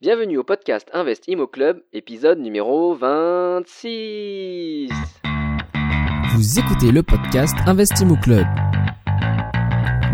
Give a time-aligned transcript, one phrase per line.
[0.00, 4.88] Bienvenue au podcast Invest Imo Club, épisode numéro 26.
[6.32, 8.46] Vous écoutez le podcast Investimo Club,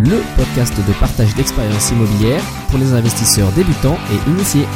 [0.00, 4.66] le podcast de partage d'expériences immobilières pour les investisseurs débutants et initiés.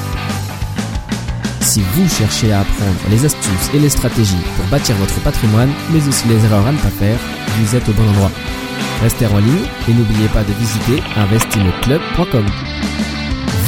[1.61, 6.07] Si vous cherchez à apprendre les astuces et les stratégies pour bâtir votre patrimoine, mais
[6.07, 7.19] aussi les erreurs à ne pas faire,
[7.59, 8.31] vous êtes au bon endroit.
[9.03, 12.47] Restez en ligne et n'oubliez pas de visiter investimoclub.com,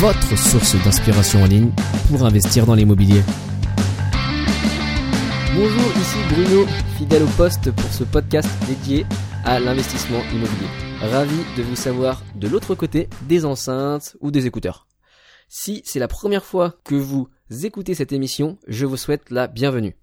[0.02, 1.70] votre source d'inspiration en ligne
[2.08, 3.22] pour investir dans l'immobilier.
[5.54, 6.66] Bonjour, ici Bruno,
[6.96, 9.06] fidèle au poste pour ce podcast dédié
[9.44, 10.66] à l'investissement immobilier.
[11.02, 14.88] Ravi de vous savoir de l'autre côté des enceintes ou des écouteurs.
[15.48, 17.28] Si c'est la première fois que vous
[17.62, 19.96] écoutez cette émission, je vous souhaite la bienvenue.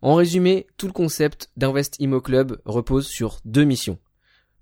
[0.00, 3.98] En résumé, tout le concept d'Invest Immo Club repose sur deux missions.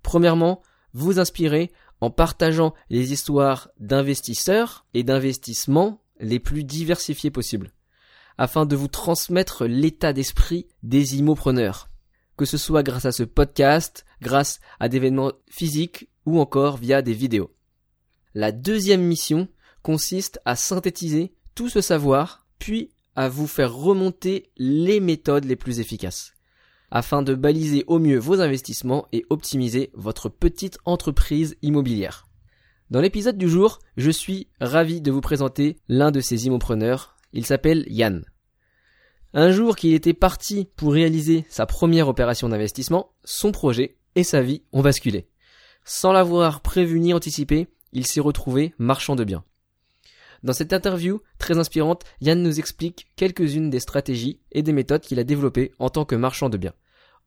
[0.03, 0.63] Premièrement,
[0.95, 1.71] vous inspirer
[2.05, 7.73] en partageant les histoires d'investisseurs et d'investissements les plus diversifiés possibles,
[8.37, 11.89] afin de vous transmettre l'état d'esprit des immopreneurs,
[12.37, 17.01] que ce soit grâce à ce podcast, grâce à des événements physiques ou encore via
[17.01, 17.55] des vidéos.
[18.35, 19.49] La deuxième mission
[19.83, 25.81] consiste à synthétiser tout ce savoir, puis à vous faire remonter les méthodes les plus
[25.81, 26.34] efficaces
[26.95, 32.29] afin de baliser au mieux vos investissements et optimiser votre petite entreprise immobilière.
[32.89, 37.17] Dans l'épisode du jour, je suis ravi de vous présenter l'un de ces immopreneurs.
[37.33, 38.25] Il s'appelle Yann.
[39.33, 44.41] Un jour qu'il était parti pour réaliser sa première opération d'investissement, son projet et sa
[44.41, 45.27] vie ont basculé.
[45.85, 49.43] Sans l'avoir prévu ni anticipé, il s'est retrouvé marchand de biens.
[50.45, 55.19] Dans cette interview très inspirante, Yann nous explique quelques-unes des stratégies et des méthodes qu'il
[55.19, 56.75] a développées en tant que marchand de biens.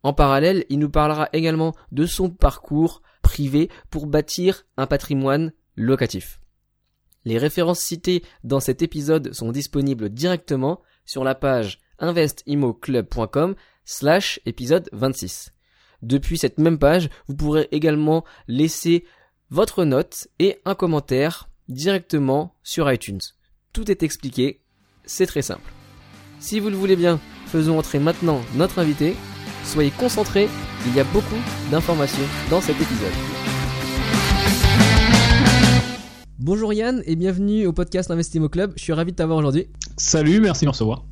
[0.07, 6.39] En parallèle, il nous parlera également de son parcours privé pour bâtir un patrimoine locatif.
[7.25, 14.87] Les références citées dans cet épisode sont disponibles directement sur la page investimoclub.com slash épisode
[14.93, 15.51] 26.
[16.03, 19.03] Depuis cette même page, vous pourrez également laisser
[19.49, 23.19] votre note et un commentaire directement sur iTunes.
[23.73, 24.61] Tout est expliqué,
[25.03, 25.69] c'est très simple.
[26.39, 29.17] Si vous le voulez bien, faisons entrer maintenant notre invité.
[29.67, 30.47] Soyez concentrés,
[30.85, 31.35] il y a beaucoup
[31.69, 33.11] d'informations dans cet épisode.
[36.39, 38.71] Bonjour Yann et bienvenue au podcast Investimo Club.
[38.77, 39.67] Je suis ravi de t'avoir aujourd'hui.
[39.97, 41.03] Salut, merci de me recevoir.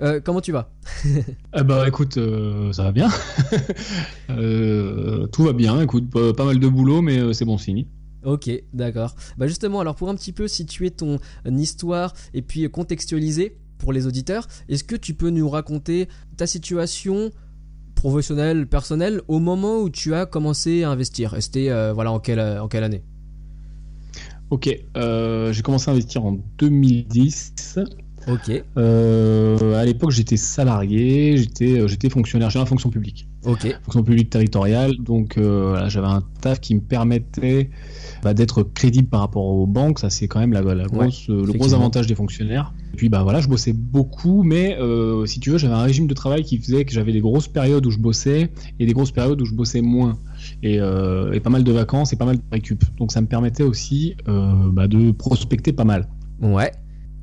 [0.00, 0.72] Euh, comment tu vas?
[1.54, 3.10] Eh Bah écoute, euh, ça va bien.
[4.30, 7.84] euh, tout va bien, écoute, pas, pas mal de boulot, mais c'est bon signe.
[8.24, 9.14] Ok, d'accord.
[9.36, 14.06] Bah justement, alors pour un petit peu situer ton histoire et puis contextualiser pour les
[14.06, 17.30] auditeurs, est-ce que tu peux nous raconter ta situation
[18.00, 21.34] professionnelle, personnelle au moment où tu as commencé à investir?
[21.34, 23.02] Et C'était euh, voilà en quelle en quelle année?
[24.50, 27.78] Ok, euh, j'ai commencé à investir en 2010.
[28.28, 33.66] Ok, Euh, à l'époque, j'étais salarié, j'étais euh, j'étais fonctionnaire, j'avais une fonction publique, ok,
[33.82, 37.70] fonction publique territoriale, donc euh, voilà, j'avais un taf qui me permettait
[38.22, 39.98] bah, d'être crédible par rapport aux banques.
[40.00, 42.74] Ça, c'est quand même la, la grosse, le gros avantage des fonctionnaires.
[42.92, 46.06] Et puis bah voilà, je bossais beaucoup, mais euh, si tu veux, j'avais un régime
[46.06, 49.12] de travail qui faisait que j'avais des grosses périodes où je bossais et des grosses
[49.12, 50.18] périodes où je bossais moins.
[50.62, 52.84] Et, et pas mal de vacances et pas mal de récup.
[52.98, 56.06] Donc ça me permettait aussi bah, de prospecter pas mal.
[56.42, 56.70] ouais.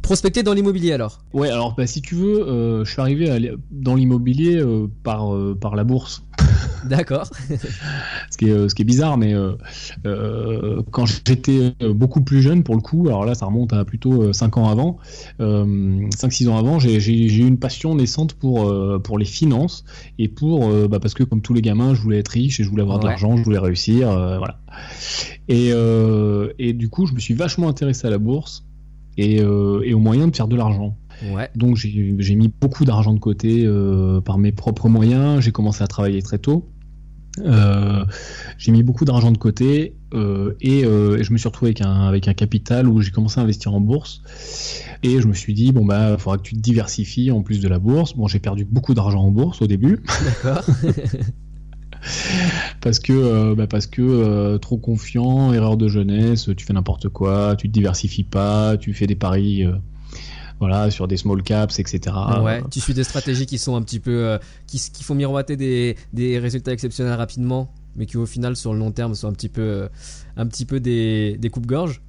[0.08, 3.40] Prospecter dans l'immobilier alors Ouais, alors bah, si tu veux, euh, je suis arrivé à
[3.72, 6.24] dans l'immobilier euh, par, euh, par la bourse.
[6.86, 7.30] D'accord.
[8.30, 9.34] ce, qui est, ce qui est bizarre, mais
[10.92, 14.56] quand j'étais beaucoup plus jeune, pour le coup, alors là ça remonte à plutôt 5
[14.56, 14.98] ans avant,
[15.40, 19.84] 5-6 ans avant, j'ai eu une passion naissante pour, pour les finances
[20.20, 22.70] et pour, bah, parce que comme tous les gamins, je voulais être riche et je
[22.70, 24.08] voulais avoir de l'argent, je voulais réussir,
[24.38, 24.62] voilà.
[25.50, 25.74] Et,
[26.60, 28.67] et du coup, je me suis vachement intéressé à la bourse
[29.18, 30.98] et, euh, et aux moyens de faire de l'argent.
[31.34, 31.50] Ouais.
[31.56, 35.42] Donc j'ai j'ai mis beaucoup d'argent de côté euh, par mes propres moyens.
[35.42, 36.70] J'ai commencé à travailler très tôt.
[37.46, 38.04] Euh,
[38.58, 41.82] j'ai mis beaucoup d'argent de côté euh, et, euh, et je me suis retrouvé avec
[41.82, 44.22] un, avec un capital où j'ai commencé à investir en bourse.
[45.04, 47.60] Et je me suis dit, bon, bah, il faudra que tu te diversifies en plus
[47.60, 48.16] de la bourse.
[48.16, 50.64] Bon, j'ai perdu beaucoup d'argent en bourse au début D'accord.
[52.82, 57.10] parce que, euh, bah, parce que euh, trop confiant, erreur de jeunesse, tu fais n'importe
[57.10, 59.66] quoi, tu te diversifies pas, tu fais des paris.
[59.66, 59.74] euh,
[60.60, 62.16] voilà, sur des small caps, etc.
[62.44, 62.64] ouais.
[62.72, 66.40] Tu suis des stratégies qui sont un petit peu qui, qui font miroiter des, des
[66.40, 69.88] résultats exceptionnels rapidement, mais qui au final sur le long terme sont un petit peu
[70.36, 72.02] un petit peu des, des coupes-gorge.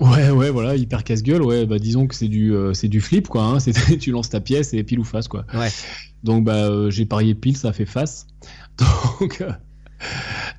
[0.00, 1.42] Ouais, ouais, voilà, hyper casse-gueule.
[1.42, 3.44] Ouais, bah disons que c'est du, euh, c'est du flip, quoi.
[3.44, 5.46] Hein, c'est, tu lances ta pièce et pile ou face, quoi.
[5.54, 5.70] Ouais.
[6.24, 8.26] Donc, bah, euh, j'ai parié pile, ça a fait face.
[9.20, 9.50] Donc, euh,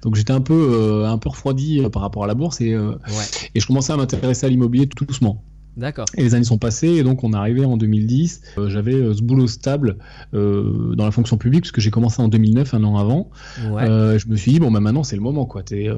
[0.02, 2.74] donc j'étais un peu, euh, un peu refroidi euh, par rapport à la bourse et,
[2.74, 3.50] euh, Ouais.
[3.54, 5.44] et je commençais à m'intéresser à l'immobilier tout doucement.
[5.78, 6.06] D'accord.
[6.16, 8.42] Et les années sont passées, et donc on est arrivé en 2010.
[8.58, 9.98] Euh, J'avais euh, ce boulot stable
[10.34, 13.30] euh, dans la fonction publique, parce que j'ai commencé en 2009, un an avant.
[13.72, 13.86] Ouais.
[14.18, 15.64] Je me suis dit, bon, bah maintenant c'est le moment, quoi.
[15.64, 15.90] T'es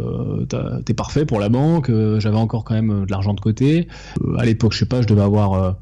[0.85, 1.91] t'es parfait pour la banque.
[2.17, 3.87] J'avais encore quand même de l'argent de côté.
[4.39, 5.75] À l'époque, je sais pas, je devais avoir,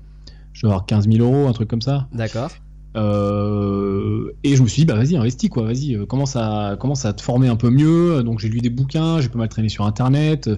[0.52, 2.10] je devais avoir 15 000 euros, un truc comme ça.
[2.14, 2.52] D'accord.
[2.96, 7.06] Euh, et je me suis dit, bah vas-y, investis quoi, vas-y, euh, commence à, commence
[7.06, 8.24] à te former un peu mieux.
[8.24, 10.48] Donc j'ai lu des bouquins, j'ai pas mal traîné sur Internet.
[10.48, 10.56] Euh,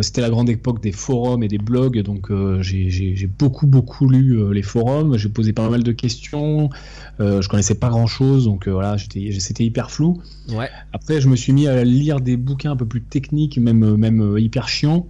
[0.00, 4.38] C'était la grande époque des forums et des blogs, donc euh, j'ai- beaucoup, beaucoup lu
[4.40, 5.16] euh, les forums.
[5.16, 6.70] J'ai posé pas mal de questions.
[7.18, 10.20] Je connaissais pas grand-chose, donc euh, voilà, j'étais- c'était hyper flou.
[10.48, 10.68] Ouais.
[10.92, 14.36] Après, je me suis mis à lire des bouquins un peu plus techniques, même, même
[14.38, 15.06] hyper chiants.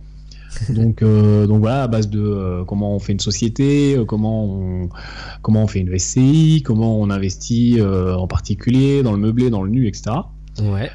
[0.69, 4.44] donc, euh, donc voilà, à base de euh, comment on fait une société, euh, comment
[4.44, 4.88] on,
[5.43, 9.70] comment on fait une SCI, comment on investit en particulier dans le meublé, dans le
[9.70, 10.17] nu, etc.
[10.62, 10.91] Ouais.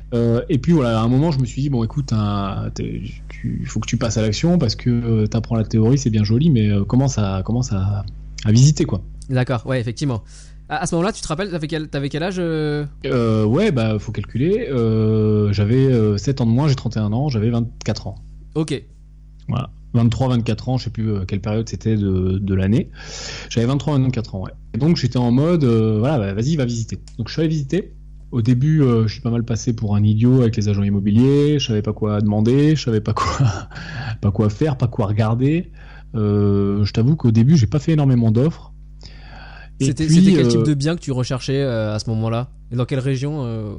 [0.50, 3.88] Et puis voilà, à un moment, je me suis dit, bon, écoute, il faut que
[3.88, 7.18] tu passes à l'action parce que tu apprends la théorie, c'est bien joli, mais commence,
[7.18, 8.04] à, commence à,
[8.44, 9.02] à visiter, quoi.
[9.30, 9.66] D'accord.
[9.66, 10.22] Ouais, effectivement.
[10.68, 12.86] À, ce moment-là, tu te rappelles, t'avais quel, t'avais quel âge euh?
[13.06, 14.68] Euh, ouais, bah, faut calculer.
[14.70, 18.16] Euh, j'avais euh, 7 ans de moins, j'ai 31 ans, j'avais 24 ans.
[18.56, 18.82] Ok.
[19.48, 19.70] Voilà.
[19.96, 22.90] 23, 24 ans, je sais plus euh, quelle période c'était de, de l'année.
[23.50, 24.52] J'avais 23, 24 ans, ouais.
[24.74, 27.00] Et donc j'étais en mode, euh, voilà, bah, vas-y, va visiter.
[27.18, 27.94] Donc je suis allé visiter.
[28.32, 31.58] Au début, euh, je suis pas mal passé pour un idiot avec les agents immobiliers.
[31.60, 33.70] Je savais pas quoi demander, je savais pas quoi,
[34.22, 35.72] pas quoi faire, pas quoi regarder.
[36.16, 38.74] Euh, je t'avoue qu'au début, j'ai pas fait énormément d'offres.
[39.80, 42.50] C'était quel type de bien que tu recherchais à ce moment-là?
[42.72, 43.78] Et dans quelle région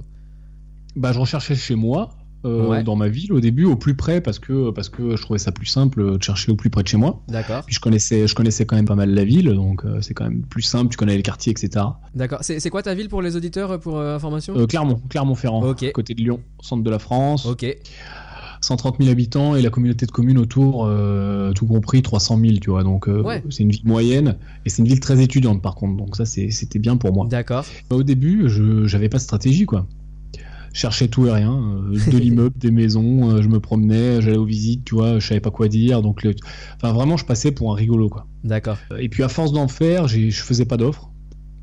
[0.95, 2.11] Bah, je recherchais chez moi,
[2.47, 2.83] euh, Ouais.
[2.83, 5.53] dans ma ville au début, au plus près, parce que, parce que je trouvais ça
[5.53, 7.23] plus simple de chercher au plus près de chez moi.
[7.29, 7.65] D'accord.
[7.67, 10.25] Puis je connaissais, je connaissais quand même pas mal la ville, donc euh, c'est quand
[10.25, 11.85] même plus simple, tu connais les quartiers, etc.
[12.15, 12.39] D'accord.
[12.43, 14.55] C'est quoi ta ville pour les auditeurs, euh, pour information?
[14.67, 15.83] Clermont, Clermont-Ferrand, Ok.
[15.83, 17.67] à côté de Lyon, centre de la France, Ok.
[18.63, 22.71] 130 000 habitants et la communauté de communes autour, euh, tout compris 300 000, tu
[22.71, 22.83] vois.
[22.83, 23.43] Donc euh, Ouais.
[23.51, 26.79] c'est une ville moyenne et c'est une ville très étudiante par contre, donc ça c'était
[26.79, 27.27] bien pour moi.
[27.29, 27.65] D'accord.
[27.91, 29.87] Au début, je j'avais pas de stratégie quoi.
[30.77, 34.45] Cherchais tout et rien, euh, de l'immeuble, des maisons, euh, je me promenais, j'allais aux
[34.45, 36.35] visites, tu vois, je savais pas quoi dire, donc le-
[36.77, 38.27] enfin vraiment je passais pour un rigolo quoi.
[38.45, 38.77] D'accord.
[38.99, 41.11] Et puis à force d'en faire, je faisais pas d'offres.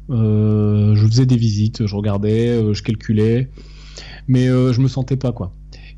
[0.10, 3.50] Euh, je faisais des visites, je regardais, euh, je calculais,
[4.28, 5.54] mais euh, je me sentais pas quoi.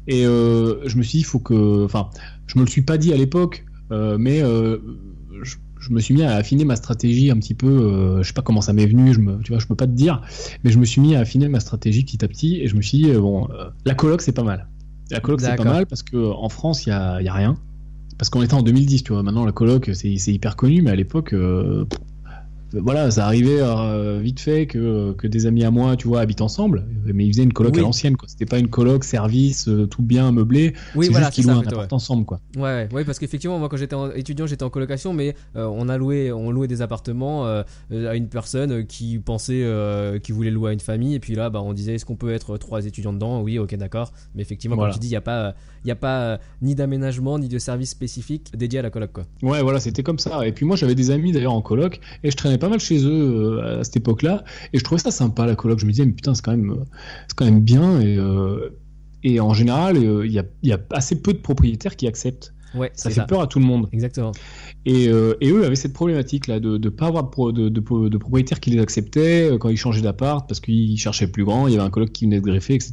[0.08, 2.10] Et euh, je me suis dit, il faut que, enfin,
[2.48, 4.78] je me le suis pas dit à l'époque, euh, mais euh,
[5.42, 5.56] je,
[5.88, 7.68] je me suis mis à affiner ma stratégie un petit peu.
[7.68, 9.86] euh, je sais pas comment ça m'est venu, je me, tu vois, je peux pas
[9.88, 10.22] te dire,
[10.64, 12.82] mais je me suis mis à affiner ma stratégie petit à petit, et je me
[12.82, 14.68] suis dit, euh, bon, euh, la coloc c'est pas mal.
[15.12, 17.34] La coloc c'est pas mal parce que en France il y a, il y a
[17.34, 17.58] rien.
[18.18, 19.24] Parce qu'on était en 2010, tu vois.
[19.24, 21.86] Maintenant, la coloc, c'est c'est hyper connu, mais à l'époque, euh,
[22.84, 26.42] voilà, ça arrivait euh, vite fait que, que des amis à moi, tu vois, habitent
[26.42, 26.86] ensemble.
[27.06, 27.80] Mais ils faisaient une coloc Oui.
[27.80, 28.28] à l'ancienne, quoi.
[28.28, 30.74] C'était pas une coloc service, euh, tout bien meublé.
[30.96, 31.94] Oui, voilà, juste c'est qu'ils louaient un ouais.
[31.94, 32.40] ensemble, quoi.
[32.56, 35.90] Ouais, ouais, ouais, parce qu'effectivement, moi, quand j'étais étudiant, j'étais en colocation, mais euh, on
[35.90, 39.64] a loué, on louait des appartements à une personne qui pensait,
[40.24, 42.34] qui voulait louer à une famille, et puis là, bah, on disait, est-ce qu'on peut
[42.34, 43.42] être trois étudiants dedans?
[43.42, 44.12] Oui, ok, d'accord.
[44.36, 44.92] Mais effectivement, Voilà.
[44.92, 47.60] comme tu dis, il n'y a pas, il y a pas ni d'aménagement ni de
[47.60, 49.26] service spécifique dédié à la coloc, quoi.
[49.42, 50.46] Ouais, voilà, c'était comme ça.
[50.48, 53.04] Et puis moi, j'avais des amis d'ailleurs en coloc, et je traînais pas mal chez
[53.06, 55.80] eux euh, à cette époque-là, et je trouvais ça sympa la coloc.
[55.80, 56.84] Je me disais, mais putain, c'est quand même, euh,
[57.28, 58.00] c'est quand même bien.
[58.02, 58.70] Et, euh,
[59.24, 62.54] et en général, il y, a, y a assez peu de propriétaires qui acceptent.
[62.76, 63.24] Ouais, Ça fait ça.
[63.24, 63.88] peur à tout le monde.
[63.94, 64.34] Exactement.
[64.86, 67.70] Et, euh, et eux avaient cette problématique là de ne pas avoir de, pro- de,
[67.70, 71.68] de- de propriétaires qui les acceptaient quand ils changeaient d'appart parce qu'ils cherchaient plus grand,
[71.68, 72.92] il y avait un coloc qui venait de greffer, etc.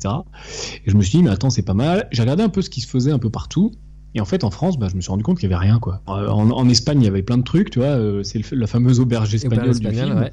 [0.86, 2.06] Et je me suis dit, mais attends, c'est pas mal.
[2.12, 3.72] J'ai regardé un peu ce qui se faisait un peu partout.
[4.14, 5.78] Et en fait, en France, bah, je me suis rendu compte qu'il y avait rien,
[5.78, 6.02] quoi.
[6.08, 7.88] Euh, En, en Espagne, il y avait plein de trucs, tu vois.
[7.88, 10.18] euh, c'est la fameuse auberge espagnole auberge du film.
[10.18, 10.30] ouais.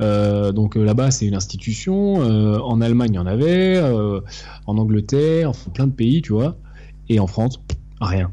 [0.00, 2.22] Euh, donc là-bas, c'est une institution.
[2.22, 3.76] Euh, en Allemagne, il y en avait.
[3.78, 4.20] euh,
[4.66, 6.56] en Angleterre, enfin plein de pays, tu vois.
[7.08, 7.60] Et en France,
[8.00, 8.30] rien.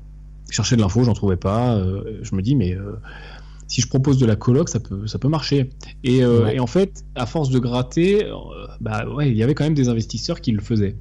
[0.49, 1.81] Je cherchais de l'info, j'en trouvais pas.
[2.21, 2.75] je me dis, mais
[3.67, 5.69] si je propose de la coloc, ça peut, ça peut marcher.
[6.03, 6.55] Et, euh, Ouais.
[6.57, 8.33] et en fait, à force de gratter, euh,
[8.81, 10.97] bah ouais, il y avait quand même des investisseurs qui le faisaient,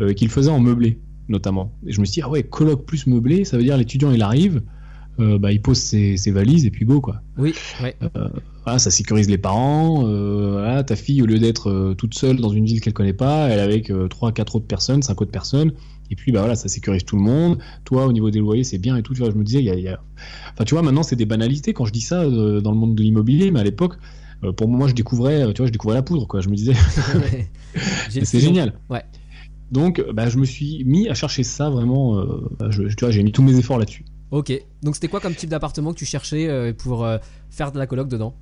[0.00, 1.72] euh, qui le faisaient en meublé, notamment.
[1.86, 4.22] Et je me suis dit, ah ouais, coloc plus meublé, ça veut dire l'étudiant, il
[4.22, 4.62] arrive,
[5.20, 7.20] euh, bah, il pose ses, ses valises et puis go, quoi.
[7.38, 7.96] Oui, ouais.
[8.64, 10.06] Voilà, ça sécurise les parents.
[10.06, 13.12] euh, voilà, ta fille, au lieu d'être euh, toute seule dans une ville qu'elle connaît
[13.12, 15.72] pas, elle est avec euh, trois, quatre autres personnes, cinq autres personnes.
[16.10, 17.58] Et puis, bah voilà, ça sécurise tout le monde.
[17.84, 19.14] Toi, au niveau des loyers, c'est bien et tout.
[19.14, 20.00] Tu vois, je me disais, il y a, y a-
[20.52, 22.94] enfin, tu vois, maintenant, c'est des banalités quand je dis ça euh, dans le monde
[22.94, 23.94] de l'immobilier, mais à l'époque,
[24.44, 26.40] euh, pour moi, je découvrais, euh, tu vois, je découvrais la poudre, quoi.
[26.40, 26.74] Je me disais,
[28.10, 28.74] c'est génial.
[28.90, 29.02] Ouais.
[29.72, 32.18] Donc, bah, je me suis mis à chercher ça vraiment.
[32.18, 34.04] euh, bah, je, tu vois, j'ai mis tous mes efforts là-dessus.
[34.30, 34.52] Ok.
[34.82, 37.18] Donc c'était quoi comme type d'appartement que tu cherchais euh, pour euh,
[37.50, 38.34] faire de la coloc dedans?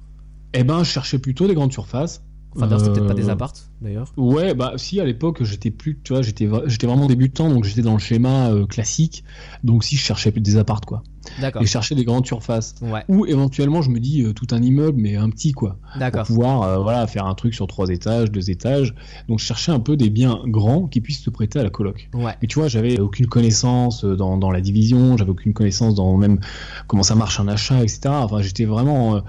[0.53, 2.23] Eh ben, je cherchais plutôt des grandes surfaces.
[2.57, 4.13] Enfin, d'ailleurs, c'était peut-être pas Euh, des appartes, d'ailleurs.
[4.17, 7.83] Ouais, bah si à l'époque j'étais plus, tu vois, j'étais j'étais vraiment débutant, donc j'étais
[7.83, 9.23] dans le schéma euh, classique.
[9.63, 11.05] Donc si je cherchais des appartes quoi,
[11.41, 11.63] D'accord.
[11.63, 12.75] et je cherchais des grandes surfaces.
[12.83, 16.01] Ouais, Ou éventuellement je me dis euh, tout un immeuble mais un petit quoi, pour
[16.01, 16.27] d'accord.
[16.27, 18.95] pouvoir euh, voilà faire un truc sur trois étages, deux étages.
[19.29, 22.11] Donc je cherchais un peu des biens grands qui puissent se prêter à la coloc.
[22.15, 25.95] Ouais, Mais tu vois, j'avais aucune connaissance euh, dans, dans la division, j'avais aucune connaissance
[25.95, 26.41] dans même
[26.89, 28.01] comment ça marche un achat, etc.
[28.09, 29.21] Enfin, j'étais vraiment, euh,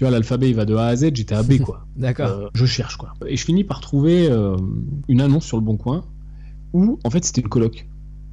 [0.00, 1.84] tu vois, l'alphabet il va de A à Z, j'étais à B quoi.
[1.96, 2.30] d'accord.
[2.30, 3.12] Euh, je cherche quoi.
[3.26, 4.56] Et je finis par trouver euh,
[5.08, 6.06] une annonce sur le Bon Coin
[6.72, 7.86] où en fait c'était une coloc.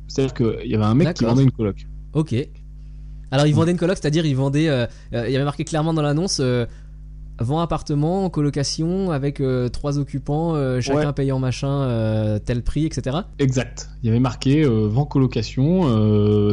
[0.07, 1.85] C'est-à-dire qu'il y avait un mec qui vendait une coloc.
[2.13, 2.33] Ok.
[3.31, 4.69] Alors, ils vendaient une coloc, c'est-à-dire ils vendaient.
[4.69, 6.41] euh, euh, il y avait marqué clairement dans l'annonce
[7.39, 11.13] euh, vend appartement en colocation avec euh, trois occupants, euh, chacun Ouais.
[11.13, 13.17] payant machin euh, tel prix, etc.
[13.39, 13.89] Exact.
[14.03, 15.83] Il y avait marqué vent colocation,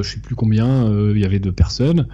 [0.02, 2.06] je sais plus combien il y avait de personnes,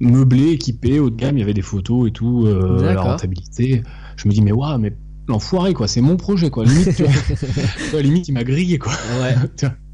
[0.00, 3.82] meublé, équipé, haut de gamme, il y avait des photos et tout, la rentabilité.
[4.16, 4.96] Je me dis mais waouh, mais
[5.28, 6.64] l'enfoiré quoi, c'est mon projet quoi.
[6.64, 8.92] Limite, tu vois, limite il m'a grillé quoi.
[9.20, 9.34] Ouais.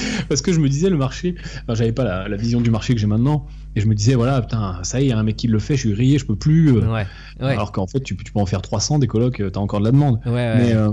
[0.28, 2.94] Parce que je me disais le marché, enfin, j'avais pas la, la vision du marché
[2.94, 3.46] que j'ai maintenant,
[3.76, 5.48] et je me disais voilà putain ça y est, il y a un mec qui
[5.48, 6.68] le fait, je suis grillé, je peux plus.
[6.70, 7.06] euh, ouais,
[7.40, 7.52] ouais.
[7.52, 9.80] Alors qu'en fait tu, peux- tu peux en faire 300 des colocs, euh, t'as encore
[9.80, 10.20] de la demande.
[10.26, 10.56] ouais.
[10.58, 10.90] Mais euh,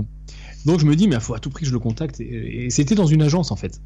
[0.66, 2.20] donc je me dis, mais il faut à tout prix que je le contacte.
[2.20, 3.80] Et, et c'était dans une agence en fait.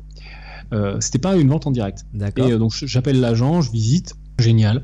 [0.73, 2.05] Euh, c'était pas une vente en direct.
[2.47, 4.83] Et donc j'appelle l'agent, je visite, génial.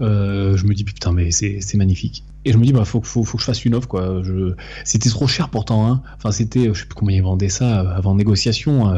[0.00, 2.24] Euh, je me dis putain mais c'est magnifique.
[2.44, 4.22] Et je me dis bah faut, faut, faut que je fasse une offre quoi.
[4.22, 4.54] Je...
[4.84, 5.90] C'était trop cher pourtant.
[5.90, 6.02] Hein.
[6.16, 8.88] Enfin c'était, je sais plus combien ils vendaient ça avant négociation.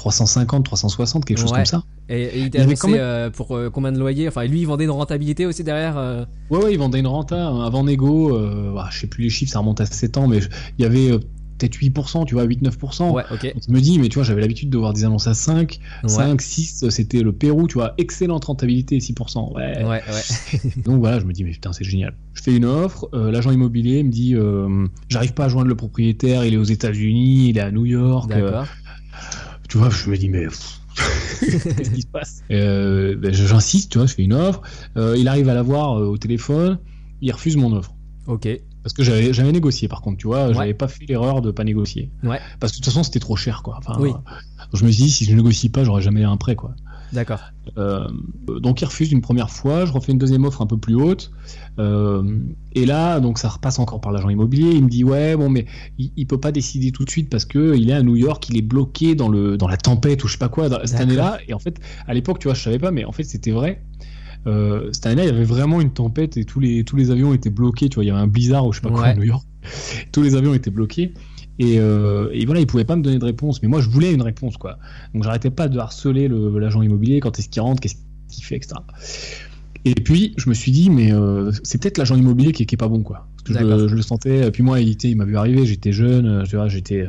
[0.00, 1.58] 350, 360, quelque chose Ouais.
[1.58, 1.82] comme ça.
[2.08, 4.26] Et, et il il avait quand même- euh, pour euh, combien de loyers?
[4.28, 5.98] Enfin, lui, il vendait une rentabilité aussi derrière.
[5.98, 7.86] euh, Ouais ouais ils vendaient une renta avant.
[7.86, 10.82] Euh, bah, je sais plus les chiffres, ça remonte à 7 ans, mais je- il
[10.82, 11.10] y avait
[11.58, 13.10] peut-être 8%, tu vois 8-9%.
[13.12, 13.42] Ouais, ok.
[13.52, 15.78] Donc, je me dis, mais tu vois, j'avais l'habitude de voir des annonces à 5,
[16.02, 19.52] Ouais, 5, 6, c'était le Pérou, tu vois, excellente rentabilité, 6%.
[19.54, 19.76] Ouais.
[19.84, 20.00] ouais, ouais.
[20.86, 22.14] Donc voilà, je me dis, mais putain, c'est génial.
[22.32, 25.74] Je fais une offre, euh, l'agent immobilier me dit, euh, j'arrive pas à joindre le
[25.76, 28.30] propriétaire, il est aux États-Unis, il est à New York.
[28.32, 28.66] euh, D'accord.
[29.70, 30.46] Tu vois, je me dis, mais.
[31.40, 32.42] Qu'est-ce qui se passe?
[32.50, 34.60] Euh, ben, J'insiste, tu vois, je fais une offre.
[34.96, 36.78] Euh, il arrive à l'avoir euh, au téléphone,
[37.22, 37.94] il refuse mon offre.
[38.26, 38.48] Ok.
[38.82, 40.54] Parce que j'avais j'avais négocié par contre, tu vois, Ouais.
[40.54, 42.10] j'avais pas fait l'erreur de pas négocier.
[42.22, 42.40] Ouais.
[42.60, 43.76] Parce que de toute façon c'était trop cher quoi.
[43.78, 44.10] Enfin, Oui.
[44.72, 46.74] je me suis dit si je négocie pas, j'aurais jamais un prêt quoi.
[47.12, 47.40] D'accord.
[47.76, 48.06] Euh,
[48.60, 51.30] donc il refuse une première fois, je refais une deuxième offre un peu plus haute.
[51.78, 52.22] Euh,
[52.74, 55.66] et là donc ça repasse encore par l'agent immobilier, il me dit ouais bon mais
[55.98, 58.48] il, il peut pas décider tout de suite parce que il est à New York,
[58.48, 61.00] il est bloqué dans le dans la tempête ou je sais pas quoi dans- cette
[61.00, 61.38] année-là.
[61.48, 63.82] Et en fait à l'époque tu vois je savais pas mais en fait c'était vrai.
[64.46, 67.34] Euh, cette année-là, il y avait vraiment une tempête et tous les, tous les avions
[67.34, 67.90] étaient bloqués.
[67.90, 69.44] Tu vois, il y avait un blizzard ou je sais pas quoi à New York.
[70.12, 71.12] Tous les avions étaient bloqués.
[71.62, 73.60] Et, euh, et voilà, il pouvait pas me donner de réponse.
[73.62, 74.78] Mais moi, je voulais une réponse, quoi.
[75.12, 77.96] Donc, j'arrêtais pas de harceler le- l'agent immobilier quand est-ce qu'il rentre, qu'est-ce
[78.30, 78.76] qu'il fait, etc.
[79.84, 82.78] Et puis, je me suis dit, mais euh, c'est peut-être l'agent immobilier qui, qui est
[82.78, 83.26] pas bon, quoi.
[83.44, 84.46] Parce que je, le- je le sentais.
[84.46, 87.06] Et puis moi, il, il m'a vu arriver, j'étais jeune, euh, j'étais.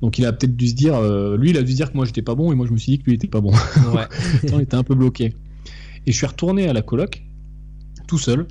[0.00, 1.96] donc, il a peut-être dû se dire, euh, lui, il a dû se dire que
[1.96, 3.52] moi, j'étais pas bon, et moi, je me suis dit que lui était pas bon.
[3.94, 4.04] Ouais.
[4.52, 5.34] on était un peu bloqué.
[6.06, 7.22] Et je suis retourné à la coloc,
[8.06, 8.46] tout seul,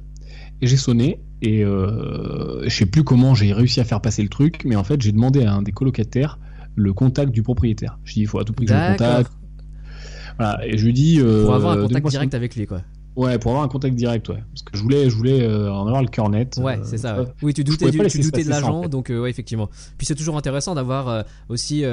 [0.62, 4.30] et j'ai sonné, et euh, je sais plus comment j'ai réussi à faire passer le
[4.30, 6.40] truc, mais en fait, j'ai demandé à un des colocataires
[6.76, 8.00] le contact du propriétaire.
[8.04, 9.32] Je dis, il faut à tout prix que je le contacte.
[10.38, 11.20] Voilà, et je lui dis.
[11.20, 12.82] euh, Pour avoir un contact direct avec lui, quoi.
[13.18, 14.44] Ouais, pour avoir un contact direct, ouais.
[14.54, 16.60] Parce que je voulais, je voulais euh, en avoir le cœur net.
[16.62, 17.20] Ouais, euh, c'est ça.
[17.20, 17.26] ouais.
[17.42, 18.90] Oui, tu doutais, du, tu doutais de en l'agent, fait.
[18.90, 19.70] donc euh, ouais, effectivement.
[19.98, 21.84] Puis c'est toujours intéressant d'avoir aussi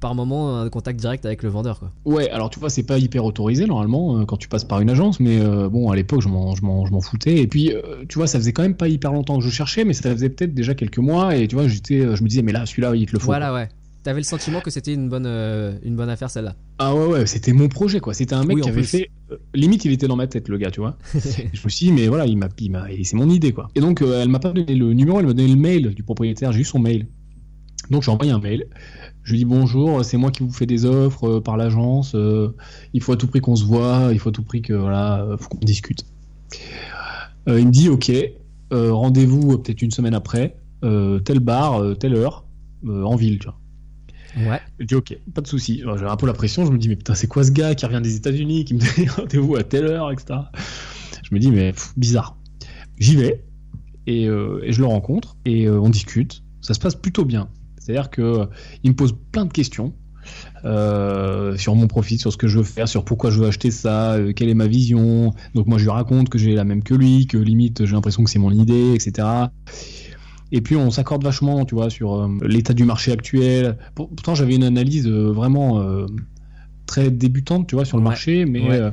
[0.00, 1.92] par moment un contact direct avec le vendeur, quoi.
[2.06, 5.20] Ouais, alors tu vois, c'est pas hyper autorisé normalement quand tu passes par une agence,
[5.20, 7.36] mais bon, à l'époque, je m'en, je m'en, je m'en foutais.
[7.36, 9.84] Et puis, euh, tu vois, ça faisait quand même pas hyper longtemps que je cherchais,
[9.84, 11.36] mais ça faisait peut-être déjà quelques mois.
[11.36, 13.26] Et tu vois, j'étais, je me disais, mais là, celui-là, il te le faut.
[13.26, 13.68] Voilà, ouais.
[14.02, 16.54] T'avais le sentiment que c'était une bonne, euh, une bonne affaire celle-là.
[16.78, 18.14] Ah ouais, ouais, c'était mon projet, quoi.
[18.14, 18.86] C'était un mec Oui, qui avait plus.
[18.88, 19.10] fait.
[19.30, 20.96] euh, limite, il était dans ma tête, le gars, tu vois.
[21.14, 23.68] Je me suis dit, mais voilà, il m'a, il m'a, et c'est mon idée, quoi.
[23.74, 26.02] Et donc, euh, elle m'a pas donné le numéro, elle m'a donné le mail du
[26.02, 26.50] propriétaire.
[26.52, 27.08] J'ai eu son mail.
[27.90, 28.68] Donc, j'ai envoyé un mail.
[29.22, 32.16] Je lui dis bonjour, c'est moi qui vous fais des offres par l'agence.
[32.94, 34.08] il faut à tout prix qu'on se voit.
[34.12, 36.04] Il faut à tout prix que voilà, faut qu'on discute.
[37.46, 38.10] Il me dit, ok,
[38.70, 42.46] rendez-vous peut-être une semaine après, tel bar, telle heure,
[42.88, 43.59] en ville, tu vois.
[44.36, 44.60] Ouais.
[44.78, 45.82] Je dis ok, pas de souci.
[45.84, 47.84] J'avais un peu la pression, je me dis mais putain c'est quoi ce gars qui
[47.86, 50.40] revient des États-Unis, qui me donne rendez-vous à telle heure, etc.
[51.22, 52.36] Je me dis mais bizarre.
[52.98, 53.44] J'y vais
[54.06, 56.42] et, euh, et je le rencontre et euh, on discute.
[56.60, 57.48] Ça se passe plutôt bien.
[57.78, 58.46] C'est-à-dire que euh,
[58.82, 59.94] il me pose plein de questions
[60.62, 64.16] sur mon profit, sur ce que je veux faire, sur pourquoi je veux acheter ça,
[64.36, 65.32] quelle est ma vision.
[65.54, 68.22] Donc moi je lui raconte que j'ai la même que lui, que limite j'ai l'impression
[68.22, 69.26] que c'est mon idée, etc.
[70.52, 73.76] Et puis on s'accorde vachement, tu vois, sur euh, l'état du marché actuel.
[73.94, 76.06] Pour- Pourtant j'avais une analyse euh, vraiment euh,
[76.86, 78.08] très débutante, tu vois, sur le Ouais.
[78.10, 78.90] marché, mais Ouais.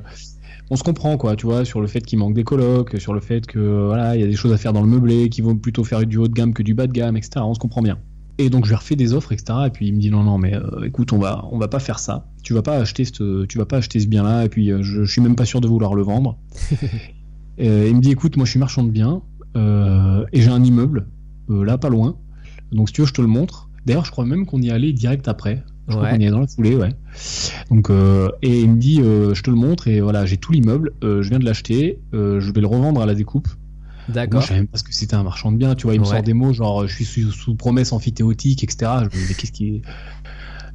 [0.69, 3.19] on se comprend quoi, tu vois, sur le fait qu'il manque des colocs, sur le
[3.21, 5.55] fait que voilà, il y a des choses à faire dans le meublé, qui vont
[5.55, 7.31] plutôt faire du haut de gamme que du bas de gamme, etc.
[7.43, 7.97] On se comprend bien.
[8.39, 9.61] Et donc je lui refais des offres, etc.
[9.65, 11.79] Et puis il me dit non non mais euh, écoute on va on va pas
[11.79, 12.27] faire ça.
[12.43, 14.45] Tu vas pas acheter ce tu vas pas acheter ce bien là.
[14.45, 16.37] Et puis euh, je, je suis même pas sûr de vouloir le vendre.
[17.59, 19.23] Euh, il me dit écoute moi je suis marchand de biens
[19.55, 21.07] et j'ai un immeuble
[21.50, 22.18] là pas loin.
[22.72, 23.70] Donc si tu veux je te le montre.
[23.86, 25.63] D'ailleurs je crois même qu'on y allait direct après.
[25.88, 26.89] Je crois qu'on y est dans la foulée ouais.
[27.72, 27.89] Donc
[28.42, 30.92] et il me dit je te le montre et voilà j'ai tout l'immeuble.
[31.01, 32.00] je viens de l'acheter.
[32.13, 33.48] je vais le revendre à la découpe.
[34.10, 34.39] D'accord.
[34.42, 35.94] Je savais même pas ce que c'était un marchand de biens, tu vois.
[35.94, 36.12] Il me Ouais.
[36.12, 38.89] sort des mots genre je suis sous, sous promesse amphithéotique, etc.
[39.12, 39.82] Je me dis, qu'est-ce qui.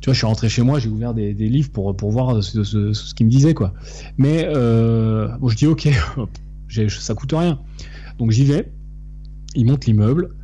[0.02, 2.43] Tu vois, je suis rentré chez moi, j'ai ouvert des, des livres pour, pour voir
[2.43, 3.73] ce, ce, ce qu'il me disait, quoi.
[4.19, 5.88] Mais euh, bon, je dis ok,
[6.88, 7.59] ça coûte rien.
[8.19, 8.71] Donc j'y vais,
[9.55, 10.35] il monte l'immeuble.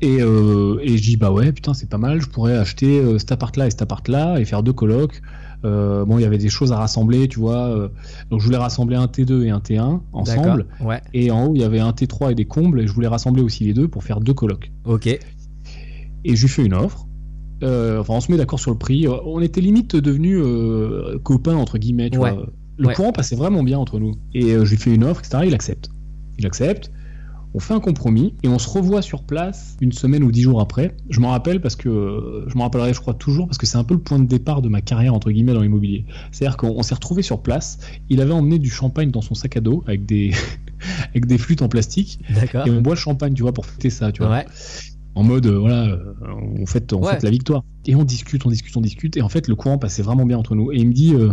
[0.00, 3.18] Et, euh, et je dis bah ouais putain c'est pas mal je pourrais acheter euh,
[3.18, 5.20] cet appart là et cet appart là et faire deux colocs
[5.64, 7.88] Euh, bon il y avait des choses à rassembler tu vois euh,
[8.30, 10.66] donc je voulais rassembler un T2 et un T1 ensemble.
[10.80, 11.00] Ouais.
[11.14, 13.42] et en haut, il y avait un T3 et des combles, et je voulais rassembler
[13.42, 14.70] aussi les deux pour faire deux colocs.
[14.84, 15.06] Ok.
[15.08, 17.06] Et je lui fais une offre.
[17.62, 19.06] Enfin, on se met d'accord sur le prix.
[19.08, 20.40] On était limite devenus
[21.24, 22.10] copains, entre guillemets.
[22.10, 22.30] Tu Ouais.
[22.32, 22.46] vois.
[22.76, 22.94] Le Ouais.
[22.94, 24.14] courant passait vraiment bien entre nous.
[24.34, 25.42] Et je lui fais une offre, etc.
[25.46, 25.90] Il accepte.
[26.38, 26.92] Il accepte.
[27.54, 30.60] On fait un compromis et on se revoit sur place une semaine ou dix jours
[30.60, 30.94] après.
[31.08, 33.84] Je m'en rappelle parce que je m'en rappellerai, je crois toujours, parce que c'est un
[33.84, 36.04] peu le point de départ de ma carrière entre guillemets dans l'immobilier.
[36.30, 37.78] C'est-à-dire qu'on on s'est retrouvé sur place.
[38.10, 40.32] Il avait emmené du champagne dans son sac à dos avec des
[41.10, 42.20] avec des flûtes en plastique
[42.66, 44.30] et on boit le champagne, tu vois, pour fêter ça, tu vois.
[44.30, 44.46] Ouais.
[45.14, 46.14] En mode, euh, voilà, euh,
[46.60, 47.12] on fête, on Ouais.
[47.12, 47.64] fête la victoire.
[47.86, 49.16] Et on discute, on discute, on discute.
[49.16, 50.70] Et en fait, le courant passait vraiment bien entre nous.
[50.70, 51.32] Et il me dit, euh,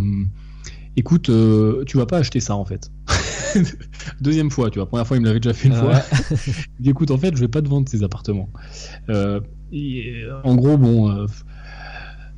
[0.96, 2.90] écoute, euh, tu vas pas acheter ça, en fait.
[4.20, 4.86] Deuxième fois, tu vois.
[4.86, 6.02] Première fois, il me l'avait déjà fait une Ah fois.
[6.78, 8.48] Il dit, écoute, en fait, je vais pas te vendre ces appartements.
[9.08, 9.40] Euh,
[9.72, 11.26] et, en gros, bon, euh,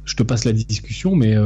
[0.04, 1.36] je te passe la discussion, mais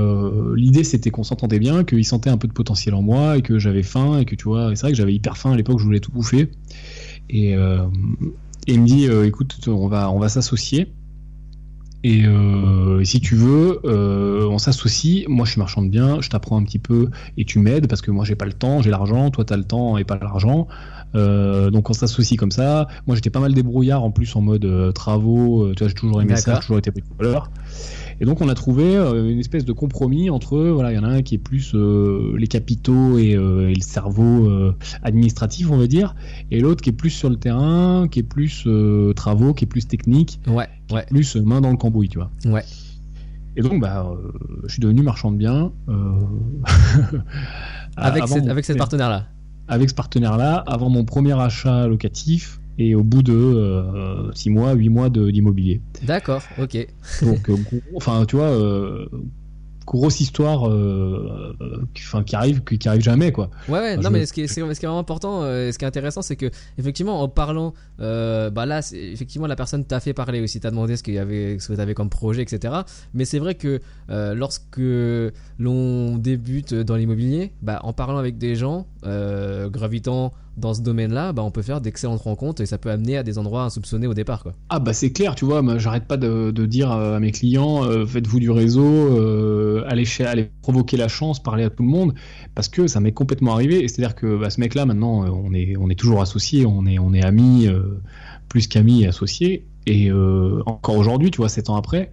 [0.54, 3.58] l'idée c'était qu'on s'entendait bien, qu'il sentait un peu de potentiel en moi et que
[3.58, 5.80] j'avais faim et que tu vois, et c'est vrai que j'avais hyper faim à l'époque,
[5.80, 6.48] je voulais tout bouffer.
[7.28, 7.56] Et, et
[8.68, 10.92] il me dit, écoute, on va, on va s'associer.
[12.04, 15.24] Et euh, si tu veux, euh, on s'associe.
[15.28, 18.02] Moi, je suis marchand de biens, je t'apprends un petit peu et tu m'aides parce
[18.02, 19.30] que moi, j'ai pas le temps, j'ai l'argent.
[19.30, 20.66] Toi, t'as le temps et pas l'argent.
[21.14, 22.88] Euh, donc, on s'associe comme ça.
[23.06, 25.72] Moi, j'étais pas mal débrouillard en plus en mode euh, travaux.
[25.74, 27.50] tu vois, j'ai toujours aimé ça, j'ai toujours été bricoleur.
[28.22, 31.02] Et donc, on a trouvé euh, une espèce de compromis entre, voilà, il y en
[31.02, 35.68] a un qui est plus euh, les capitaux et, euh, et le cerveau euh, administratif,
[35.72, 36.14] on va dire,
[36.52, 39.66] et l'autre qui est plus sur le terrain, qui est plus euh, travaux, qui est
[39.66, 40.68] plus technique, Ouais.
[40.92, 41.04] Ouais.
[41.10, 42.30] plus euh, main dans le cambouis, tu vois.
[42.46, 42.62] Ouais.
[43.56, 44.30] Et donc, bah, euh,
[44.66, 45.72] je suis devenu marchand de biens.
[45.88, 45.92] euh,
[47.96, 49.26] Avec, cette, mon avec cette premier- partenaire-là.
[49.68, 54.88] avec ce partenaire-là, avant mon premier achat locatif et au bout de 6 mois, 8
[54.88, 55.80] mois de- d'immobilier.
[56.04, 56.42] D'accord.
[56.60, 56.76] Ok.
[57.22, 59.06] Donc, euh, gros- enfin, tu vois, euh,
[59.84, 63.50] grosse histoire euh, euh, qui, enfin, qui arrive, qui, qui arrive jamais, quoi.
[63.68, 65.72] Ouais, ouais, Enfin, non, mais ce qui est, c'est- ce qui est vraiment important, euh,
[65.72, 66.46] ce qui est intéressant, c'est que,
[66.78, 70.96] effectivement, en parlant, euh, bah là, effectivement, la personne t'a fait parler aussi, t'a demandé
[70.96, 72.74] ce qu'il y avait, ce que t'avais comme projet, etc.
[73.12, 74.80] Mais c'est vrai que euh, lorsque
[75.58, 81.32] l'on débute dans l'immobilier, bah, en parlant avec des gens, euh, gravitant dans ce domaine-là,
[81.32, 84.14] bah, on peut faire d'excellentes rencontres et ça peut amener à des endroits insoupçonnés au
[84.14, 84.44] départ.
[84.68, 88.40] Ah bah c'est clair, tu vois, j'arrête pas de, dire à mes clients, euh, faites-vous
[88.40, 92.14] du réseau, euh, allez, allez provoquer la chance, parler à tout le monde,
[92.54, 93.86] parce que ça m'est complètement arrivé.
[93.88, 96.98] C'est-à-dire que bah, ce mec-là, maintenant, euh, on est, on est toujours associés, on est,
[96.98, 98.00] on est amis, euh,
[98.48, 99.66] plus qu'amis et associés.
[99.86, 102.12] Et encore aujourd'hui, tu vois, sept ans après.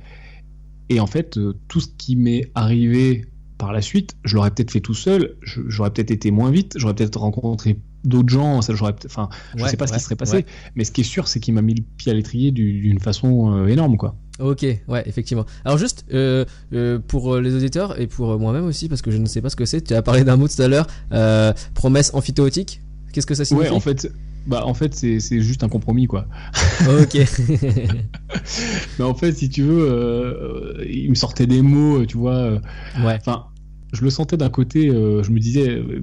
[0.89, 3.25] Et en fait, tout ce qui m'est arrivé
[3.59, 6.95] par la suite, je l'aurais peut-être fait tout seul, j'aurais peut-être été moins vite, j'aurais
[6.95, 10.37] peut-être rencontré d'autres gens, ça j'aurais enfin, je Ouais, sais pas ce qui serait passé,
[10.37, 10.45] ouais.
[10.75, 12.99] mais ce qui est sûr, c'est qu'il m'a mis le pied à l'étrier du- d'une
[12.99, 14.15] façon euh, énorme, quoi.
[14.39, 15.45] Ok, ouais, effectivement.
[15.65, 19.25] Alors juste euh, euh, pour les auditeurs et pour moi-même aussi, parce que je ne
[19.25, 19.81] sais pas ce que c'est.
[19.81, 20.87] Tu as parlé d'un mot tout à l'heure,
[21.73, 22.81] promesse amphithéotique.
[23.11, 23.69] Qu'est-ce que ça signifie?
[23.69, 24.09] Ouais, en fait,
[24.47, 26.25] bah, en fait, c'est c'est juste un compromis, quoi.
[27.01, 27.17] Ok.
[28.99, 32.35] Mais en fait, si tu veux, euh, il me sortait des mots, tu vois.
[32.35, 32.59] euh,
[33.03, 33.15] ouais.
[33.19, 33.45] Enfin,
[33.91, 36.01] je le sentais d'un côté, euh, je me disais, euh,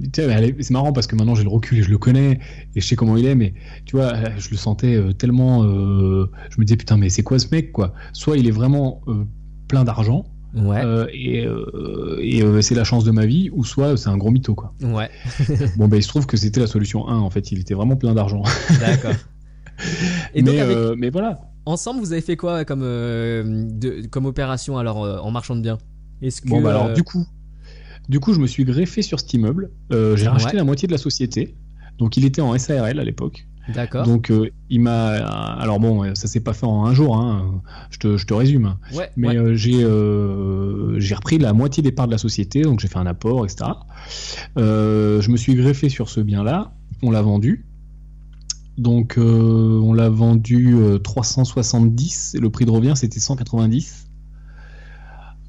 [0.59, 2.39] c'est marrant parce que maintenant j'ai le recul et je le connais
[2.75, 3.53] et je sais comment il est, mais
[3.85, 5.63] tu vois, euh, je le sentais tellement.
[5.63, 7.93] euh, je me disais, putain, mais c'est quoi ce mec, quoi?
[8.13, 9.23] Soit il est vraiment euh,
[9.67, 10.25] plein d'argent.
[10.55, 10.81] Ouais.
[11.13, 11.45] et
[12.21, 14.73] et, c'est la chance de ma vie, ou soit c'est un gros mytho, quoi.
[14.81, 15.09] Ouais.
[15.77, 17.95] Bon, ben il se trouve que c'était la solution 1, en fait, il était vraiment
[17.95, 18.41] plein d'argent.
[18.79, 19.13] D'accord.
[20.33, 21.37] Et donc mais, avec, mais voilà.
[21.65, 25.77] ensemble, vous avez fait quoi comme de, comme opération alors en marchand de biens
[26.21, 27.25] que Bon, bah alors, euh, du coup,
[28.09, 29.71] du coup, je me suis greffé sur cet immeuble.
[29.91, 30.57] Euh, j'ai racheté Ouais.
[30.57, 31.55] la moitié de la société.
[31.97, 33.47] Donc, il était en SARL à l'époque.
[33.73, 34.05] D'accord.
[34.05, 35.07] Donc euh, il m'a.
[35.09, 37.17] Alors bon, ça s'est pas fait en un jour.
[37.17, 38.77] Hein, je, te, je te résume.
[38.93, 39.09] Ouais.
[39.17, 39.35] Mais ouais.
[39.35, 42.97] euh, j'ai euh, j'ai repris la moitié des parts de la société, donc j'ai fait
[42.97, 43.71] un apport, etc.
[44.57, 46.71] Euh, je me suis greffé sur ce bien-là.
[47.03, 47.65] On l'a vendu.
[48.77, 52.35] Donc euh, on l'a vendu euh, 370.
[52.35, 54.06] Et le prix de revient c'était 190.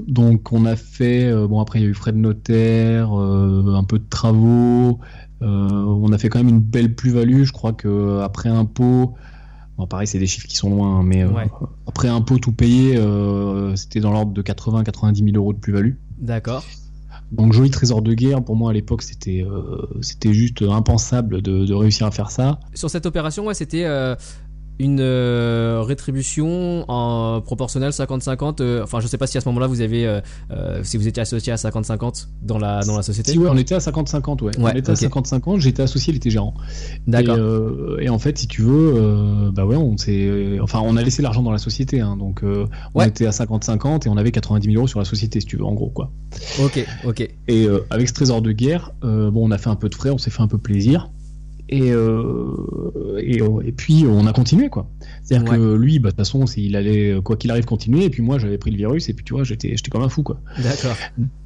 [0.07, 3.75] Donc on a fait, euh, bon après il y a eu frais de notaire, euh,
[3.75, 5.01] un peu de travaux,
[5.43, 9.15] euh, on a fait quand même une belle plus-value, je crois que après impôt,
[9.77, 11.49] bon pareil c'est des chiffres qui sont loin, hein, mais euh, Ouais.
[11.87, 15.95] après impôt tout payé, euh, c'était dans l'ordre de 80-90 000 euros de plus-value.
[16.19, 16.65] D'accord.
[17.33, 21.67] Donc joli trésor de guerre, pour moi à l'époque c'était euh, c'était juste impensable de,
[21.67, 22.61] de réussir à faire ça.
[22.73, 23.85] Sur cette opération, ouais, c'était
[24.79, 28.61] une euh, rétribution en proportionnelle 50-50.
[28.61, 30.21] euh, enfin, je sais pas si à ce moment-là vous avez, euh,
[30.85, 33.33] si vous étiez associé à 50-50 dans la dans la société.
[33.33, 34.57] Si ouais, on était à 50-50, ouais.
[34.59, 36.55] Ouais, on était à 50-50, j'étais associé, il était gérant.
[37.07, 37.39] D'accord.
[38.01, 41.23] Et, et en fait, si tu veux, bah ouais, on s'est, enfin, on a laissé
[41.23, 43.09] l'argent dans la société, hein, donc on Ouais.
[43.09, 45.65] était à 50-50 et on avait 90 000 euros sur la société, si tu veux,
[45.65, 46.11] en gros, quoi.
[46.63, 46.85] Ok.
[47.05, 47.29] Ok.
[47.49, 50.19] Et avec ce trésor de guerre, bon, on a fait un peu de frais, on
[50.19, 51.11] s'est fait un peu plaisir.
[51.71, 54.89] Et, euh, et, euh, et puis on a continué quoi.
[55.23, 55.59] C'est-à-dire Ouais.
[55.59, 58.05] que lui, bah, de toute façon, il allait euh, quoi qu'il arrive continuer.
[58.05, 59.09] Et puis moi, j'avais pris le virus.
[59.09, 60.41] Et puis tu vois, j'étais, j'étais comme un fou quoi.
[60.63, 60.97] D'accord.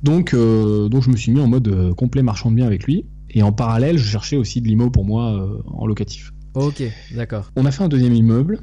[0.02, 3.04] Donc, euh, donc je me suis mis en mode complet marchand de biens avec lui.
[3.30, 6.32] Et en parallèle, je cherchais aussi de l'IMO pour moi euh, en locatif.
[6.54, 6.82] Ok.
[7.16, 7.50] D'accord.
[7.56, 8.61] On a fait un deuxième immeuble.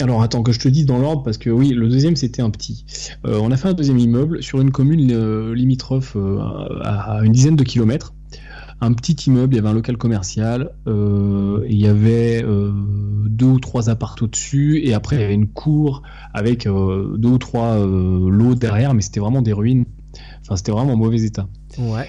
[0.00, 2.50] Alors attends que je te dise dans l'ordre parce que oui, le deuxième c'était un
[2.50, 2.84] petit.
[3.24, 6.16] On a fait un deuxième immeuble sur une commune limitrophe
[6.82, 8.12] à, à une dizaine de kilomètres.
[8.80, 12.72] Un petit immeuble, il y avait un local commercial, euh, il y avait euh,
[13.26, 16.02] deux ou trois apparts au-dessus, et après il y avait une cour
[16.34, 19.86] avec euh, deux ou trois lots derrière, mais c'était vraiment des ruines.
[20.42, 21.48] Enfin, c'était vraiment en mauvais état.
[21.78, 22.06] Ouais.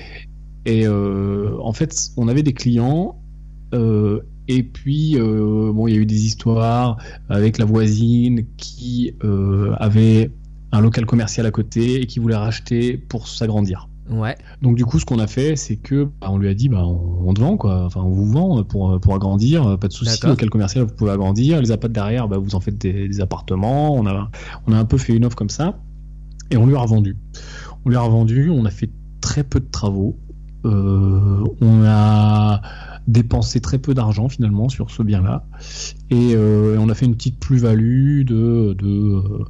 [0.65, 3.21] Et en fait, on avait des clients.
[3.73, 6.97] et puis, euh, bon, il y a eu des histoires
[7.29, 10.31] avec la voisine qui euh, avait
[10.71, 13.89] un local commercial à côté et qui voulait racheter pour s'agrandir.
[14.09, 14.37] Ouais.
[14.61, 16.83] Donc du coup, ce qu'on a fait, c'est que bah, on lui a dit, bah,
[16.83, 17.85] on, on te vend quoi.
[17.85, 20.25] Enfin, on vous vend pour pour agrandir, pas de souci.
[20.25, 21.61] Local commercial, vous pouvez agrandir.
[21.61, 23.93] Les appartements derrière, bah, vous en faites des, des appartements.
[23.95, 24.29] On a
[24.67, 25.79] on a un peu fait une offre comme ça
[26.51, 27.17] et on lui a revendu.
[27.85, 28.49] On lui a revendu.
[28.49, 28.89] On a fait
[29.21, 30.17] très peu de travaux.
[30.65, 32.61] Euh, on a
[33.07, 35.45] dépensé très peu d'argent finalement sur ce bien-là
[36.09, 39.45] et, euh, on a fait une petite plus-value de, de euh,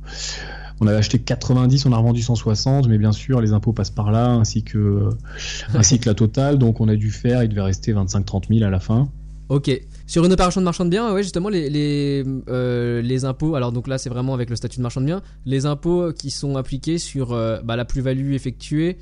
[0.80, 4.12] on avait acheté 90, on a revendu 160, mais bien sûr les impôts passent par
[4.12, 5.10] là ainsi que
[5.74, 8.70] ainsi que la totale, donc on a dû faire, il devait rester 25-30 000 à
[8.70, 9.10] la fin.
[9.50, 9.72] Ok.
[10.08, 13.72] Sur une opération de marchand de biens, ouais, justement, les, les, euh, les impôts, alors
[13.72, 16.58] donc là c'est vraiment avec le statut de marchand de biens, les impôts qui sont
[16.58, 18.98] appliqués sur euh, bah, la plus-value effectuée,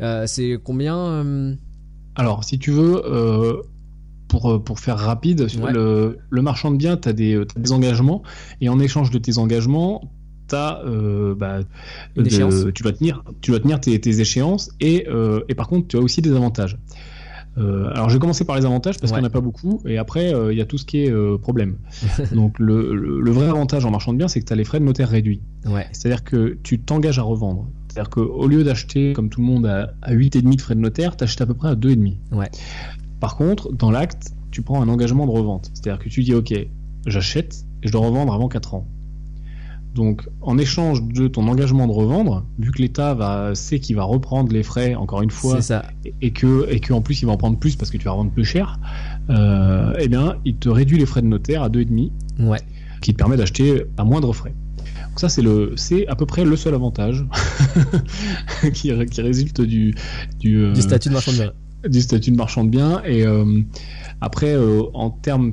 [0.00, 1.56] euh, c'est combien
[2.14, 3.02] Alors si tu veux,
[4.28, 5.72] pour, pour faire rapide, sur Ouais.
[5.72, 8.22] le, le marchand de biens, tu as, des engagements,
[8.60, 10.12] et en échange de tes engagements,
[10.48, 11.60] t'as, euh, bah,
[12.16, 15.86] de- tu dois tenir, tu dois tenir tes, tes échéances, et, euh, et par contre
[15.88, 16.78] tu as aussi des avantages.
[17.56, 19.16] Euh, alors je vais commencer par les avantages parce Ouais.
[19.18, 21.38] qu'il n'y en a pas beaucoup et après il y a tout ce qui est
[21.38, 21.76] problème.
[22.34, 24.64] Donc le, le- le vrai avantage en marchand de biens c'est que tu as les
[24.64, 25.40] frais de notaire réduits.
[25.66, 25.86] Ouais.
[25.92, 27.68] C'est-à-dire que tu t'engages à revendre.
[27.88, 31.16] C'est-à-dire qu'au lieu d'acheter comme tout le monde à, à 8,5 de frais de notaire,
[31.16, 32.14] tu achètes à peu près à 2,5.
[32.30, 32.48] Ouais.
[33.18, 35.70] Par contre, dans l'acte, tu prends un engagement de revente.
[35.74, 36.54] C'est-à-dire que tu dis ok,
[37.06, 38.86] j'achète et je dois revendre avant 4 ans.
[39.94, 44.04] Donc, en échange de ton engagement de revendre, vu que l'État va sait qu'il va
[44.04, 45.84] reprendre les frais encore une fois ça.
[46.04, 48.04] et- et que et que en plus il va en prendre plus parce que tu
[48.04, 48.78] vas revendre plus cher,
[49.30, 52.60] euh, eh bien il te réduit les frais de notaire à 2,5 Ouais.
[53.00, 54.54] qui te permet d'acheter à moindre frais.
[55.08, 57.24] Donc ça c'est le c'est à peu près le seul avantage
[58.74, 59.94] qui, qui résulte du
[60.38, 61.52] du, euh, Du statut de marchand de biens.
[61.88, 63.62] du statut de marchand de biens et euh,
[64.20, 64.56] après
[64.94, 65.50] en termes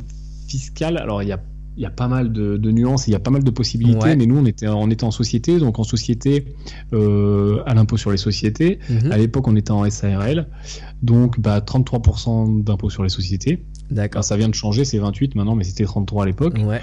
[0.48, 1.40] fiscal alors il y a
[1.78, 4.00] il y a pas mal de, de nuances, il y a pas mal de possibilités,
[4.06, 4.16] Ouais.
[4.16, 6.46] mais nous on était on était en société, donc en société
[6.94, 8.80] euh, à l'impôt sur les sociétés.
[8.90, 9.12] Mhm.
[9.12, 10.48] À l'époque, on était en SARL,
[11.04, 13.66] donc bah, 33% d'impôt sur les sociétés.
[13.92, 14.24] D'accord.
[14.24, 16.58] Ça vient de changer, c'est 28 maintenant, mais c'était 33 à l'époque.
[16.66, 16.82] Ouais.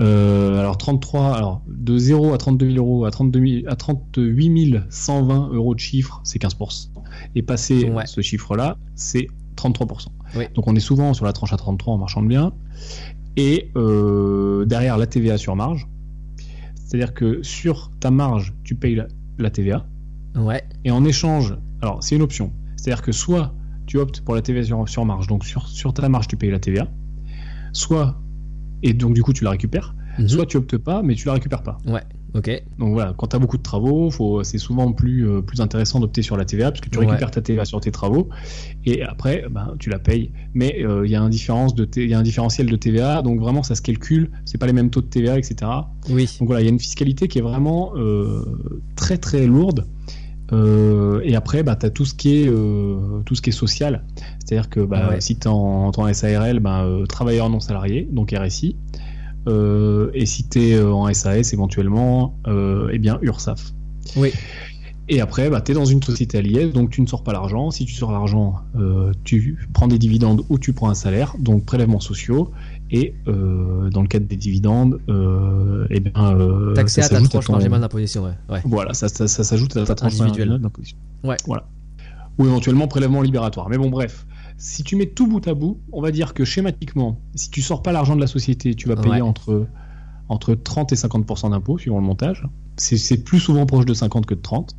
[0.00, 4.80] Euh, alors 33, alors de 0 à 32 000 euros, à 32 000 à 38
[4.90, 6.88] 120 euros de chiffre, c'est 15%.
[7.34, 8.06] Et passer Ouais.
[8.06, 10.08] ce chiffre-là, c'est 33%.
[10.36, 10.44] Oui.
[10.54, 12.52] Donc on est souvent sur la tranche à 33 en marchand de biens.
[13.40, 15.86] Et euh, derrière la TVA sur marge,
[16.74, 19.06] c'est-à-dire que sur ta marge, tu payes la,
[19.38, 19.86] la TVA.
[20.34, 20.62] Ouais.
[20.84, 22.52] Et en échange, alors c'est une option.
[22.76, 23.54] C'est-à-dire que soit
[23.86, 26.50] tu optes pour la TVA sur, sur marge, donc sur, sur ta marge tu payes
[26.50, 26.88] la TVA,
[27.72, 28.20] soit,
[28.82, 30.28] et donc du coup tu la récupères, Mhm.
[30.28, 31.78] soit tu optes pas, mais tu la récupères pas.
[31.86, 32.02] Ouais.
[32.34, 32.62] Ok.
[32.78, 34.10] Donc voilà, quand tu as beaucoup de travaux,
[34.42, 37.40] c'est souvent plus, euh, plus intéressant d'opter sur la TVA parce que tu récupères ta
[37.40, 38.28] TVA sur tes travaux
[38.84, 40.30] et après ben, tu la payes.
[40.52, 43.74] Mais euh, il y, a un y a un différentiel de TVA, donc vraiment ça
[43.74, 45.70] se calcule, c'est pas les mêmes taux de TVA, etc.
[46.10, 46.28] Oui.
[46.38, 48.44] Donc voilà, il y a une fiscalité qui est vraiment euh,
[48.94, 49.86] très très lourde.
[50.52, 52.46] et après, bah, tu as tout ce, qui est,
[53.24, 54.04] tout ce qui est social.
[54.38, 58.76] C'est-à-dire que bah, si tu es en, en SARL, bah, travailleur non salarié, donc RSI,
[60.14, 63.72] et si tu es euh, en SAS éventuellement, euh, eh bien URSAF.
[64.16, 64.32] Oui.
[65.10, 67.70] Et après, bah, tu es dans une société à donc tu ne sors pas l'argent.
[67.70, 68.56] Si tu sors l'argent,
[69.24, 72.50] tu prends des dividendes ou tu prends un salaire, donc prélèvements sociaux.
[72.90, 75.00] Et dans le cadre des dividendes,
[75.88, 76.12] eh bien,
[76.88, 78.24] ça à ta tranche marginale d'imposition.
[78.50, 78.60] Ouais.
[78.66, 80.98] Voilà, ça, ça, s'ajoute à ta tranche marginale d'imposition.
[81.24, 81.38] Ouais.
[81.46, 81.66] Voilà.
[82.38, 83.70] Ou éventuellement prélèvement libératoire.
[83.70, 84.26] Mais bon, bref
[84.58, 87.82] si tu mets tout bout à bout, on va dire que schématiquement, si tu sors
[87.82, 89.66] pas l'argent de la société, tu vas payer entre,
[90.28, 92.44] entre 30 et 50% d'impôts suivant le montage.
[92.76, 94.76] C'est plus souvent proche de 50 que de 30.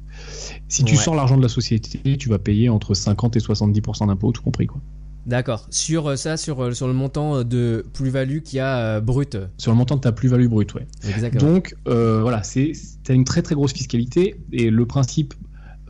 [0.67, 4.31] Si tu sors l'argent de la société, tu vas payer entre 50 et 70% d'impôts,
[4.31, 4.67] tout compris.
[4.67, 4.81] quoi.
[5.25, 5.67] D'accord.
[5.69, 9.37] Sur euh, ça, sur, euh, sur le montant euh, de plus-value qu'il y a brut.
[9.57, 10.81] Sur le montant de ta plus-value brute, oui.
[11.07, 11.53] Exactement.
[11.53, 12.73] Donc, voilà, tu
[13.07, 15.33] as une très très grosse fiscalité et le principe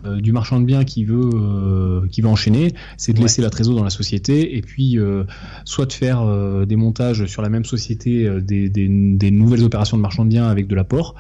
[0.05, 3.49] euh, du marchand de biens qui veut euh, qui veut enchaîner, c'est de laisser la
[3.49, 5.23] trésor dans la société et puis euh,
[5.65, 6.25] soit de faire
[6.65, 10.67] des montages sur la même société des, des, nouvelles opérations de marchand de biens avec
[10.67, 11.15] de l'apport.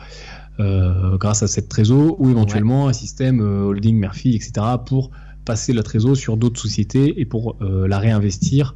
[0.59, 4.51] grâce à cette trésor ou éventuellement un système holding Murphy etc
[4.85, 5.11] pour
[5.45, 8.75] passer la trésor sur d'autres sociétés et pour la réinvestir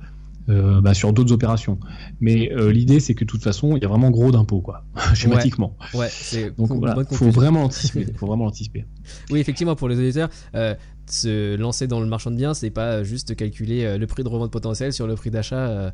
[0.49, 1.79] euh, bah, sur d'autres opérations.
[2.19, 4.84] Mais euh, l'idée, c'est que de toute façon, il y a vraiment gros d'impôts, quoi,
[5.13, 5.77] schématiquement.
[5.93, 8.08] Ouais, c'est donc voilà, faut vraiment l'anticiper.
[8.17, 8.86] faut vraiment l'anticiper.
[9.32, 10.29] Oui, effectivement, pour les auditeurs.
[10.56, 10.75] Euh,
[11.06, 14.51] se lancer dans le marchand de biens, c'est pas juste calculer le prix de revente
[14.51, 15.91] potentiel sur le prix d'achat.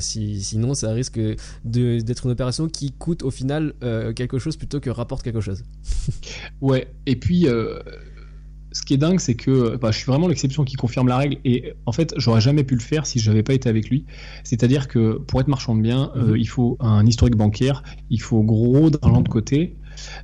[0.00, 1.20] si, sinon, ça risque
[1.64, 3.72] d'être une opération qui coûte au final
[4.16, 5.62] quelque chose plutôt que rapporte quelque chose.
[6.60, 7.46] ouais, et puis
[8.72, 11.36] ce qui est dingue, c'est que bah, je suis vraiment l'exception qui confirme la règle.
[11.44, 14.04] Et en fait, j'aurais jamais pu le faire si je n'avais pas été avec lui.
[14.44, 16.36] C'est-à-dire que pour être marchand de biens, euh, mhm.
[16.36, 19.76] il faut un historique bancaire, il faut gros d'argent de côté.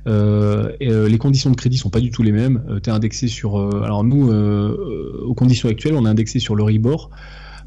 [0.07, 2.79] Euh, et, euh, les conditions de crédit sont pas du tout les mêmes.
[2.83, 3.57] tu es indexé sur.
[3.83, 7.09] alors nous, aux conditions actuelles, on est indexé sur le RIBOR.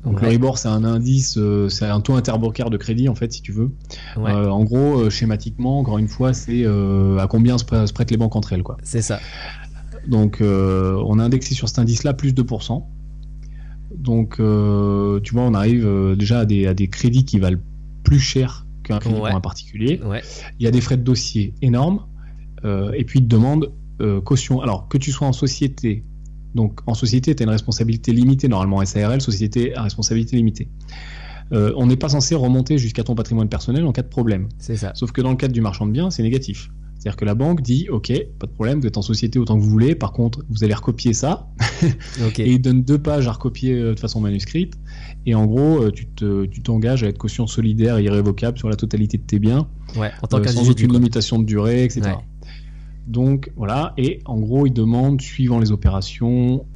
[0.05, 3.41] Donc le RIBOR, c'est un indice, c'est un taux interbancaire de crédit en fait, si
[3.41, 3.71] tu veux.
[4.17, 8.65] en gros, schématiquement, encore une fois, c'est à combien se, prêtent les banques entre elles,
[8.65, 8.77] quoi.
[8.83, 9.21] C'est ça.
[10.07, 12.85] Donc euh, on a indexé sur cet indice-là plus 2%.
[13.97, 17.61] Donc euh, tu vois, on arrive euh, déjà à des, à des crédits qui valent
[18.03, 20.01] plus cher qu'un crédit pour un particulier.
[20.59, 22.07] Il y a des frais de dossier énormes.
[22.65, 23.73] et puis ils te demandent
[24.25, 24.61] caution.
[24.61, 26.05] Alors que tu sois en société,
[26.55, 28.85] donc en société, tu as une responsabilité limitée normalement.
[28.85, 30.69] SARL, société à responsabilité limitée.
[31.53, 34.49] on n'est pas censé remonter jusqu'à ton patrimoine personnel en cas de problème.
[34.59, 34.93] C'est ça.
[34.95, 36.71] Sauf que dans le cadre du marchand de biens, c'est négatif.
[37.03, 39.61] C'est-à-dire que la banque dit OK, pas de problème, vous êtes en société autant que
[39.61, 39.97] vous voulez.
[39.97, 41.49] Par contre, vous allez recopier ça.
[42.39, 44.75] et il donne deux pages à recopier euh, de façon manuscrite.
[45.27, 49.19] Et en gros, euh, tu t'engages à être caution solidaire et irrévocable sur la totalité
[49.19, 49.67] de tes biens.
[49.97, 52.13] Ouais, en tant euh, sans aucune limitation de durée, etc.
[53.09, 53.95] Donc voilà.
[53.99, 56.67] Et en gros, il demande, suivant les opérations,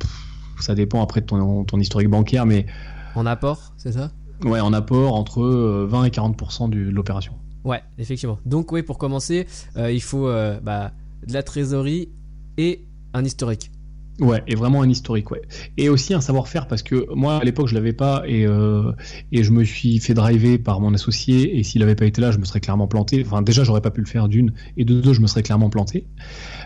[0.58, 2.66] ça dépend après de ton, ton historique bancaire, mais.
[3.14, 4.10] En apport, c'est ça?
[4.44, 5.44] Ouais, en apport entre
[5.88, 7.34] 20 et 40% de l'opération.
[7.66, 8.38] Ouais, effectivement.
[8.46, 10.92] Donc oui, pour commencer, euh, il faut euh, bah,
[11.26, 12.08] de la trésorerie
[12.56, 13.72] et un historique.
[14.18, 15.42] Ouais, et vraiment un historique, ouais.
[15.76, 18.92] Et aussi un savoir-faire parce que moi à l'époque je l'avais pas et euh,
[19.30, 22.30] et je me suis fait driver par mon associé et s'il avait pas été là
[22.30, 23.22] je me serais clairement planté.
[23.26, 25.68] Enfin déjà j'aurais pas pu le faire d'une et de deux je me serais clairement
[25.68, 26.06] planté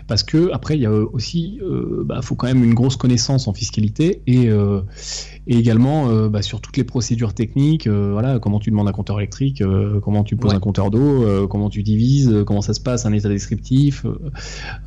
[0.07, 3.49] parce que après il y a aussi euh, bah, faut quand même une grosse connaissance
[3.49, 4.81] en fiscalité et euh,
[5.47, 8.91] et également euh, bah, sur toutes les procédures techniques, euh, voilà, comment tu demandes un
[8.91, 12.79] compteur électrique, euh, comment tu poses un compteur d'eau, comment tu divises, comment ça se
[12.79, 14.05] passe, un état descriptif,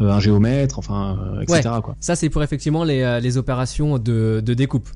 [0.01, 1.71] un géomètre, enfin, etc.
[1.83, 1.97] Quoi.
[2.01, 4.89] Ça, c'est pour effectivement les, les opérations de, de, découpe.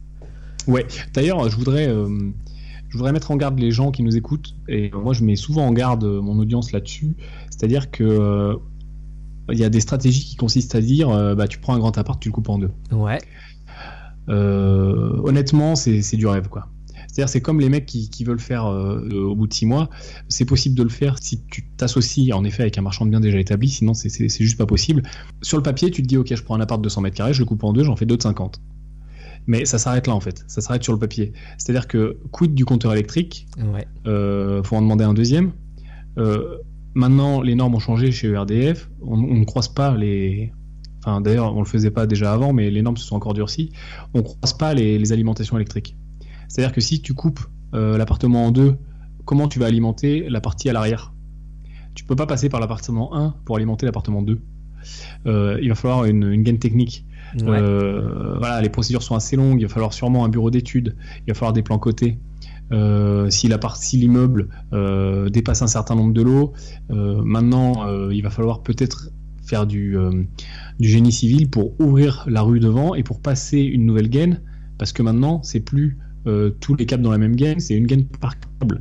[0.67, 0.87] Ouais.
[1.13, 5.13] D'ailleurs, je voudrais, je voudrais mettre en garde les gens qui nous écoutent, et moi,
[5.13, 7.17] je mets souvent en garde mon audience là-dessus.
[7.51, 8.57] C'est-à-dire que
[9.51, 12.21] il y a des stratégies qui consistent à dire, bah, tu prends un grand appart,
[12.21, 12.71] tu le coupes en deux.
[12.93, 13.19] Ouais.
[14.29, 16.69] Euh, honnêtement, c'est du rêve, quoi.
[17.09, 19.91] C'est-à-dire, c'est comme les mecs qui, qui veulent faire euh, au bout de six mois.
[20.29, 23.21] C'est possible de le faire si tu t'associes en effet avec un marchand de biens
[23.21, 25.03] déjà établi, sinon c'est juste pas possible.
[25.43, 27.33] Sur le papier, tu te dis, ok, je prends un appart de 200 mètres carrés,
[27.33, 28.61] je le coupe en deux, j'en fais deux de 50.
[29.47, 31.33] Mais ça s'arrête là en fait, ça s'arrête sur le papier.
[31.57, 33.87] C'est-à-dire que quid du compteur électrique, ouais.
[34.07, 35.53] euh, faut en demander un deuxième.
[36.19, 36.59] Euh,
[36.95, 40.53] maintenant, les normes ont changé chez ERDF, on, on ne croise pas les,
[41.21, 43.71] d'ailleurs, on le faisait pas déjà avant, mais les normes se sont encore durcies.
[44.15, 45.97] On croise pas les, alimentations électriques.
[46.49, 47.41] C'est-à-dire que si tu coupes
[47.75, 48.77] euh, l'appartement en deux,
[49.25, 51.13] comment tu vas alimenter la partie à l'arrière?
[51.95, 54.41] Tu peux pas passer par l'appartement 1 pour alimenter l'appartement 2.
[55.27, 57.05] Euh, il va falloir une, une gaine technique.
[57.43, 59.61] Euh, voilà, les procédures sont assez longues.
[59.61, 60.97] Il va falloir sûrement un bureau d'études.
[61.27, 62.19] Il va falloir des plans cotés.
[62.71, 64.49] Euh, si la si l'immeuble
[65.31, 66.53] dépasse un certain nombre de lots,
[66.89, 69.11] maintenant il va falloir peut-être
[69.43, 69.97] faire du,
[70.79, 74.43] du génie civil pour ouvrir la rue devant et pour passer une nouvelle gaine,
[74.79, 77.87] parce que maintenant c'est plus euh, tous les câbles dans la même gaine, c'est une
[77.87, 78.81] gaine par câble,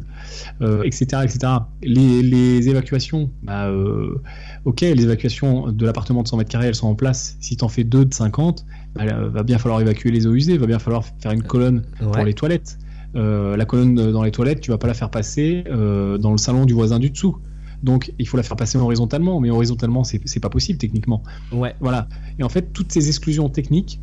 [0.62, 1.40] euh, etc., etc.
[1.82, 4.22] Les, les évacuations, bah, euh,
[4.66, 7.38] ok, les évacuations de l'appartement de 100 mètres carrés, elles sont en place.
[7.40, 10.68] Si t'en fais deux de 50, bah, va bien falloir évacuer les eaux usées, va
[10.68, 12.26] bien falloir faire une colonne pour Ouais.
[12.26, 12.78] les toilettes.
[13.16, 16.74] La colonne dans les toilettes, tu vas pas la faire passer dans le salon du
[16.74, 17.38] voisin du dessous.
[17.82, 21.24] Donc il faut la faire passer horizontalement, mais horizontalement c'est pas possible techniquement.
[21.52, 21.74] Ouais.
[21.80, 22.08] Voilà.
[22.40, 24.00] Et en fait, toutes ces exclusions techniques,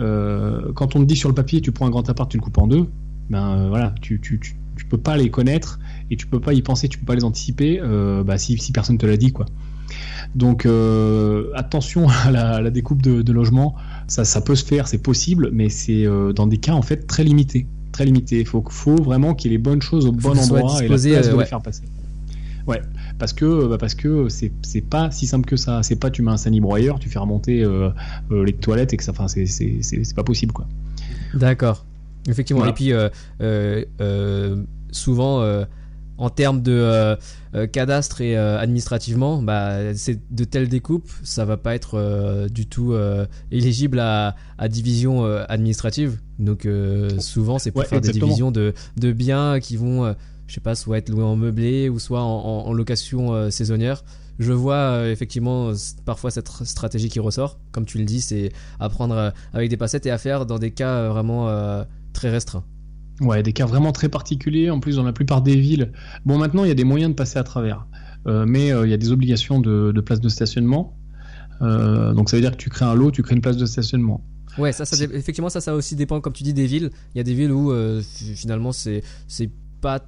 [0.00, 2.42] euh, quand on te dit sur le papier, tu prends un grand appart, tu le
[2.42, 2.86] coupes en deux,
[3.30, 5.78] ben euh, voilà, tu, tu, tu, tu peux pas les connaître
[6.10, 8.72] et tu peux pas y penser, tu peux pas les anticiper, euh, bah, si, si
[8.72, 9.46] personne te l'a dit, quoi.
[10.34, 13.74] Donc euh, attention à la, à la découpe de, de logements,
[14.06, 17.06] ça, ça peut se faire, c'est possible, mais c'est euh, dans des cas en fait
[17.06, 18.40] très limités, très limités.
[18.40, 20.80] Il faut, faut vraiment qu'il y ait les bonnes choses au bon endroit et la
[20.80, 21.44] disposé, place euh, de ouais.
[21.44, 21.82] les faire passer.
[22.66, 22.82] Ouais,
[23.18, 25.82] parce que bah, parce que c'est c'est pas si simple que ça.
[25.82, 27.90] C'est pas tu mets un sanibroyeur, tu fais remonter euh,
[28.32, 30.66] euh, les toilettes et que ça, enfin c'est c'est c'est c'est pas possible quoi.
[31.34, 31.84] D'accord.
[32.28, 32.60] Effectivement.
[32.62, 32.72] Voilà.
[32.72, 33.08] Et puis, euh,
[33.40, 35.64] euh, euh, souvent, euh,
[36.18, 37.14] en termes de euh,
[37.54, 42.48] euh, cadastre et euh, administrativement, bah, c'est de telles découpes, ça va pas être euh,
[42.48, 46.18] du tout euh, éligible à, à division euh, administrative.
[46.40, 50.14] Donc, euh, souvent, c'est pour Ouais, faire des divisions de, de biens qui vont, euh,
[50.46, 53.50] je sais pas, soit être loués en meublé ou soit en, en- en location euh,
[53.50, 54.04] saisonnière.
[54.38, 57.58] Je vois euh, effectivement s- parfois cette stratégie qui ressort.
[57.72, 60.58] Comme tu le dis, c'est à prendre euh, avec des passettes et à faire dans
[60.58, 62.64] des cas euh, vraiment euh, très restreints.
[63.22, 64.68] Ouais, des cas vraiment très particuliers.
[64.70, 65.92] En plus, dans la plupart des villes,
[66.26, 67.86] bon maintenant il y a des moyens de passer à travers,
[68.26, 70.96] Euh, mais euh, il y a des obligations de, de place de stationnement.
[71.62, 73.64] Euh, donc ça veut dire que tu crées un lot, tu crées une place de
[73.66, 74.22] stationnement.
[74.58, 76.90] Ouais, ça, effectivement, ça, ça aussi dépend, comme tu dis, des villes.
[77.14, 79.02] Il y a des villes où euh, fi- finalement c'est
[79.80, 80.00] pas euh,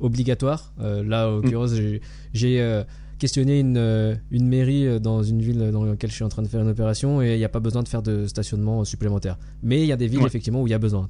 [0.00, 0.72] obligatoire.
[0.80, 1.42] Euh, là, en Mm.
[1.42, 2.00] l'occurrence, j'ai-
[2.32, 2.82] j'ai euh,
[3.18, 6.42] questionné une, euh, une mairie euh, dans une ville dans laquelle je suis en train
[6.42, 9.38] de faire une opération et il n'y a pas besoin de faire de stationnement supplémentaire.
[9.62, 10.26] Mais il y a des villes Ouais.
[10.26, 11.08] effectivement où il y a besoin.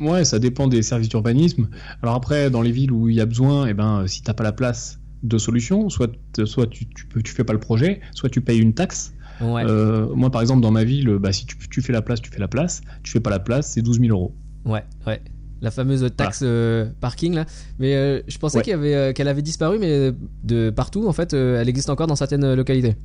[0.00, 1.68] Ouais, ça dépend des services d'urbanisme.
[2.02, 4.44] Alors après, dans les villes où il y a besoin, eh ben, si t'as pas
[4.44, 5.90] la place, deux solutions.
[5.90, 6.10] Soit,
[6.46, 9.12] soit tu, tu, peux, tu fais pas le projet, soit tu payes une taxe.
[9.42, 9.62] Ouais.
[9.66, 12.30] Euh, moi, par exemple, dans ma ville, bah, si tu, tu fais la place, tu
[12.30, 12.80] fais la place.
[13.02, 14.34] Tu fais pas la place, c'est 12 000 euros.
[14.64, 15.20] Ouais, ouais.
[15.62, 17.44] La fameuse taxe euh, parking là.
[17.78, 18.72] Mais euh, je pensais Ouais.
[18.72, 20.12] avait, euh, qu'elle avait disparu, mais
[20.44, 22.96] de partout en fait, elle existe encore dans certaines localités.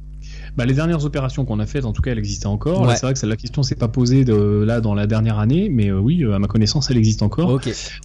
[0.58, 2.82] Bah, les dernières opérations qu'on a faites, en tout cas, elle existait encore.
[2.88, 2.96] Ouais.
[2.96, 5.89] C'est vrai que la question s'est pas posée de, là dans la dernière année, mais
[5.91, 7.60] euh, oui, à ma connaissance, elle existe encore.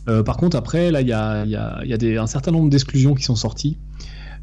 [0.09, 2.51] Euh, par contre, après, là, il y a, y a- y a des, un certain
[2.51, 3.79] nombre d'exclusions qui sont sorties.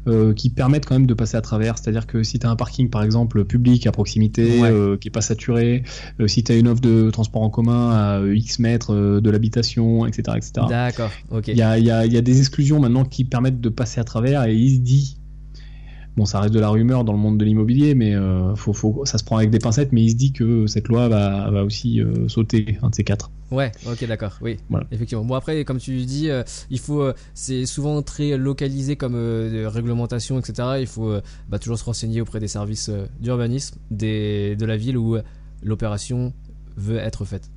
[0.08, 1.78] Euh, qui permettent quand même de passer à travers.
[1.78, 4.70] C'est-à-dire que si tu as un parking, par exemple, public à proximité, Ouais.
[4.70, 5.82] euh, qui est pas saturé,
[6.20, 10.06] euh, si tu as une offre de transport en commun à X mètres de l'habitation,
[10.06, 10.52] etc., etc.
[10.68, 11.10] D'accord.
[11.30, 11.48] Ok.
[11.48, 13.68] Il y a, il y a- il y a des exclusions maintenant qui permettent de
[13.68, 15.17] passer à travers et il se dit,
[16.18, 19.06] bon ça reste de la rumeur dans le monde de l'immobilier, mais euh, faut, faut,
[19.06, 21.64] ça se prend avec des pincettes, mais il se dit que cette loi va, va
[21.64, 23.30] aussi euh, sauter, un de ces quatre.
[23.50, 24.86] Ouais, ok, d'accord, oui, Voilà.
[24.90, 25.24] effectivement.
[25.24, 30.68] Bon après, comme tu dis, euh, il faut, c'est souvent très localisé comme réglementation, etc.
[30.80, 31.14] Il faut
[31.48, 35.16] bah, toujours se renseigner auprès des services d'urbanisme des, de la ville où
[35.62, 36.34] l'opération
[36.76, 37.50] veut être faite.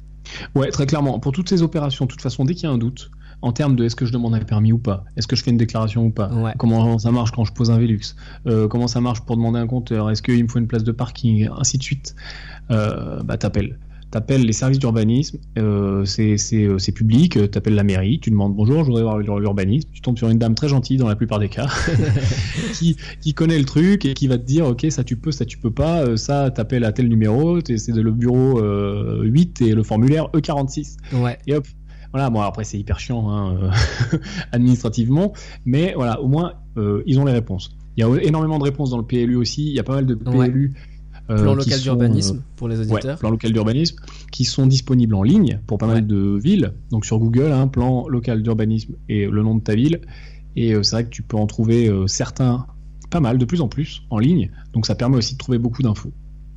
[0.56, 1.19] Ouais, très clairement.
[1.19, 3.75] Pour toutes ces opérations, de toute façon, dès qu'il y a un doute, en termes
[3.75, 6.06] de est-ce que je demande un permis ou pas, est-ce que je fais une déclaration
[6.06, 6.54] ou pas, Ouais.
[6.58, 7.99] comment ça marche quand je pose un Velux,
[8.47, 10.91] euh, comment ça marche pour demander un compteur, est-ce qu'il me faut une place de
[10.91, 12.15] parking, ainsi de suite,
[12.69, 13.80] euh, bah t'appelles.
[14.12, 18.80] T'appelles les services d'urbanisme, euh, c'est euh, c'est public, t'appelles la mairie, tu demandes bonjour,
[18.80, 21.47] je voudrais voir l'urbanisme, tu tombes sur une dame très gentille dans la plupart des
[21.47, 21.69] cas,
[22.73, 25.45] qui, qui connaît le truc et qui va te dire ok ça tu peux, ça
[25.45, 29.84] tu peux pas, ça t'appelles à tel numéro, c'est le bureau euh, 8 et le
[29.84, 31.38] formulaire E46 Ouais.
[31.47, 31.65] et hop.
[32.12, 33.56] Voilà, bon après c'est hyper chiant hein,
[34.13, 34.17] euh,
[34.52, 35.34] administrativement,
[35.65, 37.71] mais voilà, au moins euh, ils ont les réponses.
[37.97, 40.06] Il y a énormément de réponses dans le PLU aussi, il y a pas mal
[40.06, 40.50] de Ouais.
[40.50, 40.74] PLU.
[41.30, 43.17] euh, Plan local d'urbanisme pour les ouais, auditeurs.
[43.19, 43.97] plan local d'urbanisme,
[44.32, 45.95] qui sont disponibles en ligne pour pas Ouais.
[45.95, 46.74] mal de villes.
[46.89, 50.02] Donc sur Google, hein, plan local d'urbanisme et le nom de ta ville.
[50.58, 52.65] Et euh, c'est vrai que tu peux en trouver certains,
[53.10, 54.52] pas mal, de plus en plus, en ligne.
[54.74, 56.12] Donc ça permet aussi de trouver beaucoup d'infos.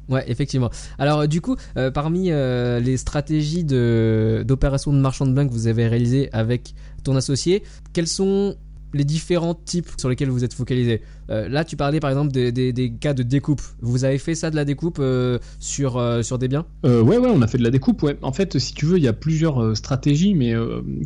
[0.09, 0.71] Ouais, effectivement.
[0.99, 5.47] Alors, euh, du coup, euh, parmi euh, les stratégies de d'opération de marchand de biens
[5.47, 7.63] que vous avez réalisées avec ton associé,
[7.93, 8.57] quelles sont
[8.93, 11.03] les différents types sur lesquels vous êtes focalisé.
[11.29, 13.61] Euh, là, tu parlais par exemple des, des- des cas de découpe.
[13.81, 16.65] Vous avez fait ça de la découpe euh, sur, euh, sur des biens?
[16.85, 18.05] Ouais, ouais, on a fait de la découpe.
[18.05, 18.17] Ouais.
[18.23, 20.55] En fait, si tu veux, il y a plusieurs stratégies, mais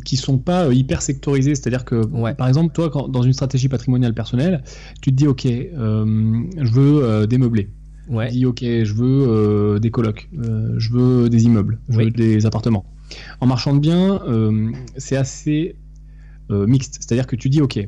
[0.05, 1.55] qui sont pas hyper sectorisées.
[1.55, 2.35] C'est-à-dire que, Ouais.
[2.35, 4.61] par exemple, toi, quand, dans une stratégie patrimoniale personnelle,
[5.01, 7.69] tu te dis, ok, je veux meublés.
[8.09, 8.27] Ouais.
[8.29, 12.05] Tu dis, ok, je veux euh, des colocs, euh, je veux des immeubles, je Oui.
[12.05, 12.85] veux des appartements.
[13.39, 15.75] En marchand de biens, euh, c'est assez
[16.49, 16.95] mixte.
[16.99, 17.87] C'est-à-dire que tu dis, ok,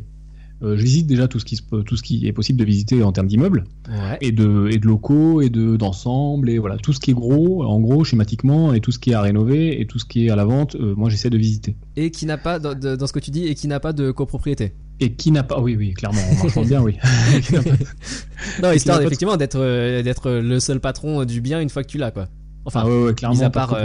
[0.64, 2.66] euh, je visite déjà tout ce qui, se peut- tout ce qui est possible de
[2.66, 4.18] visiter en termes d'immeubles Ouais.
[4.22, 7.64] et de, et de locaux et de d'ensemble et voilà tout ce qui est gros
[7.64, 10.30] en gros schématiquement et tout ce qui est à rénover et tout ce qui est
[10.30, 13.20] à la vente euh, moi j'essaie de visiter Et qui n'a pas, dans, ce que
[13.20, 14.74] tu dis, et qui n'a pas de copropriété.
[15.00, 16.96] et qui n'a pas oui oui clairement en marchand de bien oui
[17.52, 21.90] pas- Non, histoire effectivement d'être euh, d'être le seul patron du bien une fois que
[21.90, 22.28] tu l'as, quoi.
[22.66, 23.76] Enfin, ah ouais, ouais, clairement mis à part,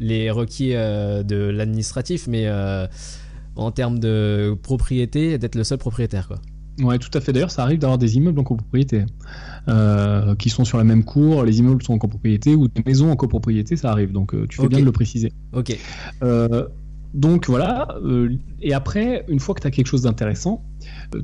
[0.00, 2.46] les requis de l'administratif, mais
[3.58, 6.38] en termes de propriété, d'être le seul propriétaire, quoi.
[6.80, 9.04] ouais tout à fait d'ailleurs ça arrive d'avoir des immeubles en copropriété
[9.68, 13.10] euh, qui sont sur la même cour les immeubles sont en copropriété ou des maisons
[13.10, 15.76] en copropriété ça arrive donc euh, tu fais bien de le préciser Ok.
[16.22, 16.68] Euh,
[17.14, 17.88] donc voilà,
[18.60, 20.62] et après, une fois que tu as quelque chose d'intéressant,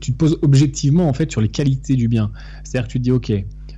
[0.01, 2.33] tu te poses objectivement en fait sur les qualités du bien.
[2.65, 3.33] C'est-à-dire que tu te dis, ok,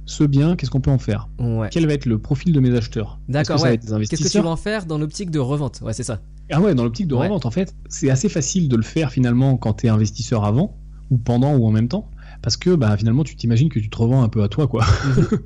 [0.07, 1.29] ce bien, qu'est-ce qu'on peut en faire?
[1.39, 1.69] Ouais.
[1.71, 3.19] Quel va être le profil de mes acheteurs?
[3.29, 3.77] D'accord, ouais.
[3.79, 5.81] Qu'est-ce que tu vas en faire dans l'optique de revente?
[5.83, 6.21] Ouais, c'est ça.
[6.51, 7.27] Ah ouais, dans l'optique de Ouais.
[7.27, 10.77] revente, en fait, c'est assez facile de le faire finalement quand tu es investisseur avant,
[11.11, 12.09] ou pendant, ou en même temps,
[12.43, 14.85] parce que bah, finalement, tu t'imagines que tu te revends un peu à toi, quoi.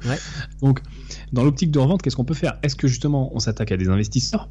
[0.04, 0.18] Ouais.
[0.62, 0.80] Donc,
[1.32, 2.58] dans l'optique de revente, qu'est-ce qu'on peut faire?
[2.62, 4.48] Est-ce que justement on s'attaque à des investisseurs?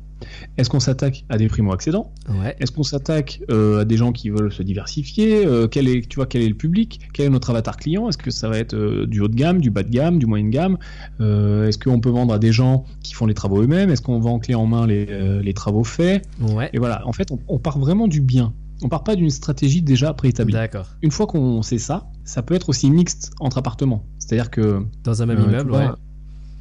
[0.57, 2.11] Est-ce qu'on s'attaque à des primo-accédants?
[2.27, 2.55] Ouais.
[2.59, 5.45] Est-ce qu'on s'attaque euh, à des gens qui veulent se diversifier?
[5.45, 6.99] Euh, quel est, Tu vois, quel est le public?
[7.13, 8.09] Quel est notre avatar client?
[8.09, 10.25] Est-ce que ça va être euh, du haut de gamme, du bas de gamme, du
[10.25, 10.77] moyen de gamme
[11.19, 13.89] Est-ce qu'on peut vendre à des gens qui font les travaux eux-mêmes?
[13.89, 16.27] Est-ce qu'on vend clé en main les, les travaux faits?
[16.41, 16.69] Ouais.
[16.73, 18.53] Et voilà, en fait, on, on part vraiment du bien.
[18.81, 20.53] On part pas d'une stratégie déjà préétablie.
[20.53, 20.87] D'accord.
[21.01, 24.05] Une fois qu'on sait ça, ça peut être aussi mixte entre appartements.
[24.19, 25.91] C'est-à-dire que Dans un même euh, immeuble, vois, ouais.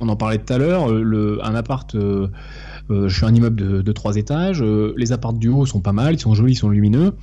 [0.01, 2.29] On en parlait tout à l'heure, euh, un appart, euh,
[2.89, 5.93] je suis un immeuble de, de trois étages, euh, les apparts du haut sont pas
[5.93, 7.14] mal, ils sont jolis, ils sont lumineux.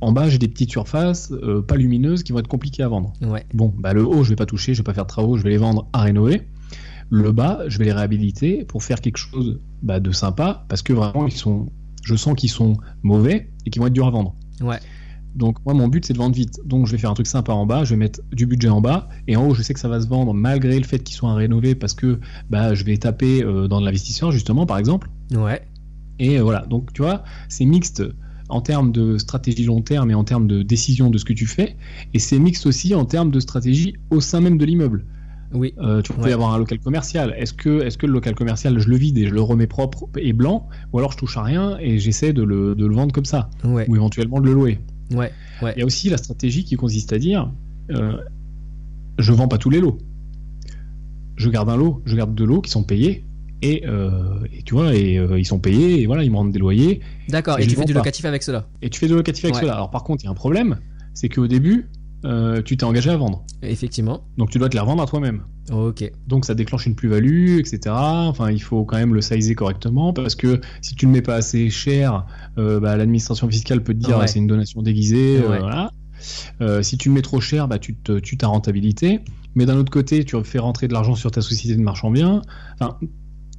[0.00, 3.12] En bas, j'ai des petites surfaces euh, pas lumineuses qui vont être compliquées à vendre.
[3.20, 3.44] Ouais.
[3.52, 5.42] Bon, bah le haut, je vais pas toucher, je vais pas faire de travaux, je
[5.42, 6.42] vais les vendre à rénover.
[7.10, 10.94] Le bas, je vais les réhabiliter pour faire quelque chose bah, de sympa, parce que
[10.94, 11.66] vraiment, ils sont,
[12.02, 14.34] je sens qu'ils sont mauvais et qu'ils vont être durs à vendre.
[14.62, 14.78] Ouais.
[15.34, 16.60] Donc moi mon but c'est de vendre vite.
[16.64, 18.80] Donc je vais faire un truc sympa en bas, je vais mettre du budget en
[18.80, 21.16] bas et en haut je sais que ça va se vendre malgré le fait qu'ils
[21.16, 25.08] soient à rénover parce que bah je vais taper euh, dans l'investisseur justement par exemple.
[25.34, 25.62] Ouais.
[26.18, 28.02] Et euh, voilà, donc tu vois, c'est mixte
[28.48, 31.46] en termes de stratégie long terme et en termes de décision de ce que tu
[31.46, 31.76] fais
[32.12, 35.06] et c'est mixte aussi en termes de stratégie au sein même de l'immeuble.
[35.54, 35.74] Oui.
[35.78, 36.32] Euh, tu peux Ouais.
[36.32, 37.34] avoir un local commercial.
[37.38, 40.08] Est-ce que, est-ce que le local commercial, je le vide et je le remets propre
[40.16, 43.12] et blanc, ou alors je touche à rien et j'essaie de le, de le vendre
[43.12, 43.86] comme ça, Ouais.
[43.88, 44.78] ou éventuellement de le louer.
[45.14, 45.30] Ouais.
[45.76, 47.50] Il y a aussi la stratégie qui consiste à dire
[47.90, 48.16] euh,
[49.18, 49.98] je vends pas tous les lots.
[51.36, 53.24] Je garde un lot, je garde deux lots qui sont payés.
[53.64, 56.50] Et, euh, et tu vois, et euh, ils sont payés, et voilà, ils me rendent
[56.50, 57.60] des loyers, D'accord.
[57.60, 58.00] Et tu fais du pas.
[58.00, 58.66] locatif avec cela.
[58.82, 59.60] et tu fais de locatif avec Ouais.
[59.60, 59.74] cela.
[59.74, 60.78] Alors par contre, il y a un problème,
[61.14, 61.86] c'est qu'au début,
[62.24, 63.44] euh, tu t'es engagé à vendre.
[63.62, 64.24] Effectivement.
[64.38, 65.42] Donc tu dois te les revendre à toi-même.
[65.70, 66.10] Ok.
[66.26, 67.80] Donc ça déclenche une plus-value, etc.
[67.94, 71.22] Enfin, il faut quand même le sizer correctement parce que si tu ne le mets
[71.22, 72.26] pas assez cher,
[72.58, 74.24] euh, bah, l'administration fiscale peut te dire Ouais.
[74.24, 75.38] ah, c'est une donation déguisée.
[75.38, 75.90] euh, voilà.
[76.60, 79.20] Euh, si tu le mets trop cher, bah, tu te tues ta rentabilité.
[79.54, 82.42] Mais d'un autre côté, tu fais rentrer de l'argent sur ta société de marchand bien.
[82.74, 82.98] Enfin,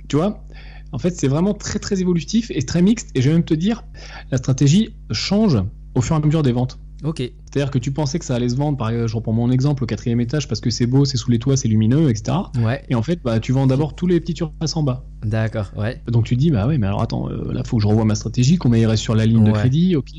[0.07, 0.43] tu vois.
[0.91, 3.09] En fait, c'est vraiment très très évolutif et très mixte.
[3.15, 3.83] Et je vais même te dire,
[4.31, 5.57] la stratégie change
[5.95, 6.79] au fur et à mesure des ventes.
[7.03, 7.17] Ok.
[7.19, 9.83] C'est-à-dire que tu pensais que ça allait se vendre, par exemple, je reprends mon exemple,
[9.83, 12.37] au quatrième étage parce que c'est beau, c'est sous les toits, c'est lumineux, etc.
[12.63, 12.83] Ouais.
[12.89, 15.05] Et en fait, bah, tu vends d'abord tous les petits surfaces en bas.
[15.23, 15.71] D'accord.
[15.77, 16.01] Ouais.
[16.07, 18.05] Donc tu te dis, bah ouais, mais alors attends, euh, là, faut que je revoie
[18.05, 20.11] ma stratégie, combien il reste sur la ligne de crédit, ok,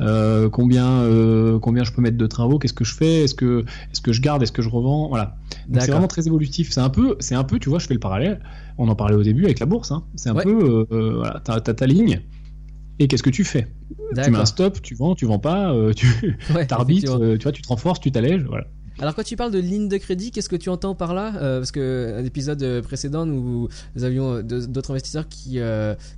[0.00, 3.64] euh, combien, euh, combien je peux mettre de travaux, qu'est-ce que je fais, est-ce que,
[3.92, 5.36] est-ce que je garde, est-ce que je revends, voilà.
[5.72, 6.70] C'est vraiment très évolutif.
[6.72, 8.40] C'est un peu, c'est un peu, tu vois, je fais le parallèle.
[8.78, 9.90] On en parlait au début avec la bourse.
[9.90, 10.04] Hein.
[10.14, 10.44] C'est un Ouais.
[10.44, 12.20] peu, euh, voilà, t'as ta ligne.
[12.98, 13.68] Et qu'est-ce que tu fais?
[14.22, 16.06] Tu mets un stop, tu vends, tu vends pas, euh, tu
[16.54, 17.20] Ouais, effectivement.
[17.20, 18.64] euh, tu vois, tu te renforces, tu t'allèges, voilà.
[18.98, 21.34] Alors quand tu parles de ligne de crédit, qu'est-ce que tu entends par là?
[21.36, 25.58] Euh, Parce que l'épisode précédent, nous, nous avions d'autres investisseurs qui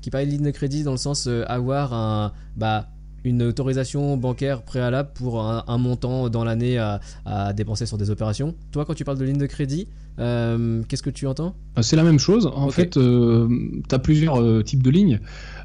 [0.00, 2.88] qui parlaient de ligne de crédit dans le sens avoir un bah
[3.24, 8.10] une autorisation bancaire préalable pour un, un montant dans l'année à, à dépenser sur des
[8.10, 8.54] opérations.
[8.70, 9.88] Toi, quand tu parles de ligne de crédit,
[10.20, 11.54] euh, qu'est-ce que tu entends?
[11.82, 12.46] C'est la même chose.
[12.46, 13.00] En fait, tu
[13.90, 15.18] as plusieurs euh, types de lignes.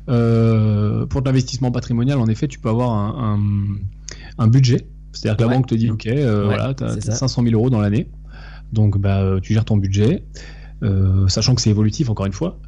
[0.09, 4.87] Euh, pour l'investissement patrimonial, en effet, tu peux avoir un, un- un budget.
[5.11, 7.11] C'est-à-dire que la banque te dit, OK, euh, Ouais, voilà, tu as, ça.
[7.13, 8.09] 500 000 euros dans l'année.
[8.73, 10.23] Donc, bah, euh, tu gères ton budget,
[10.81, 12.59] euh, sachant que c'est évolutif, encore une fois.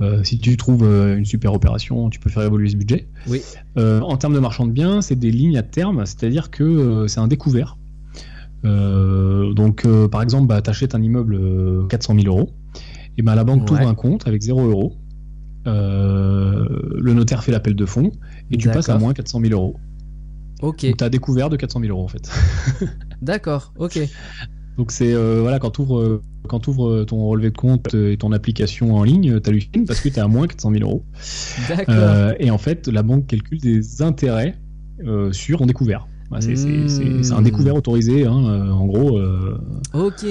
[0.00, 3.06] Euh, si tu trouves euh, une super opération, tu peux faire évoluer ce budget.
[3.28, 3.40] Oui.
[3.78, 7.20] Euh, en termes de marchand de biens, c'est des lignes à terme, c'est-à-dire que c'est
[7.20, 7.76] un découvert.
[8.64, 12.50] Donc, par exemple, bah, tu achètes un immeuble euh, 400 000 euros,
[13.16, 13.66] et ben la banque Ouais.
[13.66, 14.96] t'ouvre un compte avec 0 euros.
[15.66, 16.66] Euh,
[17.00, 18.12] le notaire fait l'appel de fonds
[18.50, 19.76] et tu passes à moins 400 000 euros.
[20.62, 20.84] Ok.
[20.86, 22.30] Donc, tu as découvert de 400 000 euros en fait.
[23.22, 23.72] D'accord.
[23.78, 23.98] Ok.
[24.76, 28.16] Donc c'est euh, voilà quand tu ouvres quand t'ouvres ton relevé de compte euh, et
[28.16, 31.04] ton application en ligne, t'hallucines parce que tu es à moins 400 000 euros.
[31.68, 31.94] D'accord.
[31.96, 34.56] Euh, et en fait, la banque calcule des intérêts
[35.06, 36.06] euh, sur ton découvert.
[36.28, 37.44] Voilà, c'est- un Hmm.
[37.44, 39.58] découvert autorisé, hein, euh, en gros, euh,
[39.92, 40.24] Ok.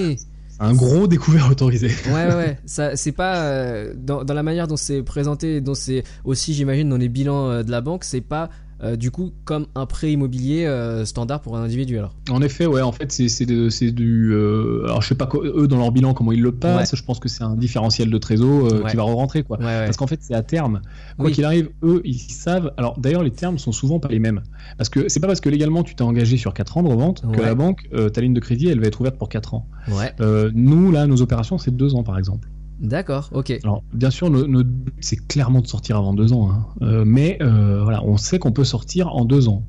[0.64, 1.90] Un gros découvert autorisé.
[2.08, 2.58] Ouais, ouais, ouais.
[2.66, 6.90] Ça, c'est pas euh, dans, dans la manière dont c'est présenté, dont c'est aussi, j'imagine,
[6.90, 8.50] dans les bilans euh, de la banque, c'est pas
[8.84, 12.16] euh, du coup comme un prêt immobilier euh, standard pour un individu alors.
[12.30, 13.46] En effet, ouais, en fait, c'est
[13.92, 14.32] du.
[14.34, 16.96] euh, alors, je sais pas eux dans leur bilan comment ils le passent.
[16.96, 18.90] Je pense que c'est un différentiel de trésor Ouais.
[18.92, 19.58] qui va re-rentrer, quoi.
[19.60, 19.86] Ouais.
[19.86, 20.82] Parce qu'en fait, c'est à terme.
[21.18, 21.32] Quoi Oui.
[21.32, 22.72] qu'il arrive, eux, ils savent.
[22.78, 24.42] Alors, d'ailleurs, les termes sont souvent pas les mêmes.
[24.78, 27.24] Parce que c'est pas parce que légalement tu t'es engagé sur 4 ans de revente
[27.32, 29.68] que la banque, ta ligne de crédit, elle va être ouverte pour 4 ans.
[29.90, 30.14] Ouais.
[30.54, 32.50] Nous, là, nos opérations, c'est 2 ans, par exemple.
[32.80, 33.30] D'accord.
[33.34, 33.52] Ok.
[33.64, 36.52] Alors, bien sûr, no- notre but, c'est clairement de sortir avant 2 ans.
[36.52, 36.66] hein.
[36.82, 39.64] Euh, mais euh, voilà, on sait qu'on peut sortir en 2 ans,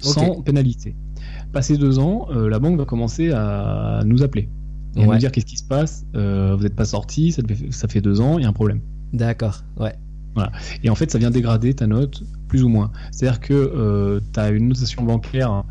[0.00, 0.94] sans pénalité.
[1.52, 4.48] Passé 2 ans, euh, la banque va commencer à nous appeler.
[4.96, 5.14] Et à Ouais.
[5.14, 8.20] nous dire qu'est-ce qui se passe, vous n'êtes pas sorti, ça, fait- ça fait 2
[8.20, 8.80] ans, il y a un problème.
[9.12, 9.62] D'accord.
[9.78, 9.94] Ouais.
[10.84, 12.90] Et en fait, ça vient dégrader ta note, plus ou moins.
[13.10, 15.64] C'est-à-dire que tu as une notation bancaire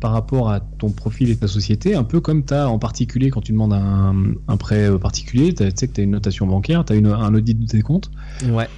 [0.00, 3.30] par rapport à ton profil et ta société, un peu comme tu as en particulier,
[3.30, 4.14] quand tu demandes un,
[4.46, 7.06] un prêt euh, particulier, tu sais que tu as une notation bancaire, tu as une,
[7.06, 8.10] un audit de tes comptes.
[8.50, 8.68] Ouais.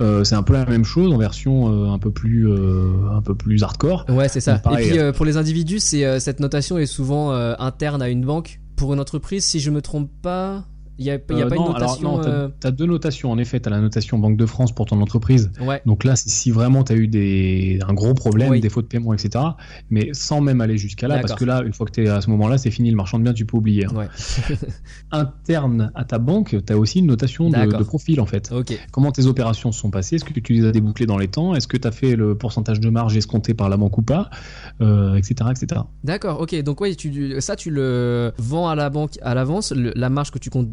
[0.00, 3.22] Euh, c'est un peu la même chose en version euh, un, peu plus, euh, un
[3.22, 4.04] peu plus hardcore.
[4.08, 4.60] Ouais, c'est ça.
[4.78, 8.60] Et puis pour les individus, c'est cette notation est souvent interne à une banque.
[8.76, 10.64] Pour une entreprise, si je me trompe pas,
[10.98, 12.20] il y a, y a Euh, pas non, une notation.
[12.22, 13.30] euh, tu as, deux notations.
[13.32, 15.50] En effet, tu as la notation Banque de France pour ton entreprise.
[15.60, 15.82] Ouais.
[15.86, 18.60] Donc là, si vraiment tu as eu des, un gros problème, Oui.
[18.60, 19.44] défaut de paiement, etc.
[19.90, 22.20] Mais sans même aller jusqu'à là, parce que là, une fois que tu es à
[22.20, 23.86] ce moment-là, c'est fini le marchand de biens, tu peux oublier.
[23.86, 23.94] hein.
[23.96, 24.06] Ouais.
[25.10, 28.52] Interne à ta banque, tu as aussi une notation de, profil en fait.
[28.92, 30.16] Comment tes opérations sont passées?
[30.16, 31.54] Est-ce que tu les as débouclées dans les temps?
[31.54, 34.30] Est-ce que tu as fait le pourcentage de marge escompté par la banque ou pas?
[34.80, 35.34] Euh, Etc.
[35.50, 35.80] etc.
[36.02, 36.60] D'accord, ok.
[36.62, 40.50] Donc tu, ça tu le vends à la banque à l'avance, la marge que tu
[40.50, 40.70] comptes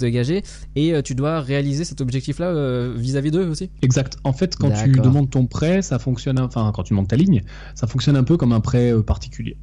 [0.75, 3.69] et euh, tu dois réaliser cet objectif-là euh, vis-à-vis d'eux aussi.
[3.81, 4.17] Exact.
[4.23, 7.41] En fait, quand tu demandes ton prêt, ça fonctionne, enfin, quand tu demandes ta ligne,
[7.75, 9.57] ça fonctionne un peu comme un prêt euh, particulier.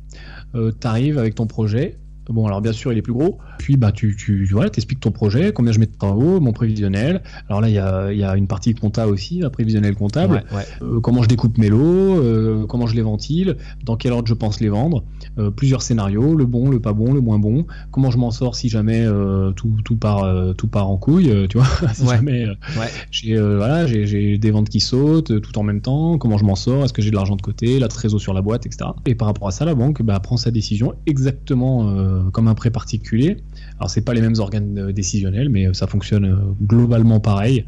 [0.54, 1.98] Tu arrives avec ton projet.
[2.28, 3.38] Bon, alors bien sûr, il est plus gros.
[3.58, 7.22] Puis, bah, tu, tu voilà, t'expliques ton projet, combien je mets de travaux, mon prévisionnel.
[7.48, 10.44] Alors là, il y a, y a une partie compta aussi, un prévisionnel comptable.
[10.50, 10.64] Ouais, ouais.
[10.82, 11.78] Euh, comment je découpe mes lots,
[12.20, 15.04] euh, comment je les ventile, dans quel ordre je pense les vendre,
[15.38, 18.54] euh, plusieurs scénarios, le bon, le pas bon, le moins bon, comment je m'en sors
[18.54, 19.06] si jamais
[19.56, 22.16] tout, tout, part, tout part en couille, tu vois, si Ouais.
[22.16, 22.46] jamais
[23.10, 26.92] j'ai voilà, des ventes qui sautent tout en même temps, comment je m'en sors, est-ce
[26.92, 28.90] que j'ai de l'argent de côté, la trésor sur la boîte, etc.
[29.06, 31.88] Et par rapport à ça, la banque bah, prend sa décision exactement
[32.18, 33.38] euh, comme un prêt particulier.
[33.78, 37.64] Alors c'est pas les mêmes organes euh, décisionnels, mais euh, ça fonctionne globalement pareil.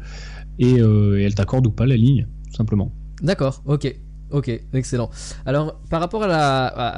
[0.59, 2.91] Et, elle t'accorde ou pas la ligne, tout simplement.
[3.23, 3.95] D'accord, ok,
[4.29, 5.09] ok, excellent.
[5.47, 6.27] Alors, par rapport à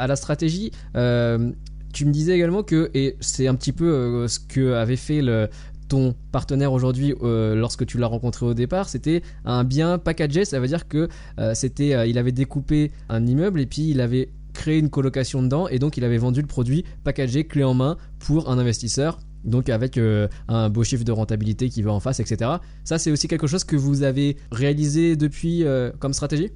[0.08, 4.98] la, stratégie, tu me disais également que, et c'est un petit peu ce que avait
[4.98, 5.22] fait
[5.88, 10.68] ton partenaire aujourd'hui lorsque tu l'as rencontré au départ, c'était un bien packagé, ça veut
[10.68, 11.08] dire que
[11.54, 15.80] c'était, il avait découpé un immeuble et puis il avait créé une colocation dedans et
[15.80, 19.20] donc il avait vendu le produit packagé, clé en main pour un investisseur.
[19.44, 22.52] Donc avec euh, un beau chiffre de rentabilité qui va en face, etc.
[22.84, 26.52] Ça, c'est aussi quelque chose que vous avez réalisé depuis euh, comme stratégie?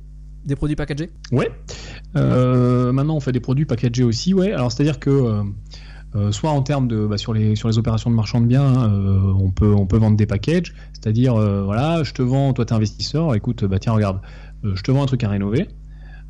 [0.45, 1.10] Des produits packagés?
[1.32, 1.50] Ouais.
[2.16, 4.54] Euh, maintenant, on fait des produits packagés aussi, ouais.
[4.54, 5.41] Alors, c'est-à-dire que
[6.32, 9.36] soit en termes de bah, sur les sur les opérations de marchand de biens, hein,
[9.38, 13.36] on peut on peut vendre des packages, c'est-à-dire voilà, je te vends, toi t'es investisseur,
[13.36, 14.22] écoute, bah tiens regarde,
[14.64, 15.68] je te vends un truc à rénover,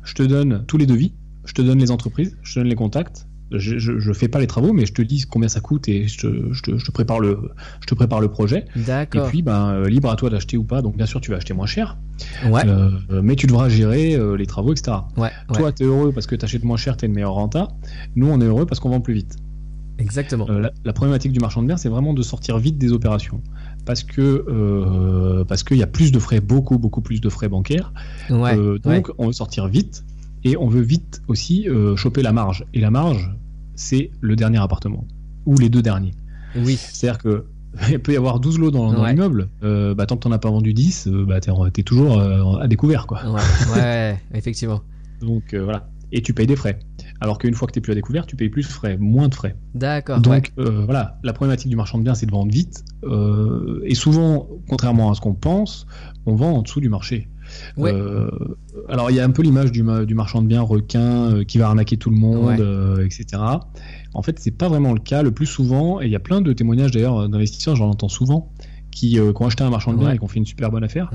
[0.02, 1.14] je te donne tous les devis,
[1.48, 3.26] je te donne les entreprises, je te donne les contacts.
[3.50, 6.18] Je, je fais pas les travaux, mais je te dis combien ça coûte et je
[6.18, 8.66] te, je te, je te prépare le je te prépare le projet.
[8.76, 9.28] Et D'accord.
[9.30, 10.82] puis, ben, euh, libre à toi d'acheter ou pas.
[10.82, 11.96] Donc, bien sûr, tu vas acheter moins cher,
[12.50, 12.90] ouais, euh,
[13.22, 14.98] mais tu devras gérer euh, les travaux, etc.
[15.16, 17.14] ouais, ouais, Toi, tu es heureux parce que tu achètes moins cher, tu as une
[17.14, 17.68] meilleure renta.
[18.16, 19.36] Nous, on est heureux parce qu'on vend plus vite.
[19.96, 20.46] exactement.
[20.50, 23.40] Euh, la, la problématique du marchand de biens, c'est vraiment de sortir vite des opérations.
[23.86, 27.48] Parce que euh, parce qu'il y a plus de frais, beaucoup, beaucoup plus de frais
[27.48, 27.94] bancaires.
[28.28, 28.96] ouais, Euh, ouais.
[28.96, 30.04] donc, on veut sortir vite
[30.44, 32.64] et on veut vite aussi euh, choper la marge.
[32.74, 33.30] Et la marge,
[33.74, 35.06] c'est le dernier appartement
[35.46, 36.12] ou les deux derniers.
[36.56, 37.46] oui, C'est-à-dire que
[37.90, 39.10] il peut y avoir 12 lots dans, dans Ouais.
[39.10, 42.18] l'immeuble, euh, bah, tant que t'en as pas vendu 10, euh, bah, t'es, es toujours
[42.18, 43.06] euh, à découvert.
[43.06, 43.20] Quoi.
[43.30, 43.40] ouais,
[43.76, 44.80] ouais, effectivement.
[45.20, 45.88] Donc voilà.
[46.12, 46.78] et tu payes des frais.
[47.20, 49.28] Alors qu'une fois que tu es plus à découvert, tu payes plus de frais, moins
[49.28, 49.56] de frais.
[49.74, 50.20] D'accord.
[50.20, 52.84] Donc voilà, la problématique du marchand de biens, c'est de vendre vite.
[53.84, 55.86] Et souvent, contrairement à ce qu'on pense,
[56.26, 57.28] on vend en dessous du marché.
[57.76, 57.92] Ouais.
[57.92, 58.28] Euh,
[58.88, 61.44] alors il y a un peu l'image du, ma- du marchand de biens requin euh,
[61.44, 62.56] qui va arnaquer tout le monde, Ouais.
[62.60, 63.42] euh, etc.
[64.14, 65.22] En fait, c'est pas vraiment le cas.
[65.22, 68.52] Le plus souvent, et il y a plein de témoignages d'ailleurs d'investisseurs, j'en entends souvent,
[68.90, 70.14] qui, qui ont acheté un marchand de biens Ouais.
[70.14, 71.10] et qui ont fait une super bonne affaire.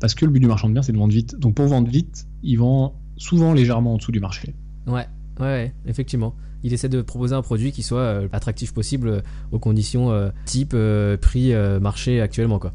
[0.00, 1.36] Parce que le but du marchand de biens, c'est de vendre vite.
[1.38, 4.54] Donc pour vendre vite, ils vendent souvent légèrement en dessous du marché.
[4.86, 5.06] Ouais,
[5.40, 6.34] ouais, effectivement.
[6.64, 9.20] Il essaie de proposer un produit qui soit euh, attractif possible euh,
[9.52, 10.74] aux conditions euh, type
[11.20, 12.72] prix marché actuellement quoi.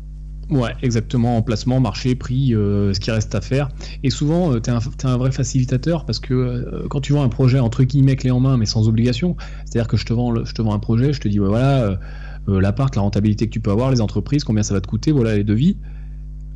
[0.49, 3.69] Ouais, exactement, emplacement, marché, prix, euh, ce qui reste à faire.
[4.03, 7.59] Et souvent, tu es, un vrai facilitateur parce que euh, quand tu vends un projet
[7.59, 9.35] entre guillemets clé en main, mais sans obligation,
[9.65, 11.47] c'est-à-dire que je te, vends le- je te vends un projet, je te dis, ouais,
[11.47, 11.95] voilà, euh,
[12.47, 15.11] euh, l'appart, la rentabilité que tu peux avoir, les entreprises, combien ça va te coûter,
[15.11, 15.77] voilà les devis,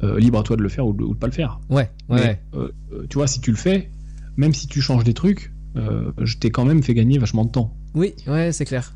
[0.03, 1.59] euh, libre à toi de le faire ou de, ou de pas le faire.
[1.69, 3.91] Ouais, ouais, Mais, euh, euh, tu vois, si tu le fais,
[4.37, 7.51] même si tu changes des trucs, euh, je t'ai quand même fait gagner vachement de
[7.51, 7.75] temps.
[7.93, 8.93] Oui, ouais, c'est clair.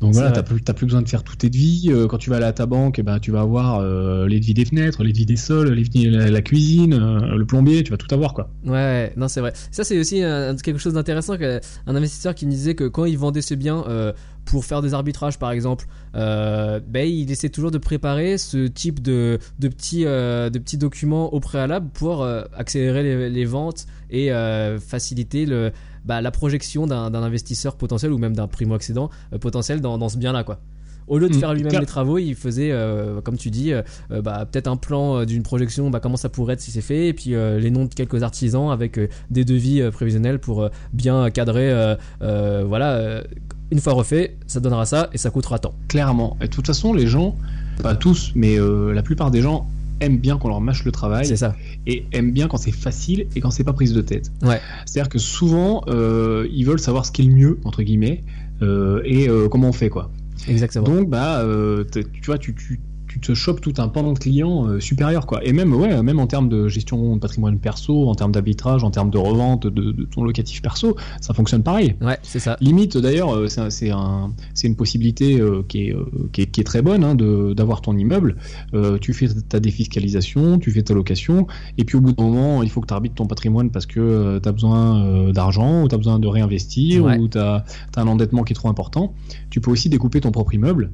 [0.00, 1.86] Donc voilà, t'as plus, plus besoin de faire tous tes devis.
[1.88, 4.40] Euh, quand tu vas aller à ta banque, eh ben, tu vas avoir euh, les
[4.40, 7.46] devis des fenêtres, les devis des sols, les devis de la, la cuisine, euh, le
[7.46, 8.50] plombier, tu vas tout avoir quoi.
[8.64, 9.52] Ouais, ouais, non, c'est vrai.
[9.70, 10.20] Ça, c'est aussi
[10.62, 14.12] quelque chose d'intéressant qu'un investisseur qui me disait que quand il vendait biens euh,
[14.44, 19.02] pour faire des arbitrages, par exemple, euh, ben, il essaie toujours de préparer ce type
[19.02, 23.86] de, de, petits, euh, de petits documents au préalable pour euh, accélérer les, les ventes
[24.08, 24.30] et
[24.78, 25.72] faciliter le,
[26.06, 30.18] bah, la projection d'un investisseur potentiel ou même d'un primo-accédant euh, potentiel dans, dans ce
[30.18, 30.60] bien-là, quoi.
[31.08, 33.82] Au lieu de Mm, faire lui-même les travaux, il faisait, euh, comme tu dis, euh,
[34.22, 37.12] bah, peut-être un plan d'une projection, bah, comment ça pourrait être si c'est fait, et
[37.12, 38.98] puis euh, les noms de quelques artisans avec
[39.30, 41.96] des devis prévisionnels pour bien cadrer.
[42.20, 43.22] voilà,
[43.70, 45.74] une fois refait, ça donnera ça et ça coûtera tant.
[45.88, 46.36] Clairement.
[46.40, 47.36] Et de toute façon, les gens,
[47.82, 49.66] pas tous, mais la plupart des gens
[50.00, 51.54] aiment bien qu'on leur mâche le travail C'est ça.
[51.86, 54.32] et aiment bien quand c'est facile et quand c'est pas prise de tête.
[54.42, 54.60] Ouais.
[54.84, 58.22] C'est-à-dire que souvent, euh, ils veulent savoir ce qui est le mieux entre guillemets
[58.62, 60.10] euh, et euh, comment on fait quoi.
[60.48, 60.86] Exactement.
[60.86, 61.44] Donc bah
[61.92, 62.80] tu vois tu, tu,
[63.18, 65.42] tu te chopes tout un pan de clients euh, supérieur quoi.
[65.42, 68.90] Et même ouais même en termes de gestion de patrimoine perso, en termes d'arbitrage, en
[68.90, 71.94] termes de revente de, de ton locatif perso, ça fonctionne pareil.
[72.02, 72.56] ouais, c'est ça.
[72.60, 75.96] Limite d'ailleurs euh, c'est un- c'est un, c'est une possibilité euh, qui, est,
[76.32, 78.36] qui, est, qui est très bonne hein, de d'avoir ton immeuble.
[78.74, 81.46] Euh, tu fais ta défiscalisation, tu fais ta location
[81.78, 84.38] et puis au bout d'un moment il faut que tu arbitres ton patrimoine parce que
[84.42, 87.18] tu as besoin d'argent ou tu as besoin de réinvestir Ouais.
[87.18, 87.64] ou tu as,
[87.96, 89.14] un endettement qui est trop important.
[89.50, 90.90] Tu peux aussi découper ton propre immeuble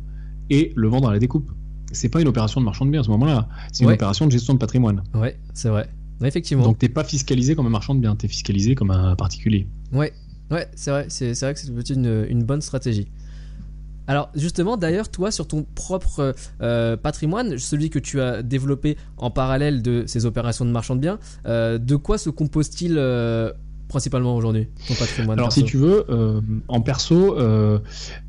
[0.51, 1.51] et le vendre à la découpe.
[1.93, 3.93] C'est pas une opération de marchand de biens à ce moment-là, c'est Ouais.
[3.93, 5.03] une opération de gestion de patrimoine.
[5.15, 5.89] Ouais, c'est vrai.
[6.25, 6.63] Effectivement.
[6.65, 9.67] Donc t'es pas fiscalisé comme un marchand de biens, t'es fiscalisé comme un particulier.
[9.93, 10.13] Ouais,
[10.51, 13.09] ouais, c'est vrai, c'est vrai que c'est peut-être une, une bonne stratégie.
[14.09, 19.31] Alors justement, d'ailleurs, toi, sur ton propre euh, patrimoine, celui que tu as développé en
[19.31, 23.53] parallèle de ces opérations de marchand de biens, euh, de quoi se compose-t-il euh,
[23.93, 27.79] principalement aujourd'hui, ton patrimoine Alors perso si tu veux, euh, en perso, euh,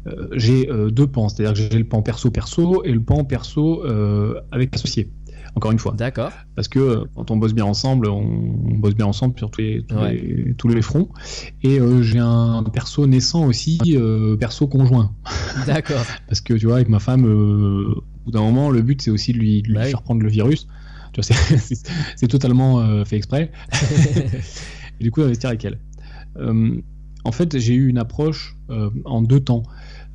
[0.08, 3.84] euh, j'ai deux pans, c'est-à-dire que j'ai le pan perso-perso et le pan perso
[4.52, 5.10] avec associé.
[5.56, 9.06] Encore une fois, D'accord, parce que quand on bosse bien ensemble, on, on bosse bien
[9.06, 10.14] ensemble sur tous les, tous Ouais.
[10.16, 11.10] les, tous les fronts.
[11.62, 13.80] Et j'ai un perso naissant aussi,
[14.40, 15.14] perso conjoint,
[15.68, 19.12] d'accord, parce que tu vois, avec ma femme, au bout d'un moment, le but c'est
[19.12, 19.90] aussi de lui, de lui Bah oui.
[19.92, 20.68] faire prendre le virus.
[21.22, 23.52] C'est- totalement euh, fait exprès.
[25.00, 25.80] et du coup investir avec elle.
[26.38, 26.82] Euh,
[27.24, 29.64] en fait, j'ai eu une approche euh, en deux temps.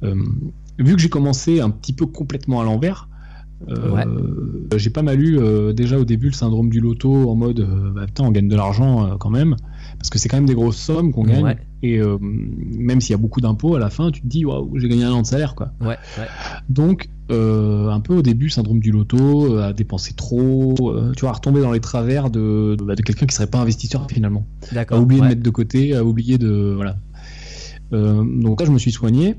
[0.02, 0.14] Euh,
[0.78, 3.08] vu que j'ai commencé un petit peu complètement à l'envers,
[3.66, 4.04] Ouais.
[4.76, 5.36] j'ai pas mal eu
[5.74, 9.16] déjà au début le syndrome du loto en mode bah, putain on gagne de l'argent
[9.18, 9.56] quand même
[9.98, 11.58] parce que c'est quand même des grosses sommes qu'on gagne Ouais.
[11.82, 14.78] Et euh, même s'il y a beaucoup d'impôts à la fin tu te dis waouh
[14.78, 16.26] j'ai gagné un an de salaire quoi ouais, ouais,
[16.68, 20.74] donc, euh, un peu au début, syndrome du loto, euh, à dépenser trop,
[21.16, 23.58] tu vois, à retomber dans les travers de, de, bah, de quelqu'un qui serait pas
[23.58, 25.00] investisseur finalement, à d'accord.
[25.00, 25.28] oublier ouais.
[25.28, 26.96] de mettre de côté, à oublier de, voilà.
[27.92, 29.36] Euh, donc là, je me suis soigné.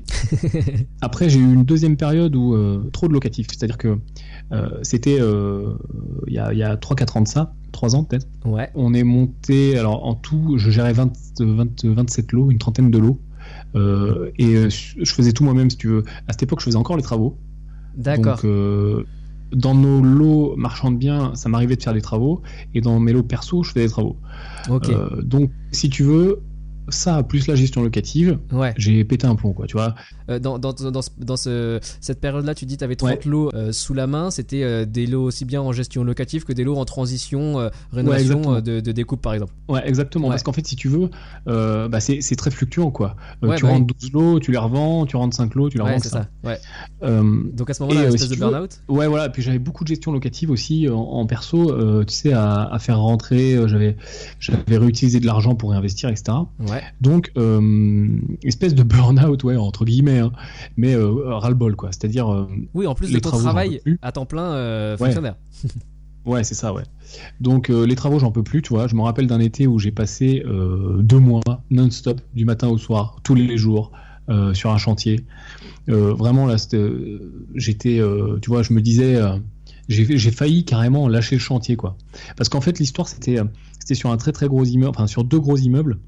[1.00, 3.98] Après, j'ai eu une deuxième période où euh, trop de locatifs, c'est-à-dire que
[4.52, 8.26] euh, c'était il y a, y a 3-4 ans de ça, 3 ans peut-être.
[8.44, 12.90] Ouais, On est monté, alors en tout, je gérais 20, 20, 27 lots, une trentaine
[12.90, 13.20] de lots.
[13.74, 16.04] Et je faisais tout moi-même si tu veux.
[16.26, 17.38] À cette époque, je faisais encore les travaux.
[17.96, 18.40] d'accord.
[18.42, 19.06] Donc,
[19.52, 22.42] dans nos lots marchands de biens, ça m'arrivait de faire des travaux,
[22.74, 24.16] et dans mes lots perso, je faisais des travaux.
[24.68, 26.40] ok, Euh, donc, si tu veux,
[26.94, 28.74] ça plus la gestion locative, Ouais.
[28.76, 29.94] j'ai pété un plomb, quoi, tu vois.
[30.28, 33.18] Euh, dans, dans, dans, ce- dans ce, cette période-là, tu dis tu avais 30 Ouais.
[33.26, 34.30] lots euh, sous la main.
[34.30, 38.60] C'était euh, des lots aussi bien en gestion locative que des lots en transition, rénovation
[38.60, 39.52] de, de découpe par exemple.
[39.68, 40.28] Ouais, exactement.
[40.28, 41.10] Parce qu'en fait, si tu veux,
[41.46, 43.16] bah, c'est très fluctuant, quoi.
[43.42, 45.98] Tu bah rentres 12 lots, tu les revends, tu rentres 5 lots, tu les revends,
[45.98, 46.28] ça.
[46.44, 46.58] Ouais.
[47.02, 48.80] Donc à ce moment-là, espèce si de burn-out?
[48.88, 49.28] Ouais, voilà.
[49.28, 52.98] Puis j'avais beaucoup de gestion locative aussi en, en perso, tu sais, à, à faire
[53.00, 53.56] rentrer.
[53.66, 53.96] J'avais,
[54.38, 56.36] j'avais réutilisé de l'argent pour réinvestir, etc.
[56.68, 56.79] Ouais.
[57.00, 58.08] Donc, euh,
[58.42, 60.32] espèce de burn-out, ouais, entre guillemets, hein,
[60.76, 61.90] mais euh, ras-le-bol, quoi.
[61.92, 64.98] C'est-à-dire, euh, Oui, en plus de ton travail à temps plein euh, Ouais.
[64.98, 65.36] fonctionnaire.
[66.26, 66.82] ouais, c'est ça, ouais.
[67.40, 68.86] Donc, les travaux, j'en peux plus, tu vois.
[68.86, 70.42] Je me rappelle d'un été où j'ai passé
[70.98, 73.92] deux mois non-stop, du matin au soir, tous les jours,
[74.52, 75.24] sur un chantier.
[75.88, 76.56] Vraiment, là,
[77.54, 78.00] j'étais,
[78.42, 79.18] tu vois, je me disais,
[79.88, 81.96] j'ai failli carrément lâcher le chantier, quoi.
[82.36, 83.38] Parce qu'en fait, l'histoire, c'était
[83.80, 85.98] c'était sur un très très gros immeuble, enfin, sur deux gros immeubles.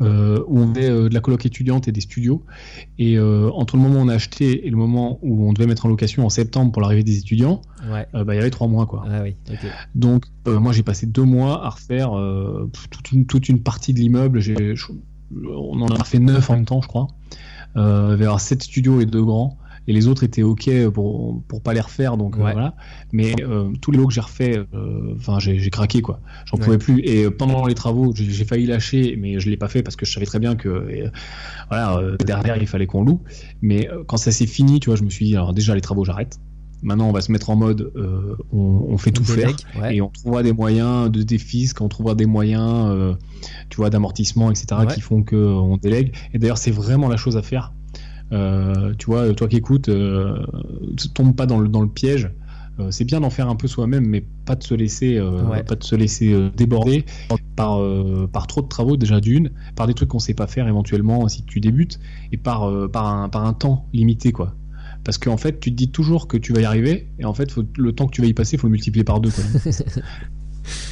[0.00, 2.42] Euh, où on avait euh, de la coloc étudiante et des studios.
[2.98, 5.66] Et euh, entre le moment où on a acheté et le moment où on devait
[5.66, 8.06] mettre en location en septembre pour l'arrivée des étudiants, Ouais.
[8.12, 8.86] bah, il y avait trois mois.
[8.86, 9.04] Quoi.
[9.08, 9.36] Ah oui.
[9.50, 9.58] Ok.
[9.94, 12.12] Donc moi j'ai passé deux mois à refaire
[12.90, 14.40] toute, une, toute une partie de l'immeuble.
[15.32, 17.08] On en a fait neuf en même temps, je crois.
[17.76, 19.58] Il y avait sept studios et deux grands.
[19.88, 22.52] Et les autres étaient ok pour pour pas les refaire, donc euh, Ouais.
[22.52, 22.74] voilà.
[23.12, 26.20] Mais euh, tous les lots que j'ai refait, euh, enfin j'ai craqué quoi.
[26.46, 26.64] J'en Ouais.
[26.64, 27.00] pouvais plus.
[27.04, 30.12] Et pendant les travaux, j'ai failli lâcher, mais je l'ai pas fait parce que je
[30.12, 31.04] savais très bien que
[31.70, 33.20] voilà derrière il fallait qu'on loue.
[33.62, 36.04] Mais quand ça s'est fini, tu vois, je me suis dit alors déjà les travaux
[36.04, 36.38] j'arrête.
[36.82, 38.58] Maintenant on va se mettre en mode euh, on,
[38.90, 39.96] on fait tout faire ouais.
[39.96, 43.14] et on trouvera des moyens de défisque, on trouvera des moyens, euh,
[43.70, 44.86] tu vois, d'amortissement, etc., Ouais.
[44.94, 46.14] qui font que euh, on délègue.
[46.34, 47.72] Et d'ailleurs, c'est vraiment la chose à faire.
[48.32, 50.44] Euh, tu vois, toi qui écoutes, euh,
[51.14, 52.30] tombe pas dans le, dans le piège.
[52.78, 55.62] Euh, c'est bien d'en faire un peu soi-même, mais pas de se laisser, euh, Ouais.
[55.62, 57.06] pas de se laisser euh, déborder
[57.56, 60.68] par euh, par trop de travaux déjà d'une, par des trucs qu'on sait pas faire
[60.68, 61.98] éventuellement si tu débutes,
[62.32, 64.54] et par par un par un temps limité quoi.
[65.04, 67.50] Parce qu'en fait, tu te dis toujours que tu vas y arriver, et en fait,
[67.50, 69.30] faut- le temps que tu vas y passer, faut le multiplier par deux.
[69.30, 69.44] Quoi.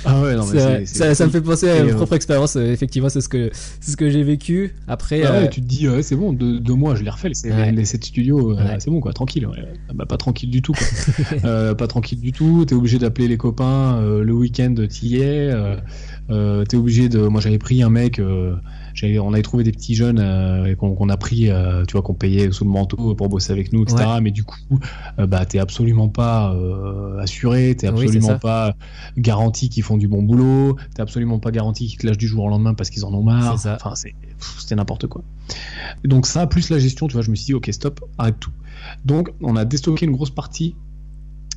[0.05, 1.95] ah ouais, non, mais C'est c'est- ça, c'est- ça me fait penser à ma euh,
[1.95, 2.57] propre expérience.
[2.57, 3.51] euh, effectivement, c'est ce que
[3.81, 4.75] c'est ce que j'ai vécu.
[4.89, 7.29] Après, Ah ouais, euh, tu te dis, c'est bon, deux, deux mois, je les refais,
[7.29, 7.73] les, Ouais.
[7.73, 8.63] les sept studios, Ouais.
[8.79, 9.49] c'est bon, quoi, tranquille.
[9.89, 10.87] Ah Bah, pas tranquille du tout, quoi.
[11.45, 15.51] Euh, pas tranquille du tout, t'es obligé d'appeler les copains, le week-end, t'y es,
[16.29, 17.19] t'es obligé de.
[17.21, 18.21] Moi, j'avais pris un mec,
[19.03, 22.51] on avait trouvé des petits jeunes euh, qu'on a pris, euh, tu vois, qu'on payait
[22.53, 24.05] sous le manteau pour bosser avec nous, etc.
[24.23, 24.79] Mais du coup,
[25.19, 26.55] euh, bah, t'es absolument pas
[27.21, 28.75] assuré, t'es absolument pas
[29.17, 32.45] garanti qu'ils font du bon boulot, t'es absolument pas garanti qu'ils te lâchent du jour
[32.45, 33.55] au lendemain parce qu'ils en ont marre.
[33.55, 35.23] Enfin, c'était n'importe quoi.
[36.05, 38.53] Donc ça, plus la gestion, tu vois, je me suis dit, ok, stop, arrête tout.
[39.05, 40.75] Donc on a déstocké une grosse partie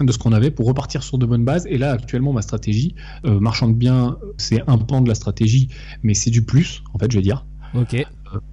[0.05, 1.65] de ce qu'on avait pour repartir sur de bonnes bases.
[1.67, 2.95] Et là, actuellement, ma stratégie,
[3.25, 5.69] euh, marchand de biens, c'est un pan de la stratégie,
[6.03, 7.45] mais c'est du plus, en fait, je vais dire.
[7.73, 8.05] ok.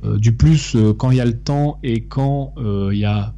[0.04, 3.04] Euh, du plus euh, quand il y a le temps et quand euh, il y
[3.04, 3.34] a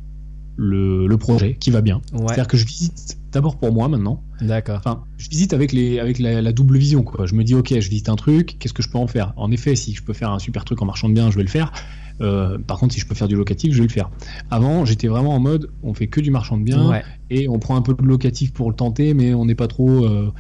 [0.57, 2.03] le, le projet qui va bien.
[2.13, 2.27] Ouais.
[2.27, 4.23] C'est-à-dire que je visite d'abord pour moi maintenant.
[4.43, 4.77] D'accord.
[4.77, 7.03] Enfin, je visite avec, les, avec la, la double vision.
[7.03, 7.25] Quoi.
[7.25, 9.33] Je me dis, ok, je visite un truc, qu'est-ce que je peux en faire?
[9.37, 11.43] En effet, si je peux faire un super truc en marchand de biens, je vais
[11.43, 11.73] le faire.
[12.21, 14.11] Euh, par contre, si je peux faire du locatif, je vais le faire.
[14.51, 17.03] Avant, j'étais vraiment en mode, on fait que du marchand de biens Ouais.
[17.31, 20.05] et on prend un peu de locatif pour le tenter, mais on n'est pas trop.
[20.07, 20.31] euh,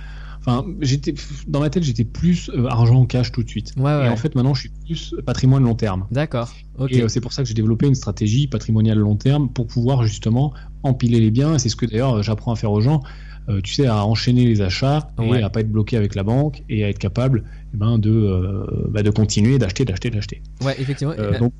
[0.49, 1.12] Enfin, j'étais
[1.49, 3.72] dans ma tête, j'étais plus euh, argent cash tout de suite.
[3.77, 4.07] Ouais, ouais.
[4.07, 6.07] Et en fait, maintenant, je suis plus patrimoine long terme.
[6.12, 6.53] D'accord.
[6.89, 10.05] Et euh, c'est pour ça que j'ai développé une stratégie patrimoniale long terme pour pouvoir
[10.05, 10.53] justement
[10.85, 11.55] empiler les biens.
[11.57, 13.03] Et c'est ce que d'ailleurs j'apprends à faire aux gens.
[13.49, 15.43] Euh, tu sais, à enchaîner les achats et Ouais.
[15.43, 18.67] à pas être bloqué avec la banque et à être capable eh ben, de, euh,
[18.89, 20.43] bah, de continuer d'acheter, d'acheter, d'acheter.
[20.65, 21.15] Ouais, effectivement.
[21.19, 21.53] Euh, donc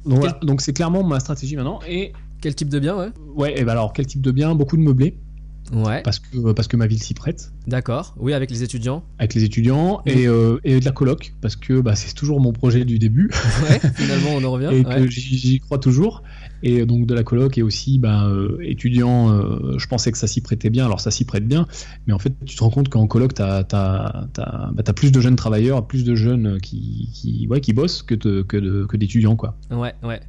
[0.43, 1.79] donc c'est clairement ma stratégie maintenant.
[1.89, 3.09] Et Quel type de bien, ouais.
[3.37, 4.55] ouais, et ben alors quel type de biens?
[4.57, 5.17] Beaucoup de meublés
[5.73, 6.01] Ouais.
[6.03, 8.15] parce que parce que ma ville s'y prête D'accord.
[8.19, 9.03] Oui, avec les étudiants.
[9.19, 12.53] avec les étudiants et, euh, et de la coloc parce que bah, c'est toujours mon
[12.53, 13.31] projet du début.
[13.69, 13.81] Ouais.
[13.95, 14.71] Finalement, on en revient.
[14.73, 14.97] et Ouais.
[15.03, 16.23] que j'y j'y crois toujours.
[16.63, 20.41] Et donc de la coloc et aussi ben, euh, euh, je pensais que ça s'y
[20.41, 21.67] prêtait bien, alors ça s'y prête bien,
[22.07, 25.87] mais en fait tu te rends compte qu'en coloc, tu as, plus de jeunes travailleurs,
[25.87, 29.37] plus de jeunes qui, qui, ouais, qui bossent que, que, d'étudiants.
[29.71, 30.21] Ouais, ouais.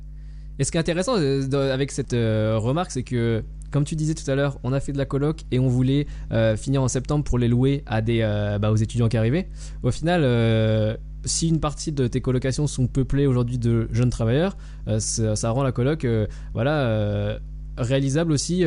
[0.59, 4.15] Et ce qui est intéressant euh, avec cette euh, remarque, c'est que, comme tu disais
[4.15, 6.07] tout à l'heure, on a fait de la coloc et on voulait
[6.57, 8.19] finir en septembre pour les louer à des,
[8.61, 9.47] bah, aux étudiants qui arrivaient.
[9.83, 10.21] Au final,
[11.27, 14.57] si une partie de tes colocations sont peuplées aujourd'hui de jeunes travailleurs,
[14.87, 17.39] euh, ça, rend la coloc, euh, voilà, euh,
[17.77, 18.65] réalisable aussi.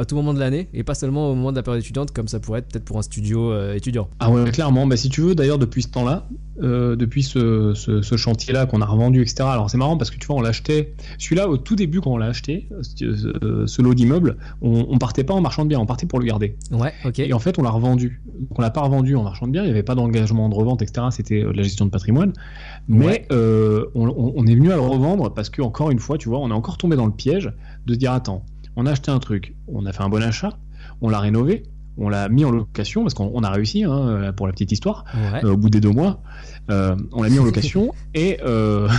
[0.00, 2.10] Euh, à tout moment de l'année et pas seulement au moment de la période étudiante
[2.12, 4.08] comme ça pourrait être peut-être pour un studio euh, étudiant.
[4.18, 4.86] Ah ouais, clairement.
[4.86, 6.28] Bah, si tu veux, d'ailleurs, depuis ce temps-là,
[6.62, 9.36] euh, depuis ce, ce, ce chantier-là qu'on a revendu, etc.
[9.42, 10.94] Alors c'est marrant parce que tu vois, on l'achetait.
[11.18, 15.24] Celui-là, au tout début, quand on l'a acheté, ce, ce lot d'immeubles, on, on partait
[15.24, 16.56] pas en marchand de biens, on partait pour le garder.
[16.70, 17.18] Ouais, ok.
[17.20, 18.20] Et en fait, on l'a revendu.
[18.38, 20.54] Donc on l'a pas revendu en marchand de biens, il n'y avait pas d'engagement de
[20.54, 21.06] revente, etc.
[21.10, 22.32] C'était euh, de la gestion de patrimoine.
[22.88, 23.26] Mais Ouais.
[23.32, 26.28] euh, on, on- on est venu à le revendre parce que, encore une fois, tu
[26.28, 27.52] vois, on est encore tombé dans le piège
[27.86, 28.44] de se dire attends,
[28.76, 30.58] on a acheté un truc, on a fait un bon achat,
[31.00, 31.64] on l'a rénové,
[31.98, 35.04] on l'a mis en location parce qu'on on a réussi, hein, pour la petite histoire,
[35.14, 35.44] Ouais.
[35.44, 36.22] euh, au bout des deux mois.
[36.70, 38.38] Euh, on l'a mis en location et.
[38.44, 38.88] euh,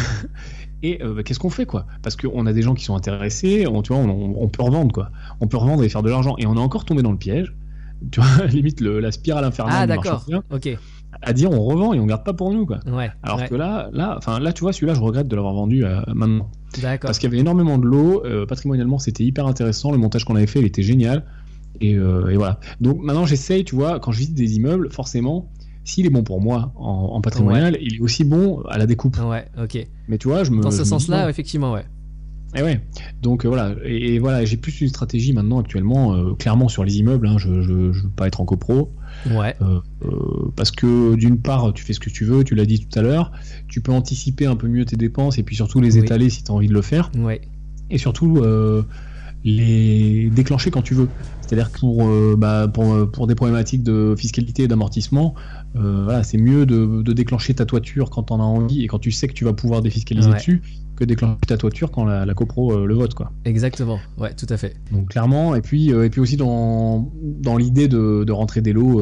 [0.84, 1.86] Et euh, bah, qu'est-ce qu'on fait quoi?
[2.02, 4.92] Parce qu'on a des gens qui sont intéressés, on, tu vois, on, on peut revendre
[4.92, 5.12] quoi.
[5.40, 6.34] On peut revendre et faire de l'argent.
[6.40, 7.54] Et on est encore tombé dans le piège.
[8.10, 10.26] Tu vois, limite le- la spirale infernale Ah d'accord.
[10.50, 10.76] Ok.
[11.22, 12.80] À dire on revend et on garde pas pour nous quoi.
[12.86, 13.10] Ouais.
[13.24, 13.48] Alors ouais.
[13.48, 16.50] que là, là, enfin là, tu vois, celui-là, je regrette de l'avoir vendu euh, maintenant.
[17.02, 19.92] Parce qu'il y avait énormément de lots, euh, patrimonialement, c'était hyper intéressant.
[19.92, 21.26] Le montage qu'on avait fait, il était génial.
[21.80, 22.60] Et, euh, et voilà.
[22.80, 25.50] Donc maintenant, j'essaye, tu vois, quand je visite des immeubles, forcément,
[25.84, 29.18] s'il est bon pour moi en, en patrimonial, il est aussi bon à la découpe.
[29.18, 29.46] Ouais.
[29.62, 29.86] Ok.
[30.08, 30.62] Mais tu vois, je me.
[30.62, 31.86] Dans ce sens-là, effectivement, ouais.
[32.56, 32.82] Et ouais.
[33.22, 33.76] Donc euh, voilà.
[33.84, 37.28] Et, et voilà, j'ai plus une stratégie maintenant actuellement, euh, clairement sur les immeubles.
[37.28, 38.92] Hein, je, je, je veux pas être en copro.
[39.30, 39.56] Ouais.
[39.62, 42.86] Euh, euh, parce que d'une part, tu fais ce que tu veux, tu l'as dit
[42.86, 43.32] tout à l'heure,
[43.68, 46.04] tu peux anticiper un peu mieux tes dépenses et puis surtout les Oui.
[46.04, 47.42] étaler si tu as envie de le faire, Ouais.
[47.90, 48.84] et surtout euh,
[49.44, 51.10] les déclencher quand tu veux.
[51.42, 55.36] C'est-à-dire que pour, euh, bah, pour, pour des problématiques de fiscalité et d'amortissement,
[55.76, 58.88] euh, voilà, c'est mieux de, de déclencher ta toiture quand tu en as envie et
[58.88, 60.36] quand tu sais que tu vas pouvoir défiscaliser Ouais.
[60.36, 60.62] dessus
[60.98, 63.14] que déclencher ta toiture quand la, la copro euh, le vote.
[63.14, 63.32] Quoi.
[63.46, 63.98] Exactement.
[64.18, 64.76] Ouais, tout à fait.
[64.92, 68.74] Donc clairement, et puis, euh, et puis aussi dans, dans l'idée de, de rentrer des
[68.74, 69.02] lots,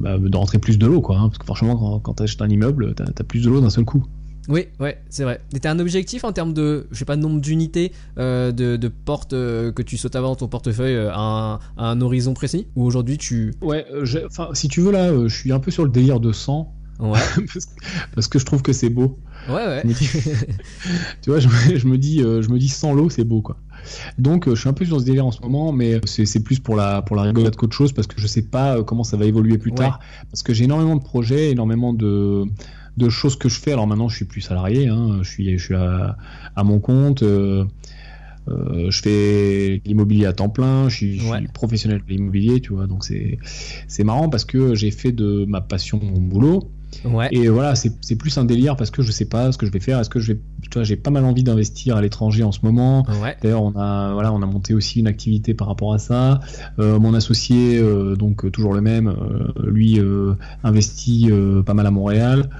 [0.00, 1.16] bah, de rentrer plus de lots, quoi.
[1.18, 3.60] hein, parce que franchement, quand, quand tu achètes un immeuble, tu as, plus de lots
[3.60, 4.04] d'un seul coup.
[4.48, 5.40] Oui, ouais, c'est vrai.
[5.54, 8.88] Et t'as un objectif en termes de, je sais pas, nombre d'unités, euh, de, de
[8.88, 12.66] portes euh, que tu sautes avant ton portefeuille euh, à, un, à un horizon précis?
[12.74, 13.54] Ou aujourd'hui tu.
[13.60, 13.86] Ouais,
[14.26, 17.18] enfin, si tu veux, là, je suis un peu sur le délire de 100, Ouais,
[17.52, 17.66] parce,
[18.14, 19.18] parce que je trouve que c'est beau.
[19.48, 19.82] ouais, ouais.
[21.22, 23.56] Tu vois, je, me- je me dis, je me dis 100 lots, c'est beau, quoi.
[24.18, 26.76] Donc, je suis un peu sur ce délire en ce moment, mais c'est plus pour
[26.76, 29.58] la, pour la rigolade qu'autre chose, parce que je sais pas comment ça va évoluer
[29.58, 29.76] plus Ouais.
[29.78, 30.00] tard.
[30.30, 32.44] Parce que j'ai énormément de projets, énormément de,
[32.96, 33.72] de choses que je fais.
[33.72, 36.16] Alors maintenant, je suis plus salarié, hein, je suis, je suis à,
[36.56, 37.22] à mon compte.
[37.22, 37.64] euh,
[38.48, 41.46] euh, je fais l'immobilier à temps plein, je suis, je suis Ouais.
[41.54, 42.86] professionnel de l'immobilier, tu vois.
[42.88, 43.38] Donc c'est
[43.86, 46.70] c'est marrant parce que j'ai fait de ma passion mon boulot.
[47.06, 49.64] Ouais, Et voilà, c'est c'est plus un délire parce que je sais pas ce que
[49.64, 49.98] je vais faire.
[50.00, 52.58] Est-ce que je vais, tu vois, j'ai pas mal envie d'investir à l'étranger en ce
[52.64, 53.06] moment.
[53.22, 53.34] ouais.
[53.42, 56.40] D'ailleurs, on a voilà, on a monté aussi une activité par rapport à ça.
[56.80, 60.00] Euh, mon associé, euh, donc toujours le même, euh, lui
[60.64, 61.30] investit
[61.64, 62.50] pas mal à Montréal.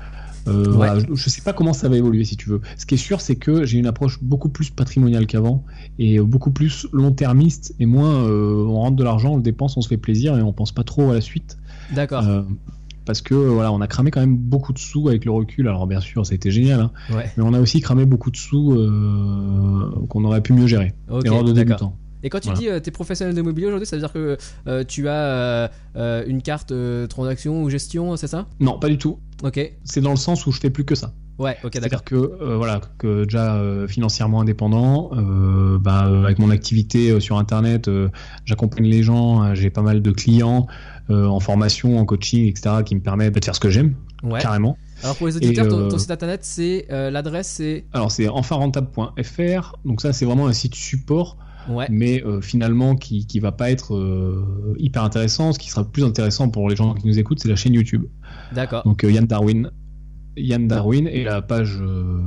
[0.49, 0.73] Euh, Ouais.
[0.75, 2.61] voilà, je, je sais pas comment ça va évoluer si tu veux.
[2.77, 5.65] Ce qui est sûr, c'est que j'ai une approche beaucoup plus patrimoniale qu'avant
[5.99, 9.81] et beaucoup plus long-termiste et moins euh, on rentre de l'argent, on le dépense, on
[9.83, 11.59] se fait plaisir et on pense pas trop à la suite.
[11.95, 12.27] D'accord.
[12.29, 12.43] Euh,
[13.05, 15.67] parce que voilà, on a cramé quand même beaucoup de sous avec le recul.
[15.69, 17.31] Alors bien sûr, ça a été génial, hein, Ouais.
[17.37, 18.71] mais on a aussi cramé beaucoup de sous
[20.09, 20.93] qu'on aurait pu mieux gérer.
[21.11, 21.97] Ok, Erreur de débutant.
[22.25, 22.61] Et quand tu Voilà.
[22.61, 24.37] dis euh, t'es professionnel de l'immobilier aujourd'hui, ça veut dire que
[24.69, 26.73] euh, tu as euh, une carte
[27.09, 28.47] transaction ou gestion, c'est ça?
[28.61, 29.19] Non, pas du tout.
[29.43, 29.73] Ok.
[29.85, 31.13] C'est dans le sens où je fais plus que ça.
[31.39, 31.73] Ouais, ok, d'accord.
[31.73, 37.39] C'est-à-dire que euh, voilà, que déjà euh, financièrement indépendant, euh, bah, avec mon activité sur
[37.39, 37.91] internet,
[38.45, 40.67] j'accompagne les gens, j'ai pas mal de clients
[41.09, 44.41] en formation, en coaching, etc., qui me permettent de faire ce que j'aime Ouais.
[44.41, 44.79] carrément.
[45.03, 50.01] Alors pour les auditeurs, ton, ton site internet, c'est l'adresse, c'est Alors c'est enfinrentable.fr, donc
[50.01, 51.37] ça c'est vraiment un site support
[51.69, 55.53] ouais, mais euh, finalement qui, qui va pas être euh, hyper intéressant.
[55.53, 58.05] Ce qui sera plus intéressant pour les gens qui nous écoutent, c'est la chaîne YouTube.
[58.53, 58.83] D'accord.
[58.85, 59.71] Donc euh, Yann Darwin,
[60.37, 62.21] Yann Darwin et la page euh,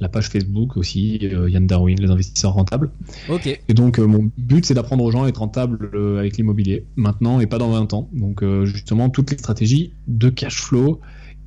[0.00, 2.90] la page Facebook aussi, euh, Yann Darwin, les investisseurs rentables.
[3.28, 3.46] Ok.
[3.46, 7.46] Et donc mon but c'est d'apprendre aux gens à être rentables avec l'immobilier maintenant et
[7.46, 8.08] pas dans 20 ans.
[8.12, 11.00] Donc justement toutes les stratégies de cash flow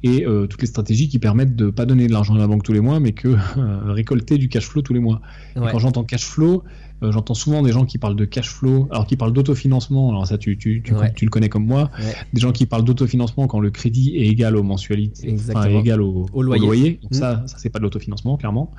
[0.03, 2.63] et euh, toutes les stratégies qui permettent de pas donner de l'argent à la banque
[2.63, 3.27] tous les mois mais que
[3.57, 5.21] euh, récolter du cash flow tous les mois.
[5.55, 6.63] Et quand j'entends cash flow,
[7.03, 10.27] euh, j'entends souvent des gens qui parlent de cash flow, alors qui parlent d'autofinancement, alors
[10.27, 11.11] ça tu, tu, tu, Ouais.
[11.15, 12.13] tu le connais comme moi, Ouais.
[12.33, 16.01] des gens qui parlent d'autofinancement quand le crédit est égal aux mensualités, enfin est égal
[16.01, 16.99] au, Au loyer.
[17.01, 17.15] Donc Mm.
[17.15, 18.71] ça, ça c'est pas de l'autofinancement clairement,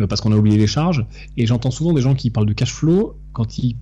[0.00, 1.04] euh, parce qu'on a oublié les charges.
[1.36, 3.76] Et j'entends souvent des gens qui parlent de cash flow quand ils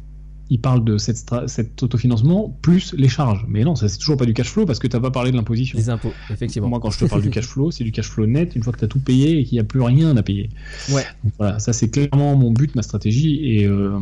[0.51, 3.45] ils parlent de cette cet autofinancement plus les charges.
[3.49, 5.37] Mais non, ça c'est toujours pas du cash flow parce que t'as pas parlé de
[5.37, 5.79] l'imposition.
[5.79, 6.69] Les impôts, effectivement.
[6.69, 8.73] Moi, quand je te parle du cash flow, c'est du cash flow net une fois
[8.73, 10.51] que tu as tout payé et qu'il n'y a plus rien à payer.
[10.91, 11.05] Ouais.
[11.23, 13.99] Donc voilà, ça c'est clairement mon but, ma stratégie et, euh,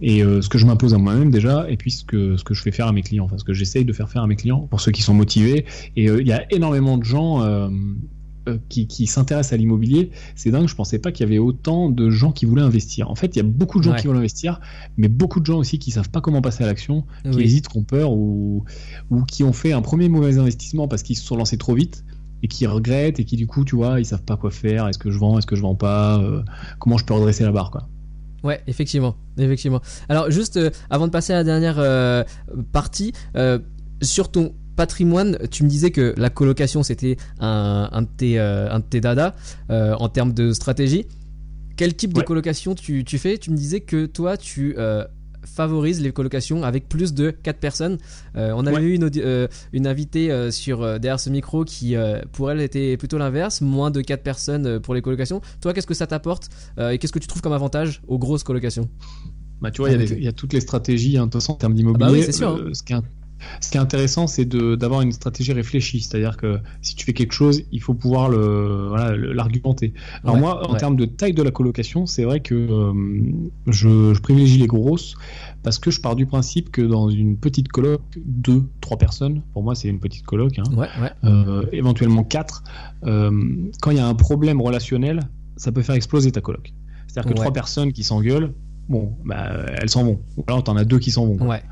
[0.00, 2.54] et euh, ce que je m'impose à moi-même déjà, et puis ce que, ce que
[2.54, 4.36] je fais faire à mes clients, enfin ce que j'essaye de faire faire à mes
[4.36, 5.66] clients pour ceux qui sont motivés.
[5.96, 7.42] Et euh, il y a énormément de gens.
[8.48, 11.90] Euh, qui, qui s'intéressent à l'immobilier, c'est dingue, je pensais pas qu'il y avait autant
[11.90, 13.10] de gens qui voulaient investir.
[13.10, 14.00] En fait, il y a beaucoup de gens Ouais.
[14.00, 14.60] qui veulent investir,
[14.96, 17.78] mais beaucoup de gens aussi qui savent pas comment passer à l'action, qui hésitent, qui
[17.78, 18.64] ont peur ou,
[19.10, 22.04] ou qui ont fait un premier mauvais investissement parce qu'ils se sont lancés trop vite
[22.42, 24.98] et qui regrettent et qui du coup, tu vois, ils savent pas quoi faire, est-ce
[24.98, 26.42] que je vends, est-ce que je vends pas, euh,
[26.80, 27.88] comment je peux redresser la barre quoi.
[28.42, 29.80] Ouais, effectivement, effectivement.
[30.08, 32.24] Alors juste euh, avant de passer à la dernière euh,
[32.72, 33.12] partie,
[34.02, 38.70] sur ton patrimoine, tu me disais que la colocation c'était un, un de tes euh,
[38.70, 39.34] un de tes dada
[39.70, 41.06] euh, en termes de stratégie.
[41.76, 43.38] Quel type de colocation tu, tu fais?
[43.38, 45.04] Tu me disais que toi tu euh,
[45.44, 47.98] favorises les colocations avec plus de 4 personnes.
[48.36, 48.82] Euh, on avait Ouais.
[48.82, 52.60] eu une, euh, une invitée euh, sur euh, derrière ce micro qui euh, pour elle
[52.60, 55.40] était plutôt l'inverse, moins de 4 personnes euh, pour les colocations.
[55.60, 56.48] Toi, qu'est-ce que ça t'apporte
[56.78, 58.88] euh, et qu'est-ce que tu trouves comme avantage aux grosses colocations?
[59.60, 61.32] Bah, tu vois, il y a Ah, il y, a toutes les stratégies hein, de
[61.32, 62.04] toute façon, en termes d'immobilier.
[62.06, 62.58] Ah bah oui, c'est sûr, hein.
[62.60, 62.96] Euh, ce, qui est,
[63.60, 66.00] ce qui est intéressant, c'est d'avoir une stratégie réfléchie.
[66.00, 69.92] C'est-à-dire que si tu fais quelque chose, il faut pouvoir voilà, l'argumenter.
[70.24, 70.78] Alors Ouais, moi, en ouais.
[70.78, 72.92] termes de taille de la colocation, c'est vrai que euh,
[73.66, 75.14] je, je privilégie les grosses
[75.62, 79.62] parce que je pars du principe que dans une petite coloc, deux, trois personnes, pour
[79.62, 80.88] moi c'est une petite coloc, hein, Ouais,
[81.24, 82.64] euh, éventuellement 4,
[83.02, 85.20] quand il y a un problème relationnel,
[85.56, 86.72] ça peut faire exploser ta coloc.
[87.06, 88.52] C'est-à-dire que trois personnes qui s'engueulent,
[88.88, 90.20] bon, bah, elles s'en vont.
[90.36, 91.46] Ou alors t'en as deux qui s'en vont.
[91.46, 91.62] Ouais.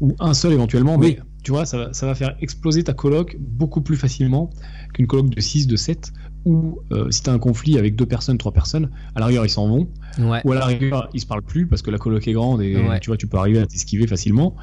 [0.00, 1.16] Ou un seul éventuellement, Oui.
[1.18, 4.50] mais tu vois, ça va, ça va faire exploser ta coloc beaucoup plus facilement
[4.94, 6.12] qu'une coloc de 6, de 7,
[6.46, 9.50] ou euh, si t'as un conflit avec deux personnes, trois personnes, à la rigueur ils
[9.50, 9.88] s'en vont,
[10.18, 10.40] Ouais.
[10.44, 12.76] ou à la rigueur ils se parlent plus parce que la coloc est grande et
[12.76, 13.00] Ouais.
[13.00, 14.54] tu vois, tu peux arriver à t'esquiver facilement,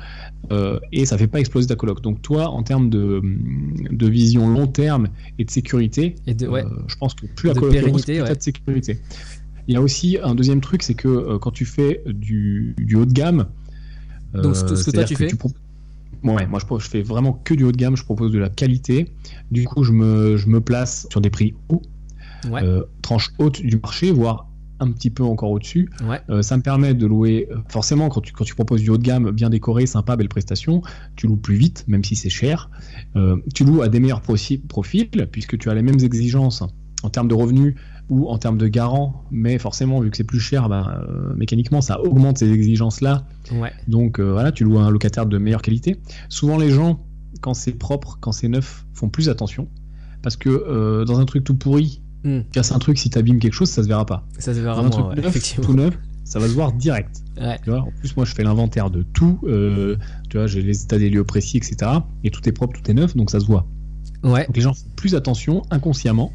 [0.51, 2.01] euh, et ça fait pas exploser ta coloc.
[2.01, 3.21] Donc toi, en termes de,
[3.91, 5.07] de vision long terme
[5.39, 6.63] et de sécurité, Et de, ouais.
[6.65, 8.99] euh, je pense que plus la De coloc est grosse, plus t'as de sécurité.
[9.67, 13.05] Il y a aussi un deuxième truc, c'est que quand tu fais du, du haut
[13.05, 13.45] de gamme,
[14.33, 15.51] Donc, ce que- ce que toi, tu fais pro-
[16.23, 18.49] Ouais, moi je, je fais vraiment que du haut de gamme, je propose de la
[18.49, 19.11] qualité.
[19.49, 21.81] Du coup, je me, je me place sur des prix hauts,
[22.49, 22.63] Ouais.
[22.63, 24.47] euh, tranche haute du marché, voire
[24.79, 25.89] un petit peu encore au-dessus.
[26.07, 26.19] Ouais.
[26.29, 28.97] Euh, ça me permet de louer, euh, forcément, quand tu, quand tu proposes du haut
[28.97, 30.81] de gamme, bien décoré, sympa, belle prestation,
[31.15, 32.69] tu loues plus vite, même si c'est cher.
[33.15, 36.63] Euh, tu loues à des meilleurs profi- profils, puisque tu as les mêmes exigences
[37.03, 37.75] en termes de revenus
[38.11, 41.79] ou en termes de garant, mais forcément, vu que c'est plus cher, ben, euh, mécaniquement,
[41.81, 43.25] ça augmente ces exigences-là.
[43.53, 43.71] Ouais.
[43.87, 45.95] Donc euh, voilà, tu loues un locataire de meilleure qualité.
[46.27, 46.99] Souvent, les gens,
[47.41, 49.69] quand c'est propre, quand c'est neuf, font plus attention.
[50.21, 52.41] Parce que euh, dans un truc tout pourri, Hmm.
[52.51, 54.27] casser un truc, si t'abîmes quelque chose, ça se verra pas.
[54.37, 55.65] Ça se verra Dans un truc moins, ouais, neuf, effectivement.
[55.65, 57.23] tout neuf, ça va se voir direct.
[57.35, 57.57] Ouais.
[57.63, 59.39] Tu vois, en plus, moi, je fais l'inventaire de tout.
[60.29, 61.77] tu vois, j'ai les états des lieux précis, etc.
[62.23, 63.65] Et tout est propre, tout est neuf, donc ça se voit.
[64.23, 64.45] Ouais.
[64.45, 66.31] Donc les gens font plus attention inconsciemment.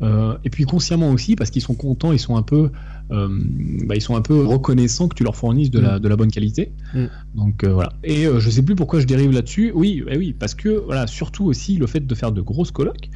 [0.00, 2.70] Euh, et puis consciemment aussi parce qu'ils sont contents, ils sont un peu,
[3.10, 3.28] euh,
[3.84, 6.30] bah, ils sont un peu reconnaissants que tu leur fournisses de, la, de la bonne
[6.30, 6.72] qualité.
[6.94, 7.06] Mm.
[7.34, 7.92] Donc euh, voilà.
[8.04, 9.72] Et je sais plus pourquoi je dérive là-dessus.
[9.74, 13.10] Oui, eh oui, parce que voilà, surtout aussi le fait de faire de grosses colocs.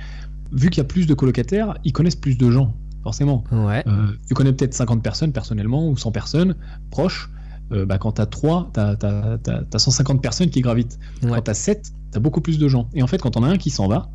[0.52, 3.44] Vu qu'il y a plus de colocataires, ils connaissent plus de gens, forcément.
[3.52, 3.82] Ouais.
[3.86, 6.56] Euh, tu connais peut-être 50 personnes personnellement ou 100 personnes
[6.90, 7.30] proches.
[7.72, 10.98] Euh, bah, quand t'as 3, t'as, t'as, t'as, t'as 150 personnes qui gravitent.
[11.22, 11.30] Ouais.
[11.30, 12.90] Quand t'as 7, t'as beaucoup plus de gens.
[12.92, 14.10] Et en fait, quand on a un qui s'en va,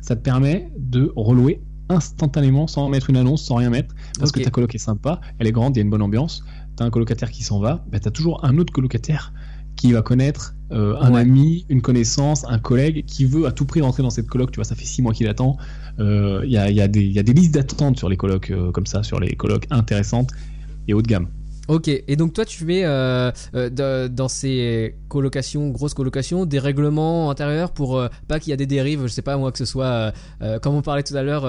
[0.00, 4.40] ça te permet de relouer instantanément sans mettre une annonce, sans rien mettre, parce que
[4.40, 6.44] ta coloc est sympa, elle est grande, il y a une bonne ambiance.
[6.76, 9.32] T'as un colocataire qui s'en va, bah, t'as toujours un autre colocataire
[9.76, 11.20] qui va connaître euh, un Ouais.
[11.20, 14.50] ami, une connaissance, un collègue qui veut à tout prix rentrer dans cette coloc.
[14.50, 15.58] Tu vois, ça fait 6 mois qu'il attend.
[16.00, 18.08] Euh, Il y, a, il y, a des- il y a des listes d'attente sur
[18.08, 20.30] les colocs euh, comme ça, sur les colocs intéressantes
[20.88, 21.28] et haut de gamme.
[21.68, 21.88] Ok.
[21.88, 27.72] Et donc toi, tu mets euh, euh, dans ces colocations, grosses colocations, des règlements intérieurs
[27.72, 29.02] pour euh, pas qu'il y a des dérives.
[29.02, 30.12] Je sais pas moi que ce soit,
[30.62, 31.44] comme on parlait tout à l'heure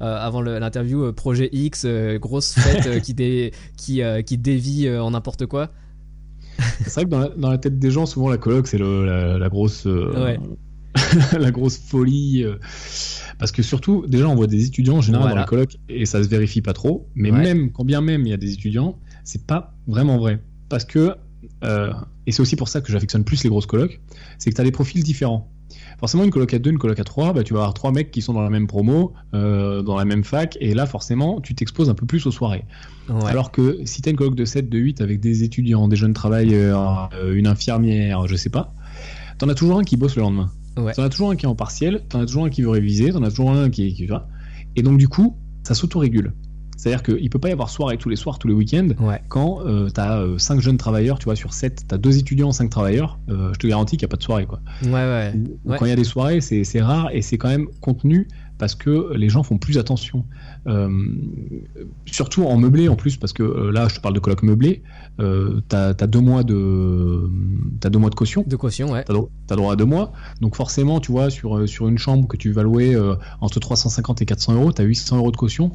[0.00, 1.86] avant l'interview, projet X,
[2.20, 5.70] grosse fête qui dé, qui qui dévie en n'importe quoi.
[6.80, 9.38] C'est vrai que dans la, dans la tête des gens, souvent la coloc, c'est la,
[9.38, 10.38] la grosse, Ouais.
[11.38, 12.44] la grosse folie.
[13.38, 15.34] parce que surtout, déjà, on voit des étudiants en général Voilà.
[15.36, 17.08] dans les colocs et ça se vérifie pas trop.
[17.14, 17.38] Mais Ouais.
[17.42, 20.40] même, quand bien même il y a des étudiants, c'est pas vraiment vrai.
[20.70, 21.14] Parce que,
[21.64, 21.92] euh,
[22.26, 24.00] et c'est aussi pour ça que j'affectionne plus les grosses colocs,
[24.38, 25.50] c'est que tu as des profils différents.
[25.98, 28.10] Forcément, une coloc à 2, une coloc à 3, bah, tu vas avoir trois mecs
[28.10, 31.54] qui sont dans la même promo, euh, dans la même fac, et là, forcément, tu
[31.54, 32.64] t'exposes un peu plus aux soirées.
[33.08, 33.26] Ouais.
[33.26, 35.96] Alors que si tu as une coloc de 7, de 8 avec des étudiants, des
[35.96, 38.74] jeunes travailleurs, euh, une infirmière, je sais pas,
[39.38, 40.50] t'en as toujours un qui bosse le lendemain.
[40.76, 40.92] Ouais.
[40.92, 43.10] T'en as toujours un qui est en partiel, t'en as toujours un qui veut réviser,
[43.10, 44.28] t'en as toujours un qui, qui va.
[44.76, 46.32] Et donc du coup, ça s'autorégule.
[46.76, 49.20] C'est-à-dire qu'il peut pas y avoir soirée tous les soirs, tous les week-ends, Ouais.
[49.28, 53.18] quand euh, t'as 5 jeunes travailleurs, tu vois, sur 7, t'as 2 étudiants, 5 travailleurs,
[53.30, 54.60] euh, je te garantis qu'il n'y a pas de soirée, quoi.
[54.84, 54.90] Ouais.
[54.92, 55.32] Ouais.
[55.34, 55.78] Ou- ou Ouais.
[55.78, 58.28] Quand il y a des soirées, c'est c'est rare et c'est quand même contenu
[58.58, 60.24] parce que les gens font plus attention.
[60.66, 60.88] Euh,
[62.06, 64.82] surtout en meublé en plus, parce que euh, là, je te parle de coloc meublé.
[65.20, 67.30] Euh, t'as as deux mois de
[67.80, 68.44] t'as deux mois de caution.
[68.46, 69.04] De caution, ouais.
[69.04, 69.14] T'as
[69.46, 70.12] t'as droit à deux mois.
[70.40, 72.96] Donc forcément, tu vois, sur euh, sur une chambre que tu vas louer
[73.40, 75.72] entre 350 et 400 euros, t'as 800 euros de caution.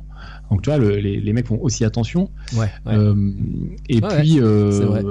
[0.49, 2.29] Donc tu vois, le- les, les mecs font aussi attention.
[2.55, 2.95] Ouais, ouais.
[3.89, 5.03] Et Ouais, puis euh, c'est vrai.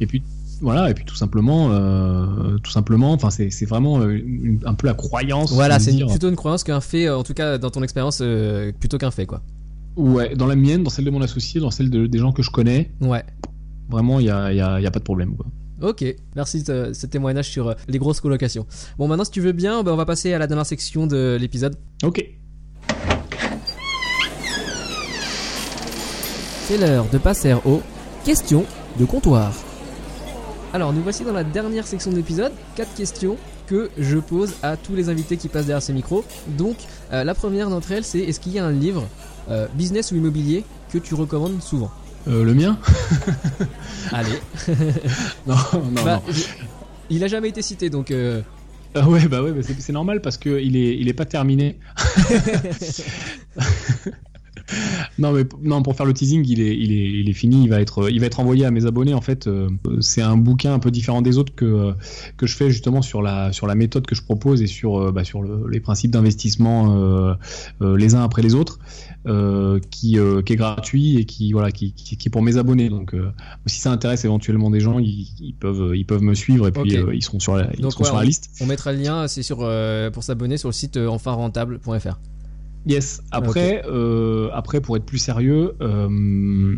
[0.00, 0.22] et puis
[0.62, 4.74] voilà et puis tout simplement euh, tout simplement enfin c'est c'est vraiment euh, une- un
[4.74, 7.58] peu la croyance voilà, c'est dire- plutôt une croyance qu'un fait, euh, en tout cas
[7.58, 9.42] dans ton expérience, euh, plutôt qu'un fait, quoi.
[9.96, 12.42] ouais dans la mienne dans celle de mon associé dans celle de- des gens que
[12.42, 13.24] je connais Ouais.
[13.90, 15.46] vraiment il y a, y a- il y a pas de problème quoi.
[15.82, 16.04] Ok,
[16.36, 18.64] merci de ce témoignage sur les grosses colocations.
[18.98, 21.36] Bon, maintenant, si tu veux bien, ben, on va passer à la dernière section de
[21.40, 21.74] l'épisode.
[22.04, 22.24] ok
[26.68, 27.82] C'est l'heure de passer aux
[28.24, 28.64] questions
[29.00, 29.52] de comptoir.
[30.72, 32.52] Alors, nous voici dans la dernière section de l'épisode.
[32.76, 36.24] Quatre questions que je pose à tous les invités qui passent derrière ce micro.
[36.48, 36.76] Donc,
[37.12, 39.06] euh, la première d'entre elles, c'est est-ce qu'il y a un livre,
[39.50, 41.90] euh, business ou immobilier, que tu recommandes souvent?
[42.28, 42.78] Euh, le mien?
[44.12, 44.38] Allez.
[45.46, 46.32] non non, Bah, non.
[47.10, 48.10] il a jamais été cité, donc.
[48.10, 48.40] euh,
[48.94, 51.78] Ah ouais bah ouais bah c'est normal parce que il est il est pas terminé
[55.22, 57.68] non mais non pour faire le teasing il est il est il est fini il
[57.70, 59.68] va être il va être envoyé à mes abonnés en fait euh,
[60.00, 61.92] c'est un bouquin un peu différent des autres que euh,
[62.36, 65.12] que je fais justement sur la sur la méthode que je propose et sur euh,
[65.12, 67.34] bah, sur le- les principes d'investissement euh,
[67.80, 68.78] euh, les uns après les autres
[69.26, 72.88] euh, qui qui est gratuit et qui voilà qui, qui, qui est pour mes abonnés.
[72.90, 73.14] Donc
[73.66, 76.94] si ça intéresse éventuellement des gens ils, ils peuvent ils peuvent me suivre et puis
[77.14, 78.50] ils seront sur la, ils Donc, seront ouais, sur la on- liste.
[78.60, 79.58] on mettra le lien, c'est sur
[80.12, 82.18] pour s'abonner sur le site enfinrentable.fr.
[82.86, 83.22] Yes.
[83.30, 86.76] Après, euh, après pour être plus sérieux, euh,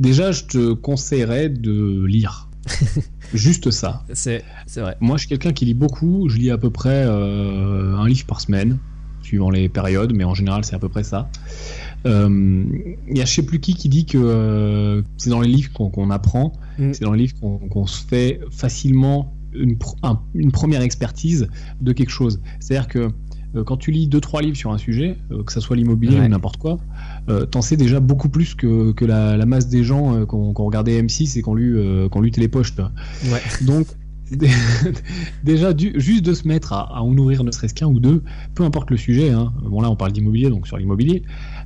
[0.00, 2.48] déjà je te conseillerais de lire.
[3.34, 4.02] Juste ça.
[4.12, 4.42] C'est
[4.76, 4.96] vrai.
[5.00, 6.28] Moi, je suis quelqu'un qui lit beaucoup.
[6.28, 8.78] Je lis à peu près euh, un livre par semaine,
[9.22, 11.30] suivant les périodes, mais en général, c'est à peu près ça.
[12.04, 16.10] Il y a je sais plus qui qui dit que c'est dans les livres qu'on
[16.10, 16.92] apprend, Mm.
[16.92, 17.36] c'est dans les livres
[17.70, 21.48] qu'on se fait facilement une, pr- un- une première expertise
[21.80, 22.40] de quelque chose.
[22.60, 23.08] C'est-à-dire que
[23.62, 26.26] quand tu lis deux trois livres sur un sujet, euh, que ça soit l'immobilier Ouais.
[26.26, 26.78] ou n'importe quoi,
[27.28, 30.34] euh, t'en sais déjà beaucoup plus que, que la, la masse des gens euh, qui
[30.34, 32.74] ont regardé M6 et qui ont lu, euh, lu Télépoche.
[32.76, 33.40] Ouais.
[33.66, 33.86] Donc,
[34.30, 34.48] dé-
[35.44, 38.22] déjà, du- juste de se mettre à, à en ouvrir ne serait-ce qu'un ou deux,
[38.54, 41.22] peu importe le sujet, hein, bon là on parle d'immobilier, donc sur l'immobilier,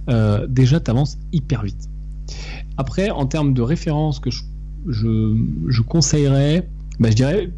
[0.08, 1.88] euh, déjà tu avances hyper vite.
[2.76, 4.42] Après, en termes de références que je,
[4.88, 5.36] je,
[5.68, 6.68] je conseillerais,
[6.98, 7.50] bah, je dirais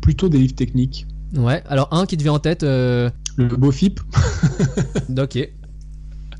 [0.00, 1.06] plutôt des livres techniques.
[1.36, 1.62] Ouais.
[1.68, 2.62] Alors un qui te vient en tête.
[2.62, 4.00] euh, Le BOFIP,
[5.18, 5.34] Ok.
[5.36, 5.50] Ouais,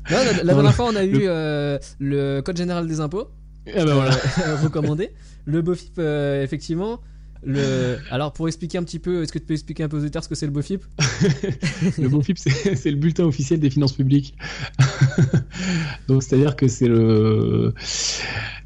[0.09, 3.29] la, la dernière le- fois, on a eu le- euh, le Code général des impôts
[3.67, 4.15] eh ben voilà.
[4.45, 5.11] euh, recommandé.
[5.45, 6.99] Le BOFIP, euh, effectivement.
[7.41, 7.97] Le...
[8.11, 10.23] Alors, pour expliquer un petit peu, est-ce que tu peux expliquer un peu aux auditeurs
[10.25, 10.83] ce que c'est le BOFIP
[11.97, 14.35] Le BOFIP, c'est c'est le bulletin officiel des finances publiques.
[16.09, 17.73] Donc, c'est-à-dire que c'est le,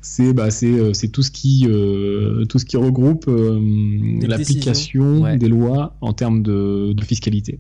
[0.02, 3.60] c'est bah, euh, tout ce qui euh, tout ce qui regroupe euh,
[4.22, 5.38] l'application ouais.
[5.38, 7.60] des lois en termes de, de fiscalité.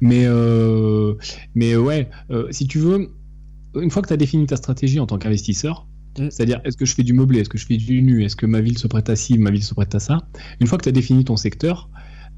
[0.00, 1.14] Mais euh,
[1.54, 3.10] mais ouais, euh, si tu veux,
[3.74, 5.86] une fois que tu as défini ta stratégie en tant qu'investisseur.
[6.18, 6.30] Mm.
[6.30, 8.46] C'est-à-dire, est-ce que je fais du meublé, est-ce que je fais du nu, est-ce que
[8.46, 10.18] ma ville se prête à ci, ma ville se prête à ça
[10.60, 11.88] Une fois que tu as défini ton secteur,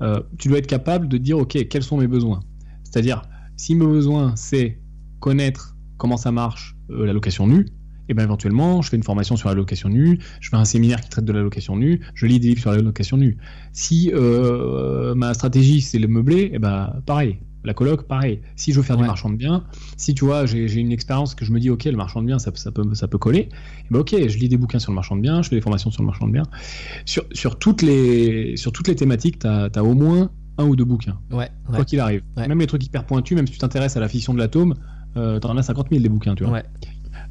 [0.02, 2.40] euh, tu dois être capable de dire, OK, quels sont mes besoins
[2.84, 3.22] C'est-à-dire,
[3.56, 4.78] si mes besoins, c'est
[5.18, 7.66] connaître comment ça marche euh, la location nue,
[8.10, 11.00] et ben éventuellement, je fais une formation sur la location nue, je fais un séminaire
[11.00, 13.36] qui traite de la location nue, je lis des livres sur la location nue.
[13.72, 17.38] Si euh, ma stratégie, c'est le meublé, et ben pareil.
[17.62, 18.40] La coloc, pareil.
[18.56, 19.02] Si je veux faire Ouais.
[19.02, 19.64] du marchand de biens,
[19.98, 22.38] si tu vois, j'ai une expérience que je me dis, ok, le marchand de biens,
[22.38, 24.94] ça, ça peut, ça peut coller, eh ben, ok, je lis des bouquins sur le
[24.96, 26.46] marchand de biens, je fais des formations sur le marchand de biens.
[27.04, 30.84] Sur, sur, toutes, les, sur toutes les thématiques, tu as, au moins un ou deux
[30.86, 31.48] bouquins, Ouais, ouais.
[31.76, 32.22] quoi qu'il arrive.
[32.36, 32.48] Ouais.
[32.48, 34.74] Même les trucs hyper pointus, même si tu t'intéresses à la fission de l'atome,
[35.18, 36.62] euh, t'en as 50 000 des bouquins, tu vois.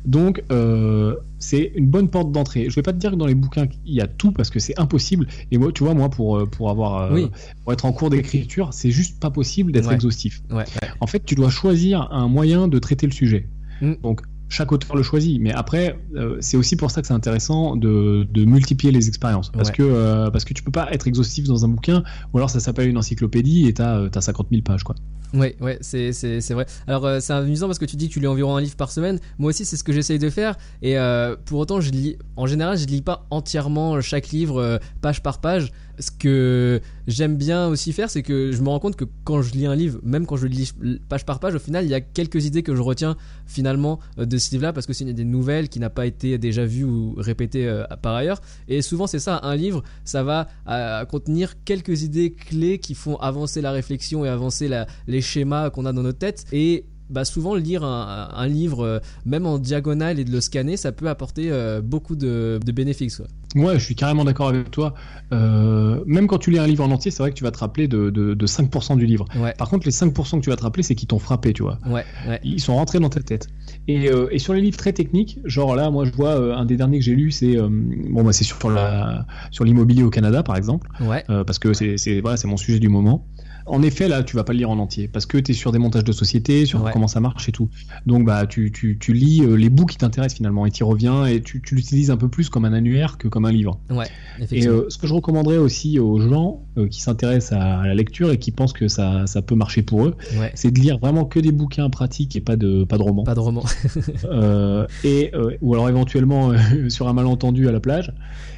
[0.06, 2.70] Donc, euh, c'est une bonne porte d'entrée.
[2.70, 4.60] Je vais pas te dire que dans les bouquins, il y a tout parce que
[4.60, 5.28] c'est impossible.
[5.52, 7.28] Et moi, tu vois, moi, pour, euh, pour, avoir, euh, Oui.
[7.64, 9.96] pour être en cours d'écriture, c'est juste pas possible d'être Ouais.
[9.96, 10.42] exhaustif.
[10.50, 10.90] Ouais, ouais.
[11.00, 13.48] En fait, tu dois choisir un moyen de traiter le sujet.
[13.82, 13.94] Mm.
[14.04, 15.40] Donc, chaque auteur le choisit.
[15.40, 19.52] Mais après, euh, c'est aussi pour ça que c'est intéressant de, de multiplier les expériences.
[19.52, 19.76] Parce, Ouais.
[19.76, 22.60] que, euh, parce que tu peux pas être exhaustif dans un bouquin, ou alors ça
[22.60, 24.84] s'appelle une encyclopédie et t'as as 50 000 pages.
[24.84, 24.96] Quoi.
[25.36, 26.66] Ouais, ouais, c'est, c'est, c'est vrai.
[26.88, 28.92] Alors, euh, c'est amusant parce que tu dis que tu lis environ un livre par
[28.92, 29.20] semaine.
[29.38, 30.56] Moi aussi, c'est ce que j'essaye de faire.
[30.82, 35.22] Et euh, pour autant, je lis, en général, je lis pas entièrement chaque livre page
[35.22, 35.72] par page.
[36.00, 39.54] Ce que j'aime bien aussi faire, c'est que je me rends compte que quand je
[39.54, 40.74] lis un livre, même quand je le lis
[41.10, 44.26] page par page, au final, il y a quelques idées que je retiens finalement euh,
[44.26, 47.16] de ce livre-là parce que c'est des nouvelles qui n'a pas été déjà vue ou
[47.18, 48.42] répétée euh, par ailleurs.
[48.68, 53.18] Et souvent, c'est ça, un livre, ça va euh, contenir quelques idées clés qui font
[53.18, 54.70] avancer la réflexion et avancer
[55.08, 56.46] les schémas qu'on a dans notre tête.
[56.52, 60.92] Et bah, souvent lire un, livre, euh, même en diagonale et de le scanner, ça
[60.92, 63.22] peut apporter euh, beaucoup de, bénéfices.
[63.56, 64.94] Ouais, je suis carrément d'accord avec toi.
[65.32, 67.58] Euh, même quand tu lis un livre en entier, c'est vrai que tu vas te
[67.58, 69.26] rappeler de, 5% du livre.
[69.58, 71.80] Par contre, les 5% que tu vas te rappeler, c'est qui t'ont frappé, tu vois.
[71.88, 72.06] Ouais,
[72.44, 73.48] Ils sont rentrés dans ta tête.
[73.88, 77.06] Et, sur les livres très techniques, genre là, moi je vois un des derniers que
[77.06, 80.90] j'ai lu, c'est bon, bah, c'est sur la sur l'immobilier au Canada, par exemple.
[81.28, 83.26] Parce que c'est voilà, c'est mon sujet du moment
[83.70, 85.72] en effet, là, tu vas pas le lire en entier parce que tu es sur
[85.72, 87.70] des montages de société, sur comment ça marche et tout.
[88.06, 91.42] Donc, bah, tu, tu, lis euh, les bouts qui t'intéressent finalement et tu reviens et
[91.42, 93.80] tu, l'utilises un peu plus comme un annuaire que comme un livre.
[93.90, 94.08] Ouais,
[94.52, 98.32] et euh, ce que je recommanderais aussi aux gens euh, qui s'intéressent à, la lecture
[98.32, 100.16] et qui pensent que ça, ça peut marcher pour eux,
[100.56, 103.24] c'est de lire vraiment que des bouquins pratiques et pas de, pas de romans.
[103.24, 103.66] Pas de romans.
[105.04, 106.54] et, ou alors éventuellement
[106.90, 108.14] sur un malentendu à la plage.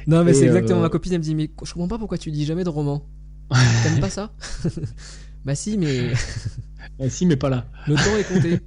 [0.06, 2.30] Non, mais c'est exactement ma copine, elle me dit, mais je comprends pas pourquoi tu
[2.30, 3.04] dis jamais de romans.
[3.82, 4.32] T'aimes pas ça?
[5.44, 6.12] Bah si, mais.
[6.98, 7.66] bah si, mais pas là.
[7.88, 8.60] Le temps est compté.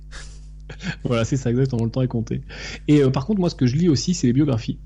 [1.04, 2.42] voilà, c'est ça exactement, le temps est compté.
[2.88, 4.78] Et euh, par contre, moi, ce que je lis aussi, c'est les biographies.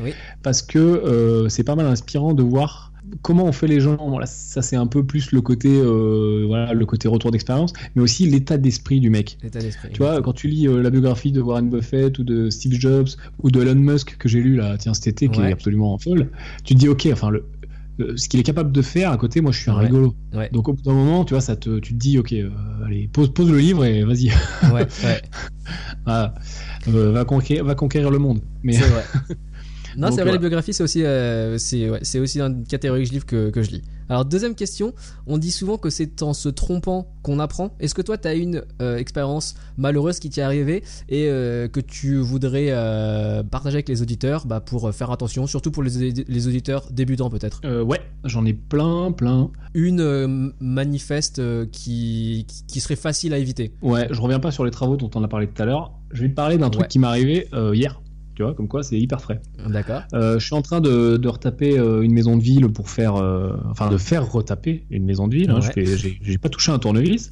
[0.00, 0.12] Oui.
[0.42, 2.92] Parce que euh, c'est pas mal inspirant de voir
[3.22, 3.96] comment on fait les gens.
[4.08, 8.02] Voilà, ça, c'est un peu plus le côté, euh, voilà, le côté retour d'expérience, mais
[8.02, 9.38] aussi l'état d'esprit du mec.
[9.42, 9.90] L'état d'esprit.
[9.92, 13.08] Tu vois, quand tu lis la biographie de Warren Buffett ou de Steve Jobs
[13.42, 16.30] ou de Elon Musk que j'ai lu là, tiens, cet été, qui est absolument folle,
[16.64, 17.44] tu te dis, ok, enfin, le,
[18.16, 20.14] ce qu'il est capable de faire à côté, moi je suis un rigolo.
[20.52, 22.50] Donc au bout d'un moment, tu vois, ça te, tu te dis, ok, euh,
[22.84, 24.30] allez, pose, pose le livre et vas-y.
[24.72, 25.22] Ouais, ouais.
[26.86, 28.42] Euh, va, conquérir, va conquérir le monde.
[28.62, 28.74] Mais...
[28.74, 29.04] C'est vrai.
[29.96, 33.50] Non, c'est vrai, les biographies, c'est aussi, euh, c'est aussi une catégorie je lis que,
[33.50, 33.82] que, je lis.
[34.08, 34.94] Alors, deuxième question,
[35.26, 37.74] on dit souvent que c'est en se trompant qu'on apprend.
[37.80, 41.80] Est-ce que toi, tu as une euh, expérience malheureuse qui t'est arrivée et euh, que
[41.80, 42.72] tu voudrais
[43.50, 47.60] partager avec les auditeurs bah, pour faire attention, surtout pour les, les auditeurs débutants peut-être?
[47.82, 49.50] Ouais, j'en ai plein, plein.
[49.74, 51.40] Une manifeste
[51.70, 55.24] qui, qui serait facile à éviter Ouais, je reviens pas sur les travaux dont on
[55.24, 55.92] a parlé tout à l'heure.
[56.12, 58.00] Je vais te parler d'un truc qui m'est arrivé hier.
[58.34, 59.40] Tu vois, comme quoi c'est hyper frais.
[59.68, 60.02] D'accord.
[60.12, 63.16] Euh, je suis en train de, de retaper euh, une maison de ville pour faire,
[63.16, 65.50] euh, enfin de faire retaper une maison de ville.
[65.50, 67.30] Hein, J'ai pas touché un tournevis.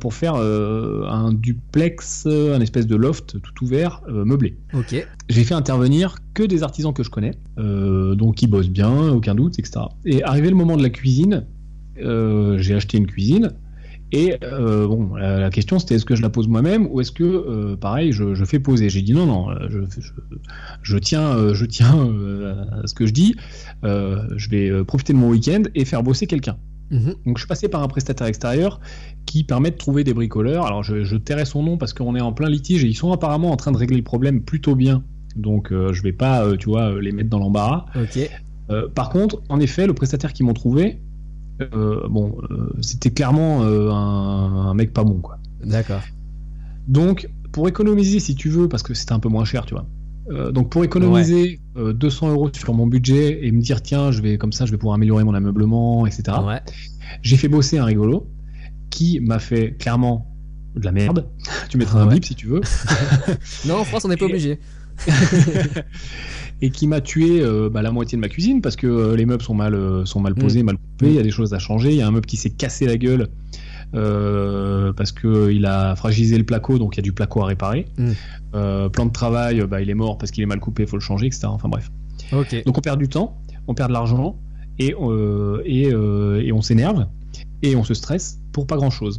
[0.00, 4.56] pour faire un duplex, un espèce de loft tout ouvert, meublé.
[4.72, 5.06] Ok.
[5.28, 9.58] J'ai fait intervenir que des artisans que je connais, donc qui bossent bien, aucun doute,
[9.58, 9.86] etc.
[10.04, 11.46] Et arrivé le moment de la cuisine,
[11.96, 13.52] j'ai acheté une cuisine
[14.12, 17.24] et euh, bon, la, question c'était est-ce que je la pose moi-même ou est-ce que,
[17.24, 18.88] euh, pareil, je, fais poser?
[18.88, 20.00] J'ai dit non, non, euh, je,
[20.82, 22.08] je, tiens, je tiens
[22.82, 23.34] à ce que je dis.
[23.82, 26.56] je vais profiter de mon week-end et faire bosser quelqu'un.
[26.90, 27.14] Mhm.
[27.26, 28.78] Donc je suis passé par un prestataire extérieur
[29.26, 30.66] qui permet de trouver des bricoleurs.
[30.66, 33.10] Alors je, je tairai son nom parce qu'on est en plein litige et ils sont
[33.10, 35.02] apparemment en train de régler le problème plutôt bien.
[35.34, 37.86] Donc je vais pas, tu vois, les mettre dans l'embarras.
[38.94, 41.00] par contre, en effet, le prestataire qu'ils m'ont trouvé,
[41.60, 45.38] euh, bon, euh, c'était clairement euh, un, mec pas bon, quoi.
[45.62, 46.02] D'accord.
[46.88, 49.86] Donc, pour économiser, si tu veux, parce que c'était un peu moins cher, tu vois.
[50.52, 54.52] donc, pour économiser 200 euros sur mon budget et me dire, tiens, je vais comme
[54.52, 56.36] ça, je vais pouvoir améliorer mon ameublement, etc.
[57.22, 58.26] J'ai fait bosser un rigolo
[58.90, 60.34] qui m'a fait clairement
[60.74, 61.28] de la merde.
[61.68, 62.60] tu mettras un bip si tu veux.
[63.66, 64.58] non, en France, on n'est pas obligé.
[66.64, 69.26] et qui m'a tué euh, bah, la moitié de ma cuisine parce que euh, les
[69.26, 70.66] meubles sont mal, euh, sont mal posés, mm.
[70.66, 72.38] mal coupés, il y a des choses à changer, il y a un meuble qui
[72.38, 73.28] s'est cassé la gueule
[73.92, 77.86] parce qu'il a fragilisé le placo, donc il y a du placo à réparer.
[77.98, 78.88] Mm.
[78.88, 81.02] plan de travail, bah, il est mort parce qu'il est mal coupé, il faut le
[81.02, 81.42] changer, etc.
[81.46, 81.92] Enfin bref.
[82.32, 83.36] Donc on perd du temps,
[83.68, 84.36] on perd de l'argent
[84.78, 84.94] et,
[85.66, 87.06] et, et on s'énerve
[87.62, 89.18] et on se stresse pour pas grand chose.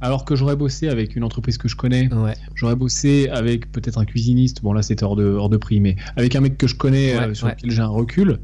[0.00, 2.08] Alors que j'aurais bossé avec une entreprise que je connais,
[2.54, 5.96] j'aurais bossé avec peut-être un cuisiniste, bon là c'était hors de, hors de prix, mais
[6.16, 8.38] avec un mec que je connais euh, sur lequel j'ai un recul,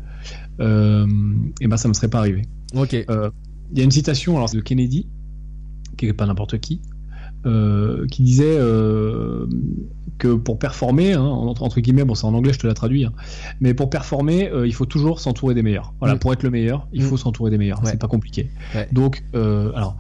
[0.61, 1.07] euh,
[1.61, 2.43] et ben ça me serait pas arrivé.
[2.75, 2.95] Ok.
[2.95, 3.31] Euh,
[3.73, 5.07] il y a une citation alors de Kennedy,
[5.97, 6.81] qui est pas n'importe qui,
[7.45, 8.59] qui disait
[10.19, 13.13] que pour performer, hein, entre, guillemets, bon c'est en anglais, je te la traduis, hein,
[13.61, 15.95] mais pour performer, il faut toujours s'entourer des meilleurs.
[15.99, 16.19] Voilà, mm.
[16.19, 17.07] pour être le meilleur, il mm.
[17.07, 17.81] faut s'entourer des meilleurs.
[17.85, 18.51] C'est pas compliqué.
[18.93, 19.97] Donc, alors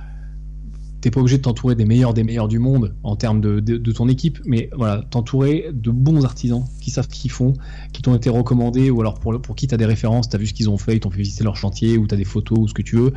[1.02, 3.92] t'es pas obligé de t'entourer des meilleurs des meilleurs du monde en termes de, de,
[3.92, 7.54] ton équipe, mais voilà, t'entourer de bons artisans qui savent ce qu'ils font,
[7.92, 10.54] qui t'ont été recommandés, ou alors pour, pour qui t'as des références, t'as vu ce
[10.54, 12.74] qu'ils ont fait, ils t'ont fait visiter leur chantier, ou t'as des photos, ou ce
[12.74, 13.12] que tu veux.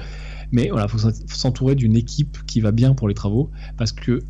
[0.51, 0.97] Mais voilà, faut
[1.27, 4.21] s'entourer d'une équipe qui va bien pour les travaux, parce que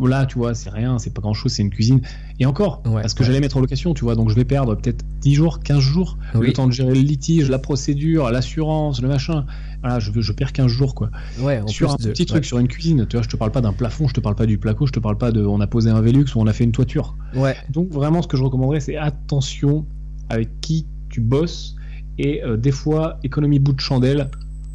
[0.00, 2.00] Là, tu vois, c'est rien, c'est pas grand chose, c'est une cuisine.
[2.40, 5.04] Et encore, parce que j'allais mettre en location, tu vois, donc je vais perdre peut-être
[5.20, 9.46] 10 jours, 15 jours, le temps de gérer le litige, la procédure, l'assurance, le machin.
[9.82, 11.10] Voilà, je, je perds 15 jours, quoi.
[11.40, 13.72] Ouais, sur un petit truc, sur une cuisine, tu vois, je te parle pas d'un
[13.72, 15.90] plafond, je te parle pas du placo, je te parle pas de on a posé
[15.90, 17.16] un Velux ou on a fait une toiture.
[17.34, 17.54] Ouais.
[17.70, 19.86] Donc vraiment, ce que je recommanderais, c'est attention
[20.28, 21.76] avec qui tu bosses
[22.18, 24.30] et euh, des fois, économie bout de chandelle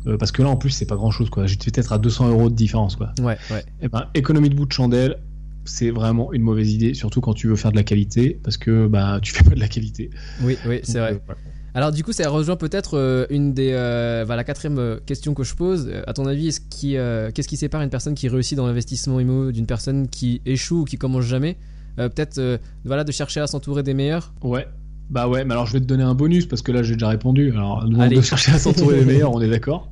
[0.07, 1.45] euh, parce que là, en plus, c'est pas grand chose, quoi.
[1.45, 3.13] J'étais peut-être à 200 euros de différence, quoi.
[3.19, 3.59] Ouais, ouais.
[3.59, 5.17] Et eh ben, économie de bout de chandelle,
[5.65, 8.87] c'est vraiment une mauvaise idée, surtout quand tu veux faire de la qualité, parce que
[8.87, 10.09] bah tu fais pas de la qualité.
[10.41, 11.13] Oui, oui, c'est vrai.
[11.13, 11.33] Euh,
[11.73, 15.43] Alors du coup, ça rejoint peut-être euh, une des, euh, bah, la quatrième question que
[15.43, 15.91] je pose.
[16.07, 19.51] À ton avis, qui, euh, qu'est-ce qui sépare une personne qui réussit dans l'investissement immo
[19.51, 21.57] d'une personne qui échoue ou qui commence jamais?
[21.97, 24.33] Peut-être, voilà, de chercher à s'entourer des meilleurs?
[24.41, 24.65] Ouais.
[25.09, 27.07] Bah ouais, mais alors je vais te donner un bonus parce que là j'ai déjà
[27.09, 27.51] répondu.
[27.51, 28.17] Alors Allez.
[28.17, 29.91] de chercher à s'entourer des meilleurs, on est d'accord.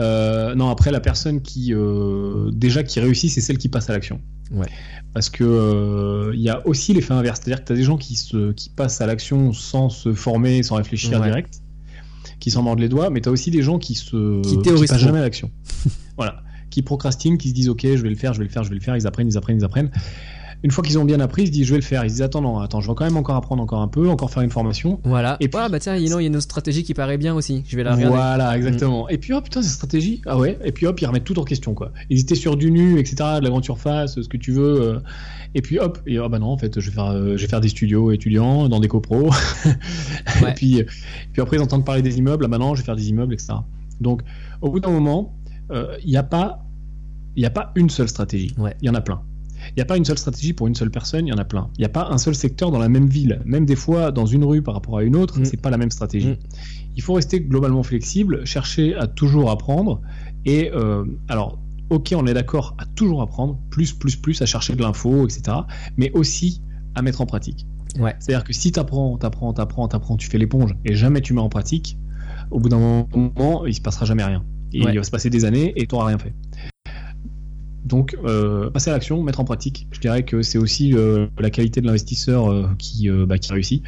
[0.00, 3.92] Euh, non, après la personne qui euh, déjà qui réussit, c'est celle qui passe à
[3.92, 4.20] l'action.
[4.52, 4.68] Ouais.
[5.14, 7.96] Parce que euh, il y a aussi l'effet inverse, c'est-à-dire que tu as des gens
[7.96, 11.26] qui se qui passent à l'action sans se former, sans réfléchir Ouais.
[11.26, 11.60] direct,
[12.38, 14.90] qui s'en mordent les doigts, mais tu as aussi des gens qui se Qui théorisent
[14.90, 15.50] passent jamais à l'action.
[16.16, 18.62] voilà, qui procrastinent, qui se disent OK, je vais le faire, je vais le faire,
[18.62, 19.90] je vais le faire, ils apprennent, ils apprennent, ils apprennent.
[20.62, 22.04] Une fois qu'ils ont bien appris, ils se disent je vais le faire.
[22.04, 24.08] Ils se disent attends non, attends, je vais quand même encore apprendre encore un peu,
[24.08, 25.00] encore faire une formation.
[25.04, 25.36] Voilà.
[25.40, 27.62] Et puis- ah, bah tiens, il y a une autre stratégie qui paraît bien aussi.
[27.68, 28.14] Je vais la regarder.
[28.16, 29.08] Voilà, exactement.
[29.08, 30.22] Et puis, oh putain, cette stratégie.
[30.26, 30.58] Ah ouais.
[30.64, 31.92] Et puis, hop, ils remettent tout en question, quoi.
[32.10, 34.80] Ils étaient sur du nu, etc., de la grande surface, ce que tu veux.
[34.82, 34.98] euh,
[35.54, 37.48] Et puis, hop, et ah bah non, en fait, je vais faire, euh, je vais
[37.48, 39.30] faire des studios étudiants dans des copros.
[40.42, 40.50] Ouais.
[40.50, 40.84] et puis, euh,
[41.32, 42.44] puis après, ils entendent parler des immeubles.
[42.44, 43.54] Ah bah non, je vais faire des immeubles, etc.
[44.00, 44.22] Donc,
[44.60, 45.34] au bout d'un moment,
[45.70, 46.62] euh, il n'y a pas,
[47.36, 48.54] il n'y a pas une seule stratégie.
[48.58, 48.76] Ouais.
[48.82, 49.22] Il y en a plein.
[49.70, 51.44] Il n'y a pas une seule stratégie pour une seule personne, il y en a
[51.44, 51.68] plein.
[51.76, 53.40] Il n'y a pas un seul secteur dans la même ville.
[53.44, 55.44] Même des fois, dans une rue par rapport à une autre, Mm.
[55.44, 56.28] c'est pas la même stratégie.
[56.30, 56.36] Mm.
[56.96, 60.00] Il faut rester globalement flexible, chercher à toujours apprendre.
[60.44, 61.58] Et euh, alors,
[61.90, 65.58] ok, on est d'accord à toujours apprendre, plus, plus, plus, à chercher de l'info, etc.
[65.96, 66.62] Mais aussi
[66.94, 67.66] à mettre en pratique.
[67.98, 68.14] Ouais.
[68.18, 71.40] C'est-à-dire que si tu apprends, t'apprends, t'apprends, t'apprends, tu fais l'éponge et jamais tu mets
[71.40, 71.98] en pratique,
[72.50, 74.44] au bout d'un moment, il se passera jamais rien.
[74.72, 74.92] Et Ouais.
[74.92, 76.34] Il va se passer des années et tu n'auras rien fait.
[77.86, 79.86] Donc, euh, passer à l'action, mettre en pratique.
[79.92, 83.82] Je dirais que c'est aussi euh, la qualité de l'investisseur euh, qui, bah, qui réussit.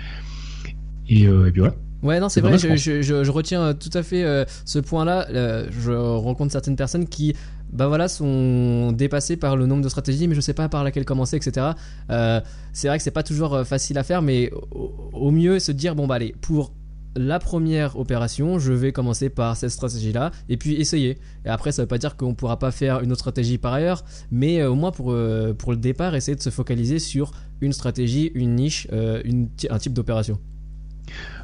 [1.08, 1.74] Et, et puis voilà.
[2.02, 4.78] Ouais, non, c'est vrai, je, mal, je, je- je retiens tout à fait euh, ce
[4.78, 5.26] point-là.
[5.30, 7.34] Euh, je rencontre certaines personnes qui,
[7.72, 11.04] bah voilà, sont dépassées par le nombre de stratégies, mais je sais pas par laquelle
[11.04, 11.66] commencer, etc.
[12.10, 12.40] Euh,
[12.72, 15.96] c'est vrai que c'est pas toujours facile à faire, mais au, au mieux se dire,
[15.96, 16.72] bon, bah allez, pour
[17.16, 21.18] la première opération, je vais commencer par cette stratégie-là, et puis essayer.
[21.44, 24.04] Et après, ça veut pas dire qu'on pourra pas faire une autre stratégie par ailleurs,
[24.30, 27.72] mais euh, au moins pour, euh, pour le départ, essayer de se focaliser sur une
[27.72, 30.38] stratégie, une niche, euh, une, un type d'opération.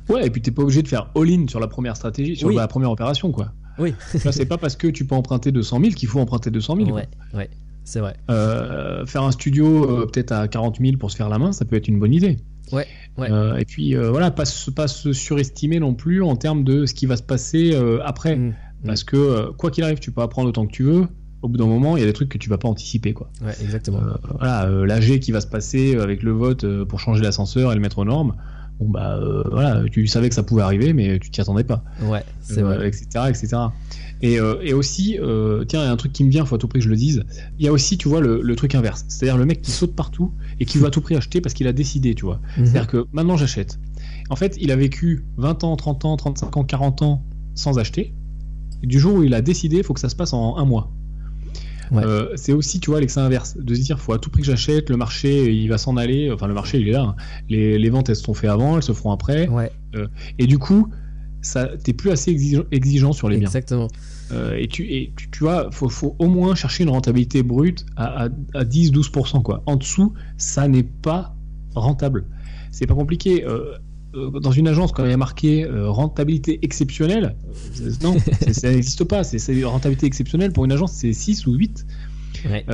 [0.08, 2.54] Ouais, et puis t'es pas obligé de faire all-in sur la première stratégie, sur Oui.
[2.56, 3.52] la première opération, quoi.
[3.78, 3.94] Oui.
[4.24, 6.88] Là, c'est pas parce que tu peux emprunter 200 000 qu'il faut emprunter 200 000.
[6.90, 6.96] quoi.
[7.00, 7.50] Ouais, ouais,
[7.82, 8.14] c'est vrai.
[8.30, 11.74] Euh, faire un studio peut-être à 40 000 pour se faire la main, ça peut
[11.74, 12.36] être une bonne idée.
[12.72, 12.86] Ouais,
[13.18, 13.30] ouais.
[13.30, 16.86] Euh, et puis euh, voilà, pas, se- pas se surestimer non plus en termes de
[16.86, 18.36] ce qui va se passer euh, après.
[18.36, 18.54] Mm.
[18.86, 21.06] Parce que quoi qu'il arrive, tu peux apprendre autant que tu veux.
[21.42, 23.30] Au bout d'un moment, il y a des trucs que tu vas pas anticiper, quoi.
[23.42, 24.00] Ouais, exactement.
[24.38, 27.98] Voilà, l'AG qui va se passer avec le vote pour changer l'ascenseur et le mettre
[27.98, 28.34] aux normes.
[28.80, 29.20] Bon bah
[29.52, 31.84] voilà, tu savais que ça pouvait arriver, mais tu t'y attendais pas.
[32.02, 32.88] ouais, c'est vrai.
[32.88, 33.56] etc., etc.
[34.24, 36.54] Et, euh, et aussi, euh, tiens, il y a un truc qui me vient, faut
[36.54, 37.24] à tout prix que je le dise.
[37.58, 39.04] Il y a aussi, tu vois, le, le truc inverse.
[39.08, 41.66] C'est-à-dire le mec qui saute partout et qui veut à tout prix acheter parce qu'il
[41.66, 42.40] a décidé, tu vois.
[42.56, 42.64] Mhm.
[42.64, 43.78] C'est-à-dire que maintenant j'achète.
[44.30, 47.22] En fait, il a vécu 20 ans, 30 ans, 35 ans, 40 ans
[47.54, 48.14] sans acheter.
[48.82, 50.64] Et du jour où il a décidé, il faut que ça se passe en un
[50.64, 50.90] mois.
[51.90, 52.02] Ouais.
[52.02, 53.58] Euh, c'est aussi, tu vois, l'excès inverse.
[53.58, 56.30] De se dire, faut à tout prix que j'achète, le marché, il va s'en aller.
[56.32, 57.02] Enfin, le marché, il est là.
[57.02, 57.16] hein.
[57.50, 59.48] Les, les ventes, elles se sont faites avant, elles se feront après.
[59.48, 59.70] Ouais,
[60.38, 60.88] Et du coup,
[61.44, 63.46] ça, t'es plus assez exigeant, exigeant sur les biens.
[63.46, 63.88] exactement.
[64.32, 67.84] Euh, et tu, et tu, tu vois, faut, faut au moins chercher une rentabilité brute
[67.96, 69.42] à, à, à 10-12%.
[69.42, 69.62] Quoi.
[69.66, 71.36] En dessous, ça n'est pas
[71.74, 72.26] rentable.
[72.70, 73.44] C'est pas compliqué.
[73.44, 73.74] Euh,
[74.14, 77.36] euh, dans une agence, quand il y a marqué euh, rentabilité exceptionnelle,
[78.02, 78.16] non,
[78.52, 79.24] ça n'existe pas.
[79.24, 81.86] C'est c'est rentabilité exceptionnelle pour une agence, c'est 6 ou 8.
[82.46, 82.64] Ouais.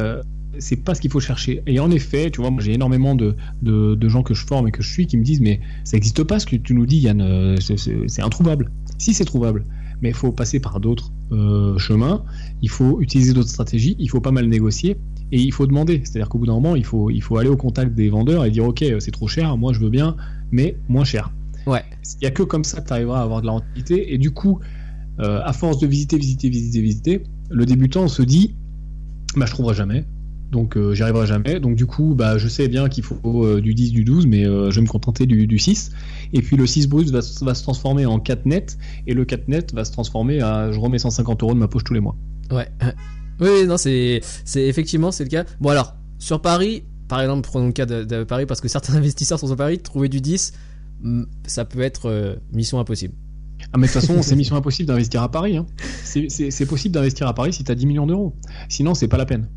[0.60, 1.62] C'est pas ce qu'il faut chercher.
[1.66, 4.68] Et en effet, tu vois, moi j'ai énormément de, de, de gens que je forme
[4.68, 6.86] et que je suis qui me disent mais ça n'existe pas ce que tu nous
[6.86, 8.70] dis, Yann, euh, c'est- introuvable.
[8.98, 9.64] Si c'est trouvable,
[10.02, 12.22] mais il faut passer par d'autres euh, chemins,
[12.62, 14.96] il faut utiliser d'autres stratégies, il faut pas mal négocier
[15.32, 16.00] et il faut demander.
[16.04, 18.50] C'est-à-dire qu'au bout d'un moment, il faut, il faut aller au contact des vendeurs et
[18.50, 20.16] dire ok, euh, c'est trop cher, moi je veux bien,
[20.52, 21.32] mais moins cher.
[21.66, 21.84] Ouais,
[22.20, 24.18] Il y a que comme ça que tu arriveras à avoir de la rentabilité et
[24.18, 24.58] du coup,
[25.20, 28.54] euh, à force de visiter, visiter, visiter, visiter, le débutant se dit
[29.36, 30.04] bah je trouverai jamais.
[30.50, 31.60] Donc euh, j'y arriverai jamais.
[31.60, 34.44] Donc du coup, bah je sais bien qu'il faut euh, du 10, du 12, mais
[34.46, 35.92] euh, je vais me contenter du, du 6.
[36.32, 39.24] Et puis le 6 brut va, se- va se transformer en 4 net, et le
[39.24, 42.00] 4 net va se transformer à je remets 150 euros de ma poche tous les
[42.00, 42.16] mois.
[42.52, 42.68] ouais.
[43.42, 44.20] Oui, non, c'est,
[44.56, 45.44] effectivement c'est le cas.
[45.62, 48.94] Bon alors, sur Paris, par exemple, prenons le cas de, de Paris parce que certains
[48.96, 50.52] investisseurs sont sur Paris, trouver du 10,
[51.02, 53.14] mm, ça peut être euh, mission impossible.
[53.72, 55.56] Ah mais de toute façon, c'est mission impossible d'investir à Paris.
[55.56, 55.64] Hein.
[56.04, 58.34] C'est possible d'investir à Paris si tu as 10 millions d'euros.
[58.68, 59.48] Sinon, c'est pas la peine.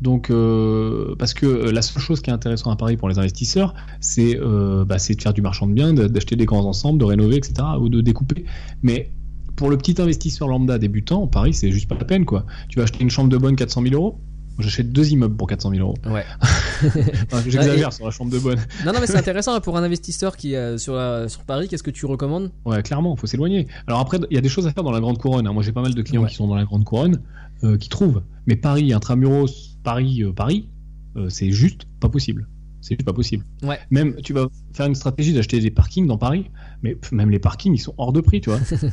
[0.00, 3.18] Donc, euh, parce que euh, la seule chose qui est intéressante à Paris pour les
[3.18, 7.04] investisseurs, c'est euh, bah, de faire du marchand de biens, d'acheter des grands ensembles, de
[7.04, 8.44] rénover, etc., ou de découper.
[8.82, 9.10] Mais
[9.56, 12.46] pour le petit investisseur lambda débutant, Paris, c'est juste pas la peine, quoi.
[12.68, 14.18] Tu vas acheter une chambre de bonne 400 000 euros?
[14.58, 15.94] J'achète deux immeubles pour 400 000 euros.
[16.06, 16.24] Ouais.
[16.82, 18.58] Enfin, J'exagère sur la chambre de bonne.
[18.86, 21.68] Non, non, mais c'est intéressant pour un investisseur qui est sur, la- sur Paris.
[21.68, 22.50] Qu'est-ce que tu recommandes?
[22.64, 23.68] Ouais, clairement, faut s'éloigner.
[23.86, 25.46] Alors après, il y a des choses à faire dans la grande couronne.
[25.46, 25.52] hein.
[25.52, 26.28] Moi, j'ai pas mal de clients Ouais.
[26.28, 27.20] qui sont dans la grande couronne,
[27.64, 28.22] euh, qui trouvent.
[28.46, 30.68] Mais Paris, intramuros, Paris, euh, Paris,
[31.16, 32.48] euh, c'est juste pas possible.
[32.82, 33.44] C'est juste pas possible.
[33.62, 33.78] Ouais.
[33.90, 36.46] Même, tu vas faire une stratégie d'acheter des parkings dans Paris,
[36.82, 38.58] mais même les parkings, ils sont hors de prix, tu vois.
[38.70, 38.88] Enfin,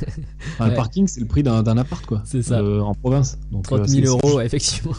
[0.65, 0.69] Ouais.
[0.72, 2.22] Le parking, c'est le prix d'un appart, quoi.
[2.26, 2.59] C'est ça.
[2.59, 3.38] Euh, en province.
[3.51, 4.93] Donc, 30 euh, 000 c'est- euros, effectivement.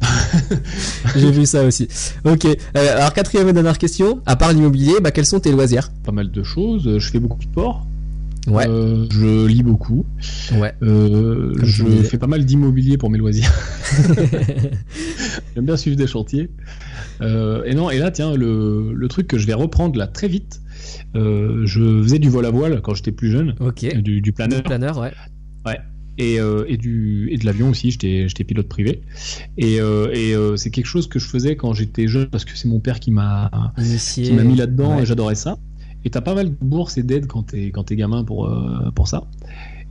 [1.16, 1.88] J'ai vu ça aussi.
[2.24, 2.46] Ok.
[2.74, 4.20] Alors, quatrième et dernière question.
[4.26, 5.90] À part l'immobilier, bah, quels sont tes loisirs?
[6.04, 6.98] Pas mal de choses.
[6.98, 7.86] Je fais beaucoup de sport.
[8.46, 8.66] Ouais.
[8.68, 10.04] Euh, je lis beaucoup.
[10.54, 10.74] Ouais.
[10.82, 13.52] Euh, je fais pas mal d'immobilier pour mes loisirs.
[15.54, 16.50] J'aime bien suivre des chantiers.
[17.20, 20.28] Euh, et non, et là, tiens, le, le truc que je vais reprendre là très
[20.28, 20.60] vite.
[21.14, 23.96] je faisais du vol à voile quand j'étais plus jeune, ok.
[24.02, 25.12] du, du planeur Planeur, ouais.
[26.18, 27.90] et, euh, et, du, et de l'avion aussi.
[27.90, 29.02] J'étais pilote privé.
[29.56, 32.56] Et, euh, et euh, c'est quelque chose que je faisais quand j'étais jeune parce que
[32.56, 34.24] c'est mon père qui m'a Initié.
[34.24, 35.02] qui m'a mis là-dedans Ouais.
[35.02, 35.58] et j'adorais ça.
[36.04, 38.90] Et t'as pas mal de bourses et d'aides quand t'es quand t'es gamin pour euh,
[38.94, 39.24] pour ça.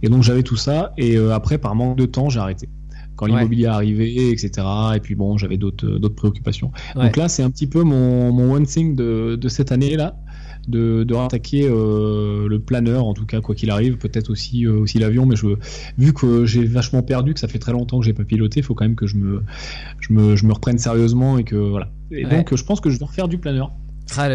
[0.02, 2.70] Et donc j'avais tout ça et euh, après par manque de temps j'ai arrêté.
[3.16, 3.32] Quand Ouais.
[3.34, 4.52] l'immobilier est arrivé, etc.
[4.96, 6.72] Et puis bon j'avais d'autres euh, d'autres préoccupations.
[6.96, 7.04] Ouais.
[7.06, 10.16] Donc là c'est un petit peu mon mon one thing de de cette année là.
[10.66, 14.98] De, de rattaquer euh, le planeur en tout cas quoi qu'il arrive peut-être aussi aussi
[14.98, 15.48] l'avion mais je
[15.98, 18.64] vu que j'ai vachement perdu que ça fait très longtemps que j'ai pas piloté il
[18.64, 19.44] faut quand même que je me
[20.00, 22.38] je me je me reprenne sérieusement et que voilà et Ouais.
[22.38, 23.74] donc je pense que je vais refaire du planeur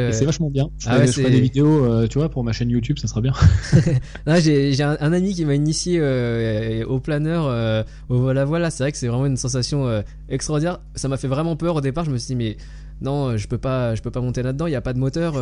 [0.09, 0.71] Le- c'est vachement bien.
[0.79, 3.21] Je Ah ferai, ouais, des vidéos, euh, tu vois, pour ma chaîne YouTube, ça sera
[3.21, 3.33] bien.
[4.41, 8.63] J'ai un, un ami qui m'a initié euh, au planeur, euh, au vol à voile.
[8.63, 8.71] là.
[8.71, 10.81] C'est vrai que c'est vraiment une sensation euh, extraordinaire.
[10.95, 12.05] Ça m'a fait vraiment peur au départ.
[12.05, 12.57] Je me suis dit, mais
[13.01, 14.67] non, je peux pas, je peux pas monter là-dedans.
[14.67, 15.35] Il y a pas de moteur.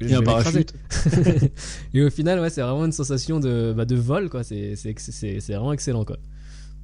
[0.00, 0.74] Il y a un parachute.
[1.94, 4.42] Et au final, ouais, c'est vraiment une sensation de, bah, de vol, quoi.
[4.42, 4.74] C'est
[5.48, 6.16] vraiment excellent, quoi.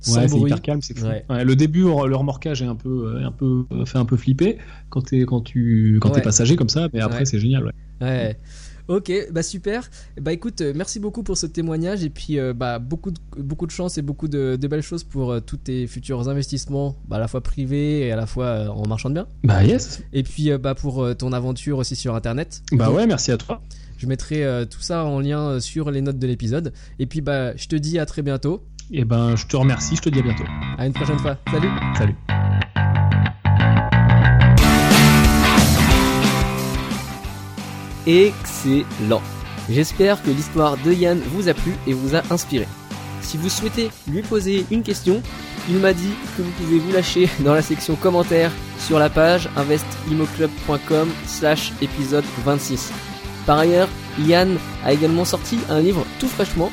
[0.01, 1.07] Sans Ouais, c'est hyper calme, c'est fou.
[1.07, 1.25] Ouais.
[1.29, 4.17] Ouais, le début, le remorquage est un peu, euh, un peu, euh, fait un peu
[4.17, 4.59] flipper
[4.91, 7.73] quand t'es, quand tu, quand t'es passager comme ça, mais après c'est génial.
[8.01, 8.39] Ouais.
[8.89, 9.91] Ok, bah super.
[10.19, 13.67] Bah écoute, euh, merci beaucoup pour ce témoignage et puis euh, bah beaucoup de, beaucoup
[13.67, 17.17] de chance et beaucoup de, de belles choses pour euh, tous tes futurs investissements, bah,
[17.17, 19.27] à la fois privés et à la fois euh, en marchand de biens.
[19.45, 20.03] Bah yes.
[20.15, 22.63] Et puis bah pour ton aventure aussi sur internet.
[22.73, 23.61] Bah Donc, ouais, merci à toi.
[23.99, 26.73] Je mettrai tout ça en lien sur les notes de l'épisode.
[26.99, 28.65] Et puis bah je te dis à très bientôt.
[28.91, 30.45] Et ben, je te remercie, je te dis à bientôt.
[30.79, 31.37] À une prochaine fois.
[31.51, 31.69] Salut.
[31.97, 32.15] Salut.
[38.07, 39.21] Excellent.
[39.69, 42.67] J'espère que l'histoire de Yann vous a plu et vous a inspiré.
[43.21, 45.23] Si vous souhaitez lui poser une question,
[45.69, 49.51] il m'a dit que vous pouvez vous lâcher dans la section commentaires sur la page
[49.57, 52.91] investimoclub.com slash épisode 26.
[53.45, 53.89] Par ailleurs,
[54.21, 56.71] Yann a également sorti un livre tout fraîchement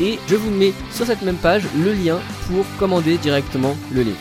[0.00, 4.18] et je vous mets sur cette même page le lien pour commander directement le livre.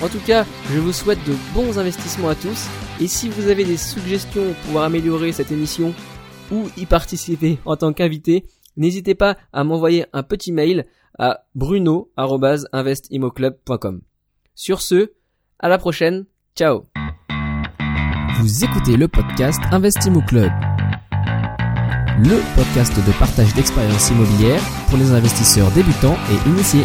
[0.00, 2.66] En tout cas, je vous souhaite de bons investissements à tous
[3.00, 5.94] et si vous avez des suggestions pour améliorer cette émission
[6.50, 8.44] ou y participer en tant qu'invité,
[8.76, 10.86] n'hésitez pas à m'envoyer un petit mail
[11.18, 14.00] à bruno@investimoclub.com.
[14.54, 15.12] Sur ce,
[15.58, 16.26] à la prochaine.
[16.56, 16.84] Ciao.
[18.40, 20.50] Vous écoutez le podcast Investimo Club.
[22.18, 26.84] Le podcast de partage d'expériences immobilières pour les investisseurs débutants et initiés.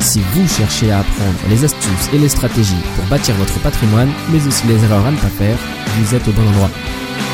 [0.00, 4.46] Si vous cherchez à apprendre les astuces et les stratégies pour bâtir votre patrimoine, mais
[4.46, 5.56] aussi les erreurs à ne pas faire,
[5.98, 6.68] vous êtes au bon endroit.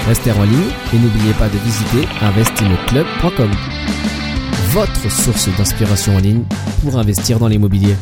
[0.07, 3.51] Restez en ligne et n'oubliez pas de visiter investimoclub.com.
[4.71, 6.45] Votre source d'inspiration en ligne
[6.85, 7.97] pour investir dans l'immobilier.